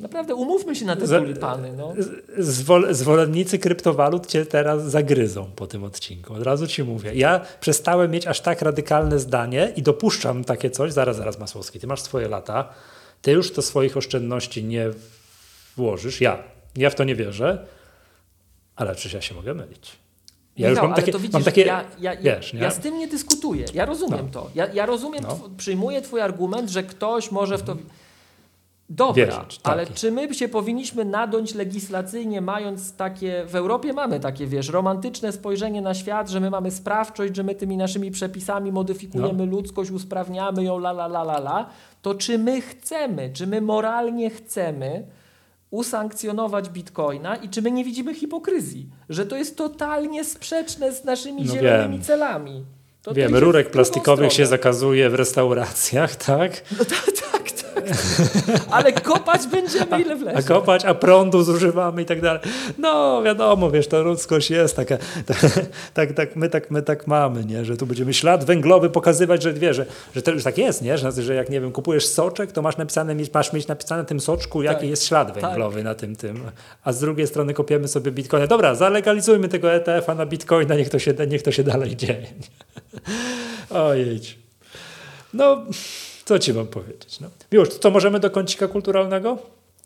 [0.00, 1.72] Naprawdę umówmy się na te tulipany.
[1.72, 1.94] No.
[2.38, 6.34] Zwol, zwolennicy kryptowalut cię teraz zagryzą po tym odcinku.
[6.34, 7.14] Od razu ci mówię.
[7.14, 10.92] Ja przestałem mieć aż tak radykalne zdanie i dopuszczam takie coś.
[10.92, 12.68] Zaraz, zaraz Masłowski, ty masz swoje lata.
[13.22, 14.90] Ty już to swoich oszczędności nie
[15.76, 16.20] włożysz.
[16.20, 16.38] Ja.
[16.76, 17.66] Ja w to nie wierzę.
[18.76, 19.98] Ale przecież ja się mogę mylić.
[20.56, 23.08] Ja Michał, już mam takie, widzisz, mam takie ja, ja, wiesz, ja, z tym nie
[23.08, 23.64] dyskutuję.
[23.74, 24.32] Ja rozumiem no.
[24.32, 24.50] to.
[24.54, 25.40] Ja, ja rozumiem, no.
[25.56, 27.76] przyjmuję twój argument, że ktoś może w to...
[28.90, 29.94] Dobra, wierzyć, ale tak.
[29.94, 35.82] czy my się powinniśmy nadąć legislacyjnie, mając takie, w Europie mamy takie, wiesz, romantyczne spojrzenie
[35.82, 39.52] na świat, że my mamy sprawczość, że my tymi naszymi przepisami modyfikujemy no.
[39.52, 41.66] ludzkość, usprawniamy ją, la, la, la, la, la,
[42.02, 45.06] to czy my chcemy, czy my moralnie chcemy
[45.70, 51.44] usankcjonować bitcoina i czy my nie widzimy hipokryzji, że to jest totalnie sprzeczne z naszymi
[51.44, 52.02] no zielonymi wiem.
[52.02, 52.64] celami.
[53.02, 56.62] To Wiem, rurek plastikowych się zakazuje w restauracjach, tak?
[56.78, 57.27] No tak, tak,
[58.70, 60.38] Ale kopać będziemy ile wlezie.
[60.38, 62.40] A kopać, a prądu zużywamy i tak dalej.
[62.78, 64.96] No wiadomo, wiesz, to ludzkość jest taka,
[65.26, 65.38] tak,
[65.94, 67.64] tak, tak, my, tak, my tak mamy, nie?
[67.64, 70.98] że tu będziemy ślad węglowy pokazywać, że wie, że, że to już tak jest, nie?
[70.98, 74.20] Że, że jak nie wiem, kupujesz soczek, to masz napisane, masz mieć napisane na tym
[74.20, 75.42] soczku, jaki tak, jest ślad tak.
[75.42, 75.84] węglowy tak.
[75.84, 76.40] na tym tym.
[76.84, 78.46] A z drugiej strony kopiemy sobie bitcoina.
[78.46, 82.26] Dobra, zalegalizujmy tego ETF-a na bitcoina, niech to się, niech to się dalej dzieje.
[83.70, 84.20] Ojej.
[85.34, 85.64] No
[86.28, 87.20] co ci mam powiedzieć?
[87.20, 87.30] No.
[87.52, 89.38] Miłosz, to możemy do kącika kulturalnego?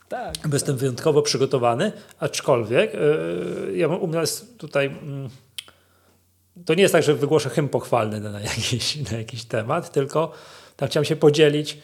[0.09, 0.35] Tak.
[0.49, 4.91] Bo jestem wyjątkowo przygotowany, aczkolwiek yy, ja mam u nas tutaj...
[6.57, 10.33] Yy, to nie jest tak, że wygłoszę hymn pochwalny na jakiś, na jakiś temat, tylko
[10.77, 11.79] tak chciałem się podzielić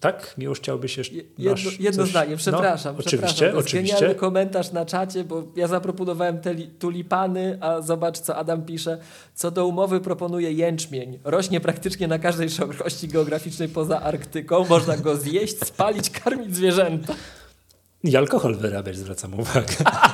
[0.00, 0.34] tak?
[0.38, 1.14] Miłosz chciałbyś jeszcze...
[1.38, 2.10] Jedno, jedno coś?
[2.10, 2.94] zdanie, przepraszam.
[2.96, 3.94] No, oczywiście, To oczywiście.
[3.94, 8.98] Genialny komentarz na czacie, bo ja zaproponowałem te tulipany, a zobacz co Adam pisze.
[9.34, 11.18] Co do umowy proponuje jęczmień.
[11.24, 14.64] Rośnie praktycznie na każdej szerokości geograficznej poza Arktyką.
[14.68, 17.14] Można go zjeść, spalić, karmić zwierzęta.
[18.04, 19.74] I alkohol wyrabiać, zwracam uwagę.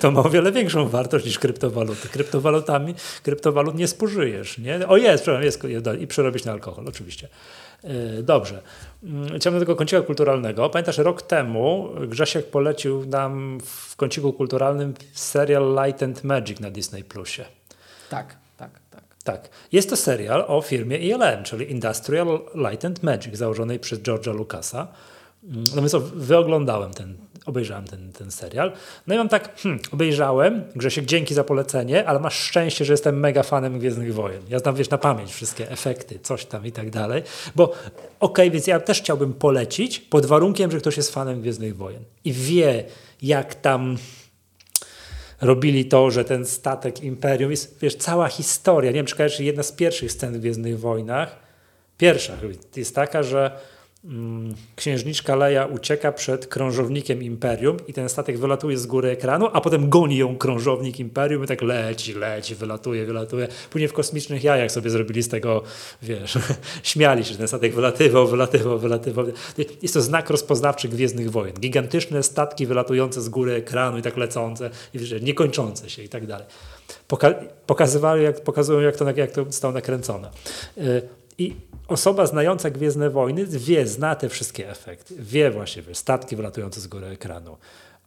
[0.00, 2.08] to ma o wiele większą wartość niż kryptowaluty.
[2.08, 4.88] Kryptowalutami, kryptowalut nie spożyjesz, nie?
[4.88, 7.28] O jest, jest, jest i przerobić na alkohol, oczywiście.
[7.84, 8.62] E, dobrze.
[9.02, 10.70] Mm, chciałbym do tego kącika kulturalnego.
[10.70, 17.04] Pamiętasz, rok temu Grzesiek polecił nam w kąciku kulturalnym serial Light and Magic na Disney
[17.04, 17.44] Plusie.
[18.10, 19.02] Tak, tak, tak.
[19.24, 19.48] Tak.
[19.72, 24.88] Jest to serial o firmie ILM, czyli Industrial Light and Magic, założonej przez George'a Lucasa.
[25.44, 27.16] Mm, no więc wyoglądałem ten,
[27.46, 28.72] obejrzałem ten, ten serial.
[29.06, 33.20] No i mam tak, hmm, obejrzałem, Grzesiek, dzięki za polecenie, ale masz szczęście, że jestem
[33.20, 34.42] mega fanem Gwiezdnych Wojen.
[34.48, 37.22] Ja znam, wiesz, na pamięć wszystkie efekty, coś tam i tak dalej,
[37.54, 37.78] bo okej,
[38.20, 42.32] okay, więc ja też chciałbym polecić pod warunkiem, że ktoś jest fanem Gwiezdnych Wojen i
[42.32, 42.84] wie,
[43.22, 43.96] jak tam
[45.40, 48.90] robili to, że ten statek Imperium jest, wiesz, cała historia.
[48.90, 51.36] Nie wiem, czy jedna z pierwszych scen w Gwiezdnych Wojnach,
[51.98, 52.36] pierwsza
[52.76, 53.60] jest taka, że
[54.76, 59.88] księżniczka Leia ucieka przed krążownikiem Imperium i ten statek wylatuje z góry ekranu, a potem
[59.88, 63.48] goni ją krążownik Imperium i tak leci, leci, wylatuje, wylatuje.
[63.70, 65.62] Później w kosmicznych jajach sobie zrobili z tego,
[66.02, 66.38] wiesz,
[66.82, 69.26] śmiali się, że ten statek wylatywał, wylatywał, wylatywał.
[69.82, 71.54] Jest to znak rozpoznawczy Gwiezdnych Wojen.
[71.54, 76.26] Gigantyczne statki wylatujące z góry ekranu i tak lecące, i wiesz, niekończące się i tak
[76.26, 76.46] dalej.
[77.08, 77.34] Poka
[77.66, 80.30] pokazywali, jak, pokazują, jak to, jak to zostało nakręcone.
[80.78, 81.02] Y,
[81.38, 81.56] I
[81.88, 85.14] osoba znająca Gwiezdne Wojny wie, zna te wszystkie efekty.
[85.18, 87.56] Wie właśnie, wie, statki wylatujące z góry ekranu.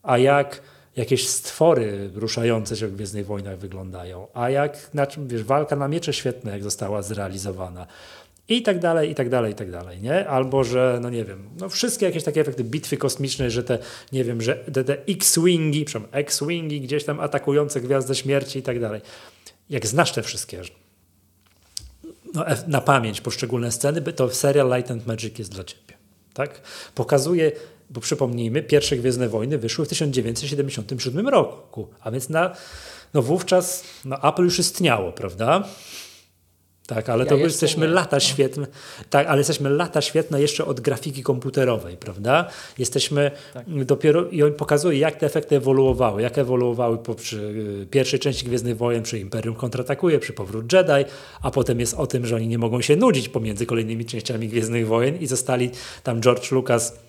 [0.04, 0.62] A jak
[0.96, 4.28] jakieś stwory ruszające się w Gwiezdnych Wojnach wyglądają.
[4.34, 7.88] A jak, czym wiesz, walka na miecze świetne, jak została zrealizowana.
[8.48, 10.28] I tak dalej, i tak dalej, i tak dalej, nie?
[10.28, 13.80] Albo, że, no nie wiem, no wszystkie jakieś takie efekty bitwy kosmicznej, że te,
[14.12, 18.80] nie wiem, że te, te X-Wingi, przepraszam, X-Wingi gdzieś tam atakujące Gwiazdę Śmierci i tak
[18.80, 19.02] dalej.
[19.70, 20.62] Jak znasz te wszystkie
[22.36, 25.94] no, na pamięć poszczególne sceny, to serial Light and Magic jest dla ciebie.
[26.34, 26.62] Tak?
[26.96, 27.52] Pokazuje,
[27.90, 32.56] bo przypomnijmy, pierwsze Gwiezdne Wojny wyszły w 1977 roku, a więc na,
[33.14, 35.64] no wówczas no Apple już istniało, prawda?
[36.88, 37.94] Tak, ale ja to jesteśmy nie.
[37.94, 38.20] lata no.
[38.20, 38.68] świetne.
[39.10, 42.50] Tak, ale jesteśmy lata świetne jeszcze od grafiki komputerowej, prawda?
[42.78, 43.86] Jesteśmy tak.
[43.86, 47.38] dopiero i on pokazuje, jak te efekty ewoluowały, jak ewoluowały po, przy
[47.82, 52.08] y, pierwszej części Gwiezdnych Wojen, przy Imperium kontratakuje, przy powrót Jedi, a potem jest o
[52.08, 55.70] tym, że oni nie mogą się nudzić pomiędzy kolejnymi częściami Gwiezdnych Wojen i zostali
[56.04, 57.05] tam George Lucas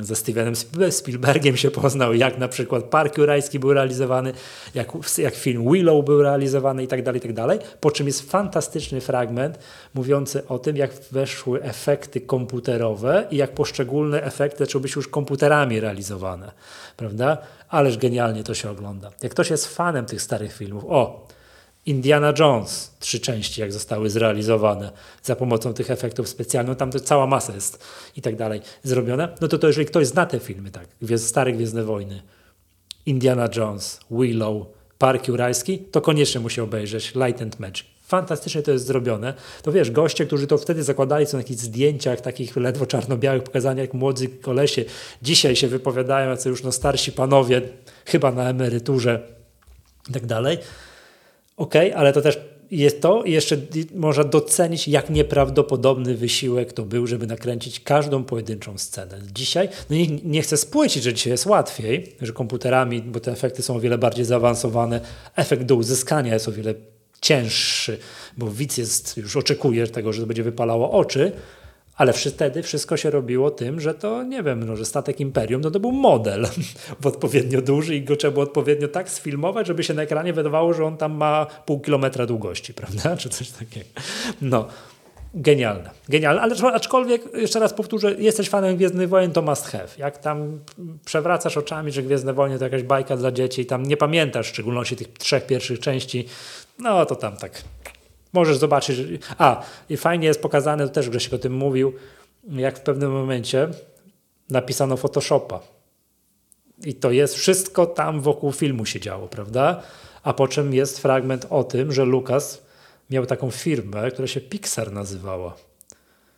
[0.00, 0.54] ze Stevenem
[0.90, 4.32] Spielbergiem się poznał, jak na przykład Park Jurajski był realizowany,
[4.74, 7.58] jak, jak film Willow był realizowany i tak dalej, tak dalej.
[7.80, 9.58] Po czym jest fantastyczny fragment
[9.94, 15.80] mówiący o tym, jak weszły efekty komputerowe i jak poszczególne efekty zaczęły być już komputerami
[15.80, 16.52] realizowane,
[16.96, 17.38] prawda?
[17.68, 19.10] Ależ genialnie to się ogląda.
[19.22, 21.26] Jak ktoś jest fanem tych starych filmów, o,
[21.88, 24.92] Indiana Jones, trzy części, jak zostały zrealizowane
[25.22, 27.84] za pomocą tych efektów specjalnych, tam to cała masa jest
[28.16, 30.86] i tak dalej zrobione, no to to jeżeli ktoś zna te filmy, tak,
[31.16, 32.22] stare Gwiezdne Wojny,
[33.06, 34.66] Indiana Jones, Willow,
[34.98, 37.84] Park Jurajski, to koniecznie musi obejrzeć Light and Magic.
[38.02, 39.34] Fantastycznie to jest zrobione.
[39.62, 43.82] To wiesz, goście, którzy to wtedy zakładali, są na jakichś zdjęciach, takich ledwo czarno-białych, pokazania
[43.82, 44.84] jak młodzy kolesie,
[45.22, 47.62] dzisiaj się wypowiadają, jacy już no starsi panowie,
[48.04, 49.20] chyba na emeryturze
[50.08, 50.58] i tak dalej
[51.58, 52.38] ok, ale to też
[52.70, 53.56] jest to i jeszcze
[53.94, 59.18] można docenić, jak nieprawdopodobny wysiłek to był, żeby nakręcić każdą pojedynczą scenę.
[59.32, 63.62] Dzisiaj, no nie, nie chcę spłycić, że dzisiaj jest łatwiej, że komputerami, bo te efekty
[63.62, 65.00] są o wiele bardziej zaawansowane,
[65.36, 66.74] efekt do uzyskania jest o wiele
[67.20, 67.98] cięższy,
[68.36, 71.32] bo widz jest, już oczekuje tego, że to będzie wypalało oczy,
[71.98, 75.70] ale wtedy wszystko się robiło tym, że to, nie wiem, no, że statek Imperium no
[75.70, 76.46] to był model
[77.04, 80.84] odpowiednio duży i go trzeba było odpowiednio tak sfilmować, żeby się na ekranie wydawało, że
[80.84, 83.16] on tam ma pół kilometra długości, prawda?
[83.16, 83.86] Czy coś takiego.
[84.42, 84.68] No.
[85.34, 89.88] Genialne, genialne, ale aczkolwiek, jeszcze raz powtórzę, jesteś fanem Gwiezdnych Wojen, to must have.
[89.98, 90.58] Jak tam
[91.04, 94.50] przewracasz oczami, że Gwiezdne Wojny to jakaś bajka dla dzieci i tam nie pamiętasz w
[94.50, 96.26] szczególności tych trzech pierwszych części,
[96.78, 97.62] no to tam tak
[98.32, 98.98] Możesz zobaczyć.
[99.38, 101.92] A, i fajnie jest pokazane, to też Grzesiek o tym mówił,
[102.48, 103.68] jak w pewnym momencie
[104.50, 105.60] napisano Photoshopa.
[106.84, 109.82] I to jest wszystko tam wokół filmu się działo, prawda?
[110.22, 112.62] A po czym jest fragment o tym, że Lucas
[113.10, 115.54] miał taką firmę, która się Pixar nazywała.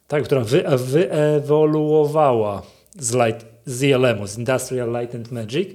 [0.08, 2.62] Tak, która wy, wyewoluowała
[2.98, 5.68] z, light, z ILM-u, z Industrial Light and Magic.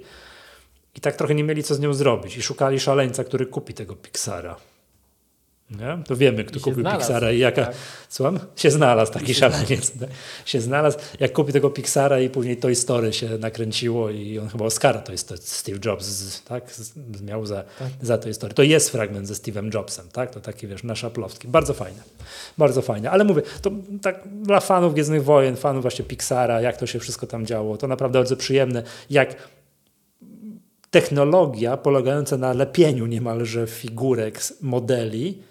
[0.95, 2.37] I tak trochę nie mieli co z nią zrobić.
[2.37, 4.55] I szukali szaleńca, który kupi tego Pixara.
[5.69, 5.97] Nie?
[6.07, 7.65] To wiemy, kto kupił znalazł, Pixara i jaka.
[7.65, 7.75] Tak.
[8.09, 8.39] Słucham?
[8.55, 9.91] Się znalazł taki się szaleniec.
[10.45, 10.97] Się znalazł.
[11.19, 15.11] Jak kupił tego Pixara i później Toy Story się nakręciło i on chyba Oscara to
[15.11, 16.73] jest to Steve Jobs, tak?
[17.23, 17.89] Miał za, tak.
[18.01, 18.53] za Toy Story.
[18.53, 20.31] To jest fragment ze Steve'em Jobsem, tak?
[20.31, 21.47] To taki, wiesz, nasza plotki.
[21.47, 22.03] Bardzo fajne.
[22.57, 23.11] Bardzo fajne.
[23.11, 23.71] Ale mówię, to
[24.01, 27.87] tak dla fanów Gwiezdnych Wojen, fanów właśnie Pixara, jak to się wszystko tam działo, to
[27.87, 28.83] naprawdę bardzo przyjemne.
[29.09, 29.35] Jak
[30.91, 35.41] technologia polegająca na lepieniu niemalże figurek, modeli,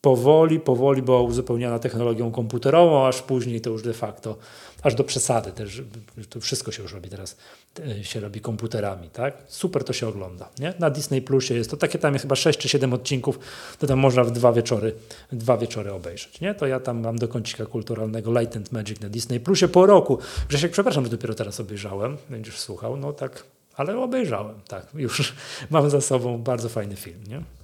[0.00, 4.36] powoli, powoli była uzupełniana technologią komputerową, aż później to już de facto,
[4.82, 5.82] aż do przesady też,
[6.30, 7.36] to wszystko się już robi teraz,
[7.80, 9.34] e, się robi komputerami, tak?
[9.46, 10.74] Super to się ogląda, nie?
[10.78, 13.38] Na Disney Plusie jest to takie tam chyba 6 czy 7 odcinków,
[13.78, 14.94] to tam można w dwa wieczory,
[15.32, 16.54] dwa wieczory obejrzeć, nie?
[16.54, 20.18] To ja tam mam do kącika kulturalnego Latent Magic na Disney Plusie po roku.
[20.48, 23.44] Grzesiek, przepraszam, że dopiero teraz obejrzałem, będziesz słuchał, no tak,
[23.76, 25.34] ale obejrzałem, tak, już
[25.70, 27.57] mam za sobą bardzo fajny film, nie?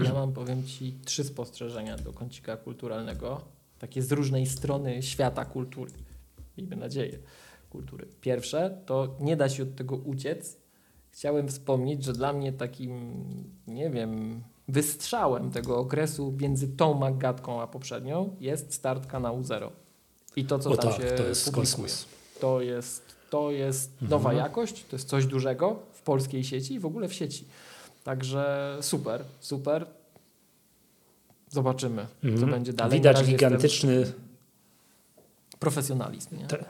[0.00, 3.40] Ja mam, powiem Ci, trzy spostrzeżenia do kącika kulturalnego,
[3.78, 5.92] takie z różnej strony świata kultury.
[6.58, 7.18] Miejmy nadzieję,
[7.70, 8.08] kultury.
[8.20, 10.56] Pierwsze, to nie da się od tego uciec.
[11.10, 13.14] Chciałem wspomnieć, że dla mnie takim,
[13.66, 19.72] nie wiem, wystrzałem tego okresu między tą Maggatką a poprzednią jest start kanału Zero.
[20.36, 21.66] I to, co o tam tak, się to jest publikuje.
[21.66, 22.06] kosmos.
[22.40, 24.36] To jest, to jest nowa Mhm.
[24.36, 27.44] jakość, to jest coś dużego w polskiej sieci i w ogóle w sieci.
[28.04, 29.86] Także super, super.
[31.48, 32.50] Zobaczymy, co Mhm.
[32.50, 32.98] będzie dalej.
[32.98, 34.12] Widać gigantyczny
[35.58, 36.36] profesjonalizm.
[36.36, 36.46] Nie?
[36.46, 36.64] Tak.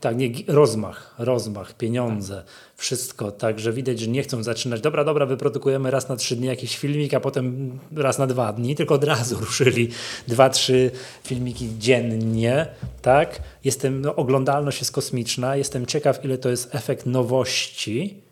[0.00, 2.44] Tak, nie, rozmach, rozmach, pieniądze,
[2.76, 3.30] wszystko.
[3.32, 4.80] Także widać, że nie chcą zaczynać.
[4.80, 8.76] Dobra, dobra, wyprodukujemy raz na trzy dni jakiś filmik, a potem raz na dwa dni,
[8.76, 9.88] tylko od razu ruszyli
[10.28, 10.90] dwa, trzy
[11.24, 12.66] filmiki dziennie.
[13.02, 13.40] Tak?
[13.64, 15.56] Jestem, no, oglądalność jest kosmiczna.
[15.56, 18.22] Jestem ciekaw, ile to jest efekt nowości.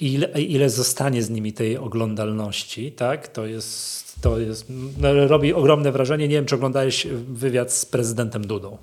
[0.00, 3.28] I Ile, ile zostanie z nimi tej oglądalności, tak?
[3.28, 4.66] To jest, to jest,
[4.98, 6.28] no, robi ogromne wrażenie.
[6.28, 8.78] Nie wiem, czy oglądałeś wywiad z prezydentem Dudą.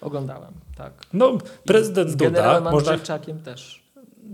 [0.00, 0.92] Oglądałem, tak.
[1.12, 2.98] No, prezydent z Duda, można,
[3.44, 3.82] też.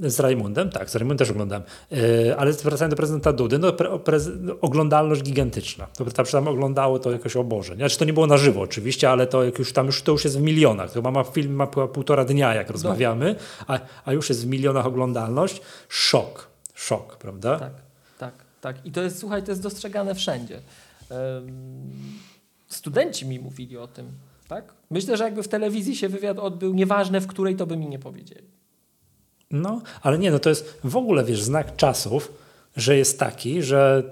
[0.02, 3.98] Z Rajmundem, tak, z Rajmundem też oglądałem, Yy, ale wracając do prezydenta Dudy, no, pre,
[3.98, 5.86] prez, no oglądalność gigantyczna.
[5.86, 7.74] To tam, tam oglądało to jakoś oboże.
[7.74, 10.24] Znaczy to nie było na żywo oczywiście, ale to jak już tam już, to już
[10.24, 10.92] jest w milionach.
[10.92, 13.36] To ma film ma pół- półtora dnia, jak rozmawiamy,
[13.66, 15.60] a, a już jest w milionach oglądalność.
[15.88, 17.58] Szok, szok, prawda?
[17.58, 17.72] Tak,
[18.18, 18.86] tak, tak.
[18.86, 20.60] I to jest, słuchaj, to jest dostrzegane wszędzie.
[21.10, 21.82] Em,
[22.68, 24.06] studenci mi mówili o tym,
[24.48, 24.74] tak?
[24.90, 27.98] Myślę, że jakby w telewizji się wywiad odbył, nieważne w której, to by mi nie
[27.98, 28.53] powiedzieli.
[29.50, 32.32] No, ale nie, no to jest w ogóle, wiesz, znak czasów,
[32.76, 34.02] że jest taki, że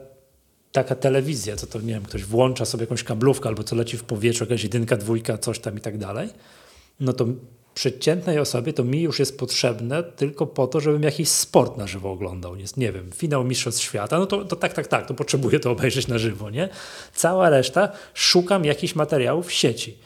[0.72, 4.04] taka telewizja, to to nie wiem, ktoś włącza sobie jakąś kablówkę albo co leci w
[4.04, 6.28] powietrzu, jakaś jedynka, dwójka, coś tam i tak dalej,
[7.00, 7.26] no to
[7.74, 12.10] przeciętnej osobie to mi już jest potrzebne tylko po to, żebym jakiś sport na żywo
[12.10, 12.56] oglądał.
[12.56, 15.70] Jest, nie wiem, finał Mistrzostw Świata, no to, to tak, tak, tak, to potrzebuję to
[15.70, 16.68] obejrzeć na żywo, nie?
[17.14, 19.98] Cała reszta, szukam jakichś materiałów w sieci.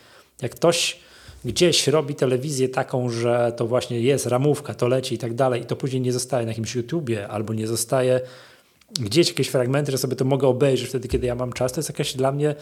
[0.43, 0.99] Jak ktoś
[1.47, 5.65] gdzieś robi telewizję taką, że to właśnie jest ramówka, to leci i tak dalej, i
[5.65, 8.21] to później nie zostaje na jakimś YouTubie albo nie zostaje
[9.01, 11.89] gdzieś jakieś fragmenty, że sobie to mogę obejrzeć wtedy, kiedy ja mam czas, to jest
[11.89, 12.55] jakaś dla mnie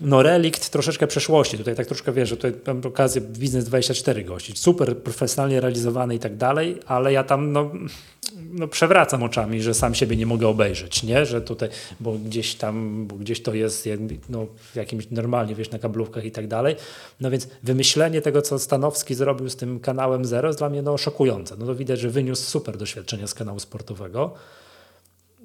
[0.00, 1.58] no relikt troszeczkę przeszłości.
[1.58, 4.58] Tutaj tak troszkę wiesz, że tutaj mam okazję Biznes 24 gościć.
[4.58, 7.70] Super profesjonalnie realizowany i tak dalej, ale ja tam no,
[8.50, 11.26] no przewracam oczami, że sam siebie nie mogę obejrzeć, nie?
[11.26, 11.68] Że tutaj,
[12.00, 13.88] bo gdzieś tam, bo gdzieś to jest
[14.28, 16.76] no, w jakimś normalnie, wiesz, na kablówkach i tak dalej.
[17.20, 20.98] No więc wymyślenie tego, co Stanowski zrobił z tym kanałem Zero jest dla mnie no,
[20.98, 21.56] szokujące.
[21.58, 24.34] No to widać, że wyniósł super doświadczenia z kanału sportowego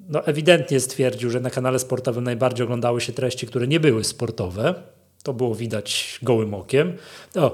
[0.08, 4.74] no ewidentnie stwierdził, że na kanale sportowym najbardziej oglądały się treści, które nie były sportowe.
[5.22, 6.96] To było widać gołym okiem.
[7.34, 7.50] No,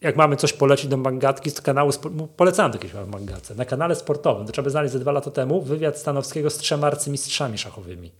[0.00, 3.94] jak mamy coś polecić do mangatki z kanału, spo- polecałem to kiedyś mangatce, na kanale
[3.94, 8.12] sportowym, to trzeba by znaleźć ze dwa lata temu, wywiad Stanowskiego z trzema arcymistrzami szachowymi.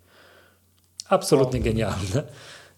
[1.08, 2.22] Absolutnie genialne.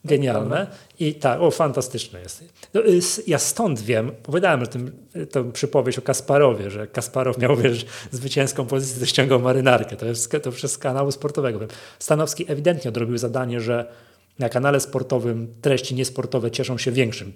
[0.06, 0.66] Genialne.
[0.98, 2.44] I tak, o, fantastyczne jest.
[2.74, 7.38] No, y, ja stąd wiem, opowiadałem o tym, y, tą przypowieść o Kasparowie, że Kasparow
[7.38, 9.96] miał wiesz, zwycięską pozycję, to ściągał marynarkę.
[9.96, 11.60] To jest to przez kanału sportowego.
[11.98, 13.92] Stanowski ewidentnie odrobił zadanie, że
[14.38, 17.32] na kanale sportowym treści niesportowe cieszą się większym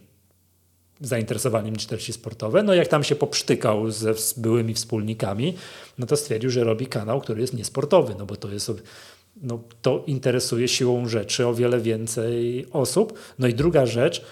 [1.01, 2.63] zainteresowaniem niż treści sportowe.
[2.63, 5.55] No jak tam się poprztykał ze byłymi wspólnikami,
[5.99, 8.73] no to stwierdził, że robi kanał, który jest niesportowy, no bo to jest
[9.43, 13.19] no, to interesuje siłą rzeczy o wiele więcej osób.
[13.39, 14.25] No i druga rzecz,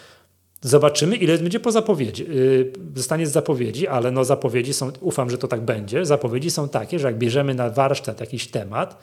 [0.60, 2.26] zobaczymy ile będzie po zapowiedzi.
[2.28, 6.68] Yy, zostanie z zapowiedzi, ale no zapowiedzi są, ufam, że to tak będzie, zapowiedzi są
[6.68, 8.98] takie, że jak bierzemy na warsztat jakiś temat,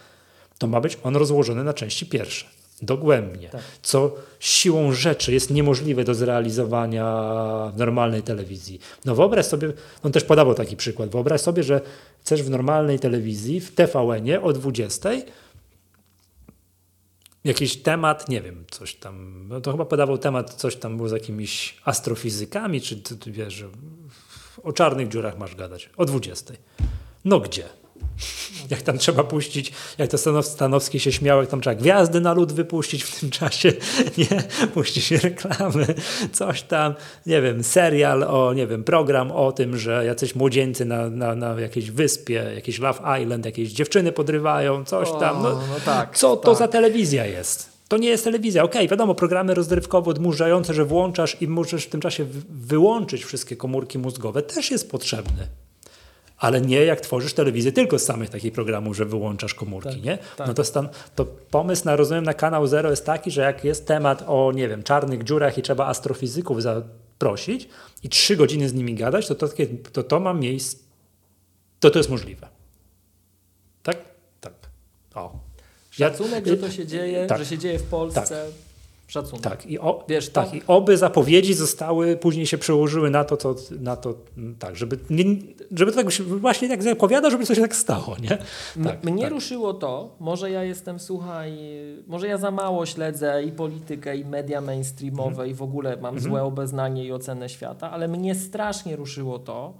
[0.58, 2.46] to ma być on rozłożony na części pierwsze.
[2.82, 3.62] Dogłębnie, Tak.
[3.82, 7.06] co siłą rzeczy jest niemożliwe do zrealizowania
[7.76, 8.80] w normalnej telewizji.
[9.06, 9.74] No wyobraź sobie,
[10.04, 11.82] on też podawał taki przykład, wyobraź sobie, że
[12.22, 15.10] chcesz w normalnej telewizji, w TVN-ie o 20
[17.46, 21.12] jakiś temat, nie wiem, coś tam, no to chyba podawał temat, coś tam było z
[21.12, 23.70] jakimiś astrofizykami, czy ty, ty wiesz, że
[24.64, 26.54] o czarnych dziurach masz gadać, o 20.
[27.26, 27.64] No gdzie?
[28.70, 32.34] Jak tam trzeba puścić, jak to Stanow, Stanowski się śmiał, jak tam trzeba gwiazdy na
[32.34, 33.74] lód wypuścić w tym czasie,
[34.18, 34.44] nie,
[34.74, 35.86] puścić reklamy,
[36.32, 41.10] coś tam, nie wiem, serial o, nie wiem, program o tym, że jacyś młodzieńcy na,
[41.10, 45.44] na, na jakiejś wyspie, jakiś Love Island, jakieś dziewczyny podrywają, coś tam.
[45.44, 46.60] No, no tak, co to tak.
[46.60, 47.76] za telewizja jest?
[47.88, 48.64] To nie jest telewizja.
[48.64, 53.56] Okej, okay, wiadomo, programy rozrywkowo odmurzające, że włączasz i możesz w tym czasie wyłączyć wszystkie
[53.56, 55.48] komórki mózgowe, też jest potrzebny.
[56.38, 60.18] Ale nie jak tworzysz telewizję tylko z samych takich programów, że wyłączasz komórki, tak, nie?
[60.38, 60.48] Tak.
[60.48, 63.88] No to, stan, to pomysł na, rozumiem, na kanał Zero jest taki, że jak jest
[63.88, 67.70] temat o, nie wiem, czarnych dziurach i trzeba astrofizyków zaprosić
[68.04, 69.48] i trzy godziny z nimi gadać, to to,
[69.92, 70.78] to, to ma miejsce,
[71.80, 72.48] to to jest możliwe.
[73.84, 73.98] Tak?
[74.42, 74.54] Tak.
[75.16, 75.40] O.
[75.92, 78.46] Szacunek, ja, że to się dzieje, tak, że się dzieje w Polsce.
[79.06, 79.12] Tak.
[79.14, 79.44] Szacunek.
[79.44, 80.56] Tak, i, o, Wiesz, tak to...
[80.56, 84.16] i oby zapowiedzi zostały, później się przełożyły na to, to, na to
[84.60, 85.24] tak, żeby, nie,
[85.72, 88.38] żeby to tak się właśnie tak zapowiada, żeby coś tak stało, nie?
[88.84, 89.32] Tak, Mnie tak.
[89.32, 91.58] ruszyło to, może ja jestem, słuchaj,
[92.08, 95.52] może ja za mało śledzę i politykę, i media mainstreamowe, mm.
[95.52, 96.24] i w ogóle mam mm.
[96.24, 99.74] złe obeznanie i ocenę świata, ale mnie strasznie ruszyło to,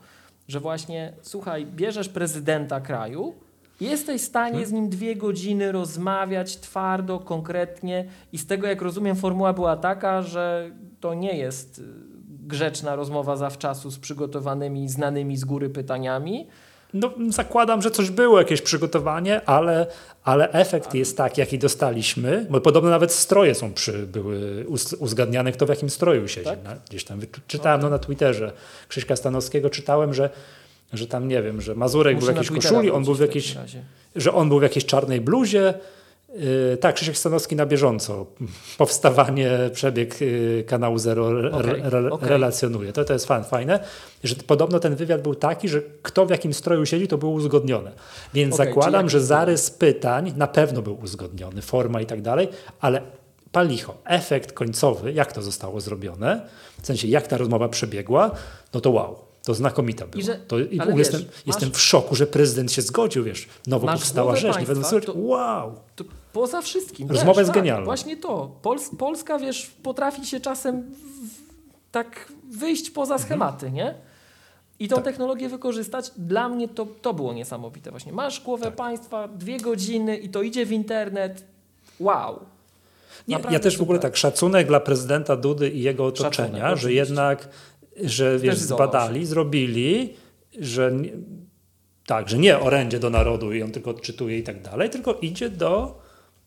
[0.48, 3.34] że właśnie, słuchaj, bierzesz prezydenta kraju,
[3.82, 4.70] Jesteś w stanie hmm.
[4.70, 10.22] z nim dwie godziny rozmawiać twardo, konkretnie i z tego jak rozumiem formuła była taka,
[10.22, 11.82] że to nie jest
[12.48, 16.48] grzeczna rozmowa zawczasu z przygotowanymi, znanymi z góry pytaniami.
[16.94, 19.88] No, zakładam, że coś było, jakieś przygotowanie, ale,
[20.24, 24.66] ale efekt jest taki, jaki dostaliśmy, bo podobno nawet stroje są przy, były
[25.00, 26.50] uzgadniane, kto w jakim stroju siedzi.
[26.64, 26.80] Tak?
[26.90, 28.52] Gdzieś tam czytałem no, na Twitterze
[28.88, 30.30] Krzyśka Stanowskiego, czytałem, że
[30.94, 33.58] że tam nie wiem, że Mazurek Muszę był w jakiejś koszuli, on był w jakiejś,
[34.16, 35.74] że on był w jakiejś czarnej bluzie.
[36.36, 38.26] Yy, tak, Krzysiek Stanowski na bieżąco
[38.78, 42.30] powstawanie, przebieg yy, kanału Zero okay, re, okay.
[42.30, 42.94] relacjonuje.
[42.94, 43.80] To, to jest fan, fajne,
[44.24, 47.92] że podobno ten wywiad był taki, że kto w jakim stroju siedzi, to było uzgodnione.
[48.34, 52.48] Więc okay, zakładam, że zarys pytań na pewno był uzgodniony, forma i tak dalej,
[52.80, 53.02] ale
[53.52, 56.48] palicho, efekt końcowy, jak to zostało zrobione,
[56.82, 58.32] w sensie jak ta rozmowa przebiegła,
[58.74, 59.25] no to wow.
[59.46, 60.22] To znakomita była.
[60.22, 63.48] I że, to, i wiesz, jestem, masz, jestem w szoku, że prezydent się zgodził, wiesz,
[63.68, 65.80] nowo powstała rzecz, nie będę słuchać, wow.
[65.96, 66.04] To
[66.34, 67.10] poza wszystkim.
[67.10, 67.86] Rozmowa wiesz, jest tak, genialna.
[67.86, 68.52] Właśnie to.
[68.62, 73.28] Pols Polska, wiesz, potrafi się czasem w, tak wyjść poza mhm.
[73.28, 73.74] schematy, mhm.
[73.74, 73.96] nie?
[74.80, 75.06] I tą tak.
[75.06, 77.92] technologię wykorzystać, dla mnie to, to było niesamowite.
[77.92, 78.76] Właśnie masz głowę tak.
[78.76, 81.44] państwa, dwie godziny i to idzie w internet.
[82.00, 82.40] Wow.
[83.28, 86.94] Nie, ja też w ogóle tak, szacunek dla prezydenta Dudy i jego otoczenia, szacunek, że
[86.94, 87.50] jednak
[88.04, 90.14] że wiesz, zbadali, zrobili,
[90.60, 91.12] że nie,
[92.06, 95.50] tak, że nie orędzie do narodu i on tylko odczytuje i tak dalej, tylko idzie
[95.50, 96.00] do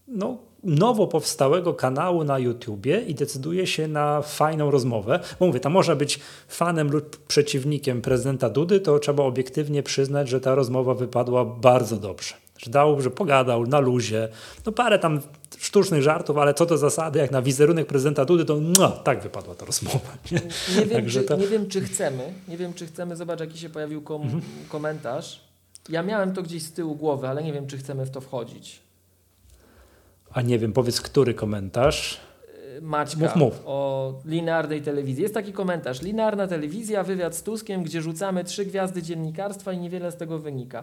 [0.08, 5.20] no, nowo powstałego kanału na YouTubie i decyduje się na fajną rozmowę.
[5.40, 10.40] Bo mówię, tam można być fanem lub przeciwnikiem prezydenta Dudy, to trzeba obiektywnie przyznać, że
[10.40, 12.34] ta rozmowa wypadła bardzo dobrze.
[12.58, 14.28] Że dał, że pogadał na luzie,
[14.66, 15.20] no parę tam
[15.58, 19.54] sztucznych żartów, ale co do zasady, jak na wizerunek prezydenta Dudy, to no, tak wypadła
[19.54, 19.98] ta rozmowa.
[20.32, 20.40] Nie,
[20.76, 21.36] nie wiem, czy, to...
[21.36, 24.42] nie wiem, czy chcemy, nie wiem, czy chcemy, zobacz, jaki się pojawił kom mhm.
[24.68, 25.40] komentarz.
[25.88, 28.80] Ja miałem to gdzieś z tyłu głowy, ale nie wiem, czy chcemy w to wchodzić.
[30.32, 32.20] A nie wiem, powiedz, który komentarz?
[32.76, 33.62] Y, Maćka mów, mów.
[33.66, 35.22] o linearnej telewizji.
[35.22, 36.02] Jest taki komentarz.
[36.02, 40.82] Linearna telewizja, wywiad z Tuskiem, gdzie rzucamy trzy gwiazdy dziennikarstwa i niewiele z tego wynika.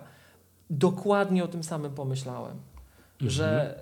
[0.69, 2.57] Dokładnie o tym samym pomyślałem,
[3.13, 3.31] mhm.
[3.31, 3.75] że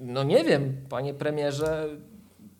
[0.00, 1.88] no nie wiem, panie premierze,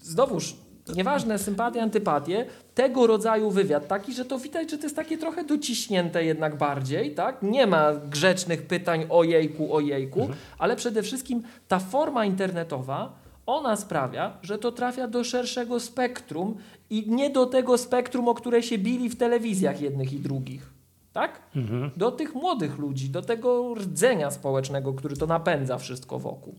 [0.00, 0.54] znowuż
[0.96, 5.44] nieważne sympatie, antypatie, tego rodzaju wywiad taki, że to widać, że to jest takie trochę
[5.44, 7.42] dociśnięte jednak bardziej, tak?
[7.42, 10.38] Nie ma grzecznych pytań o jejku, o jejku, mhm.
[10.58, 13.12] ale przede wszystkim ta forma internetowa,
[13.46, 16.56] ona sprawia, że to trafia do szerszego spektrum
[16.90, 20.70] i nie do tego spektrum, o które się bili w telewizjach jednych i drugich.
[21.12, 21.40] Tak?
[21.56, 21.90] Mhm.
[21.96, 26.54] Do tych młodych ludzi, do tego rdzenia społecznego, który to napędza wszystko wokół.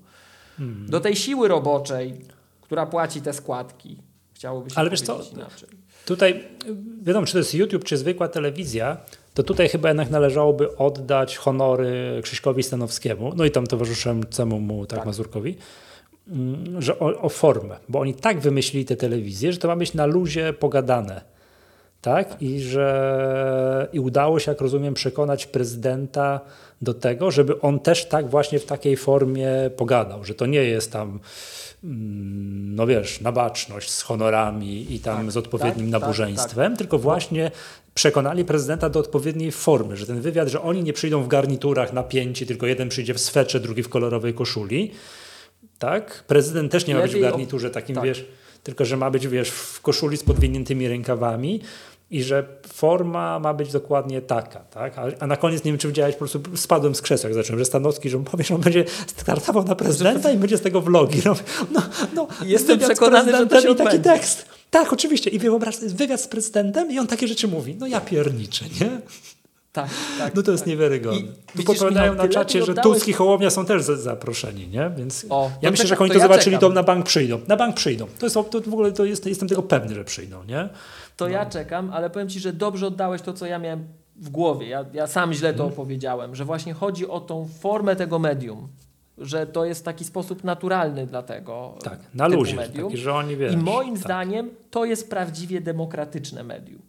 [0.60, 0.86] Hmm.
[0.90, 2.22] Do tej siły roboczej,
[2.62, 3.98] która płaci te składki.
[4.34, 5.70] Chciałoby się Ale wiesz co, inaczej.
[6.06, 6.44] tutaj
[7.02, 8.98] wiadomo, czy to jest YouTube, czy zwykła telewizja,
[9.34, 15.00] to tutaj chyba jednak należałoby oddać honory Krzyśkowi Stanowskiemu, no i tam towarzyszącemu mu tak,
[15.00, 15.06] tak.
[15.06, 15.58] Mazurkowi,
[16.28, 19.94] mm, że o, o, formę, bo oni tak wymyślili tę telewizję, że to ma być
[19.94, 21.22] na luzie pogadane.
[22.02, 22.42] Tak?
[22.42, 26.40] I że i udało się, jak rozumiem, przekonać prezydenta
[26.82, 30.92] do tego, żeby on też tak właśnie w takiej formie pogadał, że to nie jest
[30.92, 31.20] tam
[31.84, 36.72] mm, no wiesz, na baczność z honorami i tam tak, z odpowiednim tak, nabożeństwem, tak,
[36.72, 36.78] tak.
[36.78, 37.52] tylko właśnie
[37.94, 42.46] przekonali prezydenta do odpowiedniej formy, że ten wywiad, że oni nie przyjdą w garniturach napięci,
[42.46, 44.92] tylko jeden przyjdzie w swetrze, drugi w kolorowej koszuli,
[45.80, 46.24] tak?
[46.28, 48.06] Prezydent też nie ma być w garniturze takim, tak.
[48.06, 48.26] wiesz,
[48.64, 51.62] tylko że ma być, wiesz, w koszuli z podwiniętymi rękawami,
[52.12, 54.98] i że forma ma być dokładnie taka, tak?
[54.98, 57.60] A, a na koniec nie wiem, czy widziałeś, po prostu spadłem z krzesła, jak zacząłem,
[57.60, 60.82] że Stanowski, że on powie, że on będzie startował na prezydenta i będzie z tego
[60.82, 61.22] vlogi.
[61.26, 61.36] No,
[61.72, 61.82] no,
[62.16, 64.46] no Jestem przekonany, że to się taki tekst.
[64.70, 65.30] Tak, oczywiście.
[65.30, 67.76] I wyobraź wywiad z prezydentem i on takie rzeczy mówi.
[67.80, 69.02] No ja pierniczę, nie?
[69.72, 69.90] Tak,
[70.20, 70.36] tak.
[70.36, 70.68] No to jest tak.
[70.70, 71.20] niewiarygodne.
[71.20, 73.96] I tu widzisz, podpowiadają Michał, na czacie, że oddałeś- Tusk i Hołownia są też za-
[73.98, 74.92] zaproszeni, nie?
[74.98, 76.70] Więc O, ja to myślę, że jak oni to to ja zobaczyli, czekam.
[76.70, 77.40] to na bank przyjdą.
[77.48, 78.08] Na bank przyjdą.
[78.20, 80.70] To jest, to w ogóle to jest, jestem tego pewny, że przyjdą, nie?
[81.18, 81.32] To No.
[81.32, 84.68] ja czekam, ale powiem Ci, że dobrze oddałeś to, co ja miałem w głowie.
[84.68, 88.68] Ja, ja sam źle to opowiedziałem, że właśnie chodzi o tą formę tego medium,
[89.18, 92.56] że to jest taki sposób naturalny dla tego Tak, na luzie.
[92.56, 92.86] medium.
[92.92, 94.04] Taki, że oni wiesz, I moim tak.
[94.04, 96.82] zdaniem to jest prawdziwie demokratyczne medium.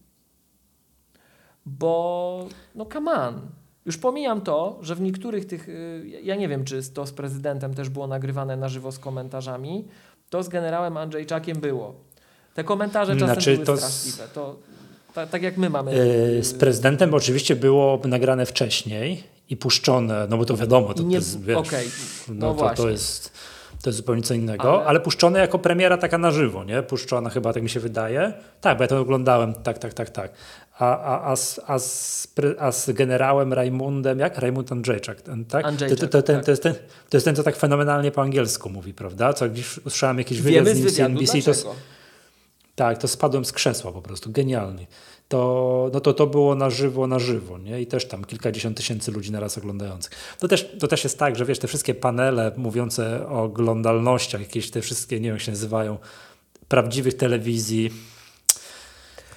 [1.67, 3.41] Bo, no come on.
[3.87, 7.75] Już pomijam to, że w niektórych tych, y, ja nie wiem, czy to z prezydentem
[7.75, 9.85] też było nagrywane na żywo z komentarzami,
[10.31, 11.95] to z generałem Andrzejczakiem było.
[12.55, 14.29] Te komentarze czasem Znaczy, były to straszliwe.
[14.35, 14.57] To,
[15.15, 15.95] ta, tak jak my mamy.
[15.95, 21.09] Yy, Z prezydentem oczywiście było nagrane wcześniej i puszczone, no bo to wiadomo, to, nie,
[21.09, 21.89] to jest, wiesz, okej,
[22.29, 22.85] no, no to, właśnie.
[22.85, 23.33] to jest
[23.83, 24.87] to jest zupełnie co innego, ale...
[24.87, 26.83] Ale- puszczone jako premiera taka na żywo, nie?
[26.83, 28.33] Puszczona chyba, tak mi się wydaje.
[28.61, 30.33] Tak, bo ja to oglądałem, tak, tak, tak, tak.
[30.81, 32.29] A, a, a, z, a, z,
[32.59, 34.39] a z generałem Rajmundem, jak?
[34.39, 35.65] Rajmund Andrzejczak, ten, tak?
[35.65, 36.45] Andrzejczak, to, to, ten, tak.
[36.45, 36.75] to, jest ten,
[37.11, 39.33] to jest ten, co tak fenomenalnie po angielsku mówi, prawda?
[39.33, 41.75] Co gdzieś usłyszałem jakiś wywiad Wiemy z nim z NBC, to,
[42.75, 44.87] tak, to spadłem z krzesła po prostu, genialny.
[45.29, 47.81] To, no to to było na żywo, na żywo, nie?
[47.81, 50.13] I też tam kilkadziesiąt tysięcy ludzi naraz oglądających.
[50.39, 54.71] To też, to też jest tak, że wiesz, te wszystkie panele mówiące o oglądalnościach, jakieś
[54.71, 55.99] te wszystkie, nie wiem jak się nazywają,
[56.69, 57.91] prawdziwych telewizji,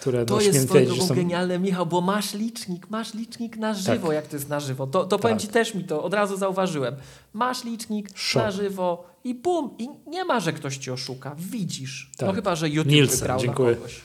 [0.03, 1.15] które To no, jest swoją drogą są...
[1.15, 4.87] genialne, Michał, bo masz licznik, masz licznik na żywo, jak to jest na żywo.
[4.87, 5.47] To, to powiem Tak.
[5.47, 6.95] Ci też mi to, od razu zauważyłem.
[7.33, 11.35] Masz licznik na żywo i bum, i nie ma, że ktoś Cię oszuka.
[11.37, 12.11] Widzisz.
[12.21, 12.35] No Tak.
[12.35, 13.75] chyba, że YouTube Nielsen, wybrał dziękuję.
[13.75, 14.01] kogoś.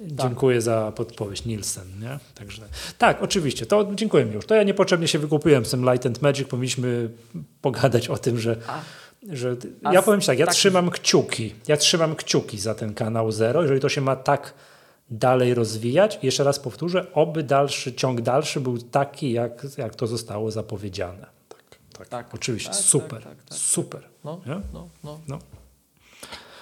[0.00, 2.18] Dziękuję za podpowiedź, Nielsen, nie?
[2.34, 2.62] Także
[2.98, 4.46] tak, oczywiście, to dziękuję mi już.
[4.46, 7.10] To ja niepotrzebnie się wykupiłem z tym Light and Magic, powinniśmy
[7.62, 8.80] pogadać o tym, że A,
[9.32, 9.56] że
[9.92, 13.62] ja powiem ci tak, ja takich- trzymam kciuki, ja trzymam kciuki za ten kanał Zero,
[13.62, 14.54] jeżeli to się ma tak
[15.10, 16.18] dalej rozwijać.
[16.22, 21.26] I jeszcze raz powtórzę, oby dalszy, ciąg dalszy był taki, jak, jak to zostało zapowiedziane.
[21.48, 21.62] Tak,
[21.98, 23.58] tak, Tak, oczywiście, tak, super, tak, tak, tak.
[23.58, 24.02] super.
[24.24, 24.60] no, Nie?
[24.72, 24.88] no,
[25.28, 25.38] no.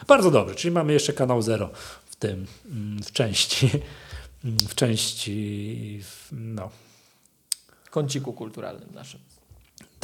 [0.07, 1.71] Bardzo dobrze, czyli mamy jeszcze kanał Zero
[2.07, 3.71] w tym, mm, w części,
[4.69, 6.71] w części, w- no.
[7.91, 9.21] Kąciku kulturalnym naszym.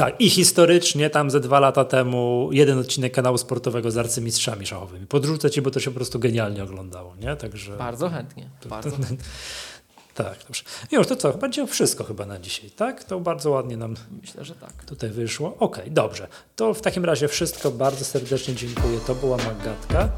[0.02, 5.06] Tak, i historycznie tam ze dwa lata temu jeden odcinek kanału sportowego z arcymistrzami szachowymi.
[5.06, 7.36] Podrzucę ci, bo to się po prostu genialnie oglądało, nie?
[7.36, 8.48] Także Bardzo chętnie.
[8.64, 9.16] Bardzo chętnie.
[10.14, 10.62] tak, dobrze.
[10.92, 13.04] Już to co, będzie wszystko chyba na dzisiaj, tak?
[13.04, 14.84] To bardzo ładnie nam Myślę, że tak.
[14.84, 15.56] tutaj wyszło.
[15.58, 16.28] Okej, dobrze.
[16.56, 17.70] To w takim razie wszystko.
[17.70, 18.98] Bardzo serdecznie dziękuję.
[19.06, 20.08] To była Magatka,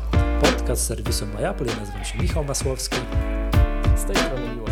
[0.42, 1.66] podcast serwisu MyApple.
[1.66, 2.96] Ja nazywam się Michał Masłowski.
[3.96, 4.63] Z tej strony.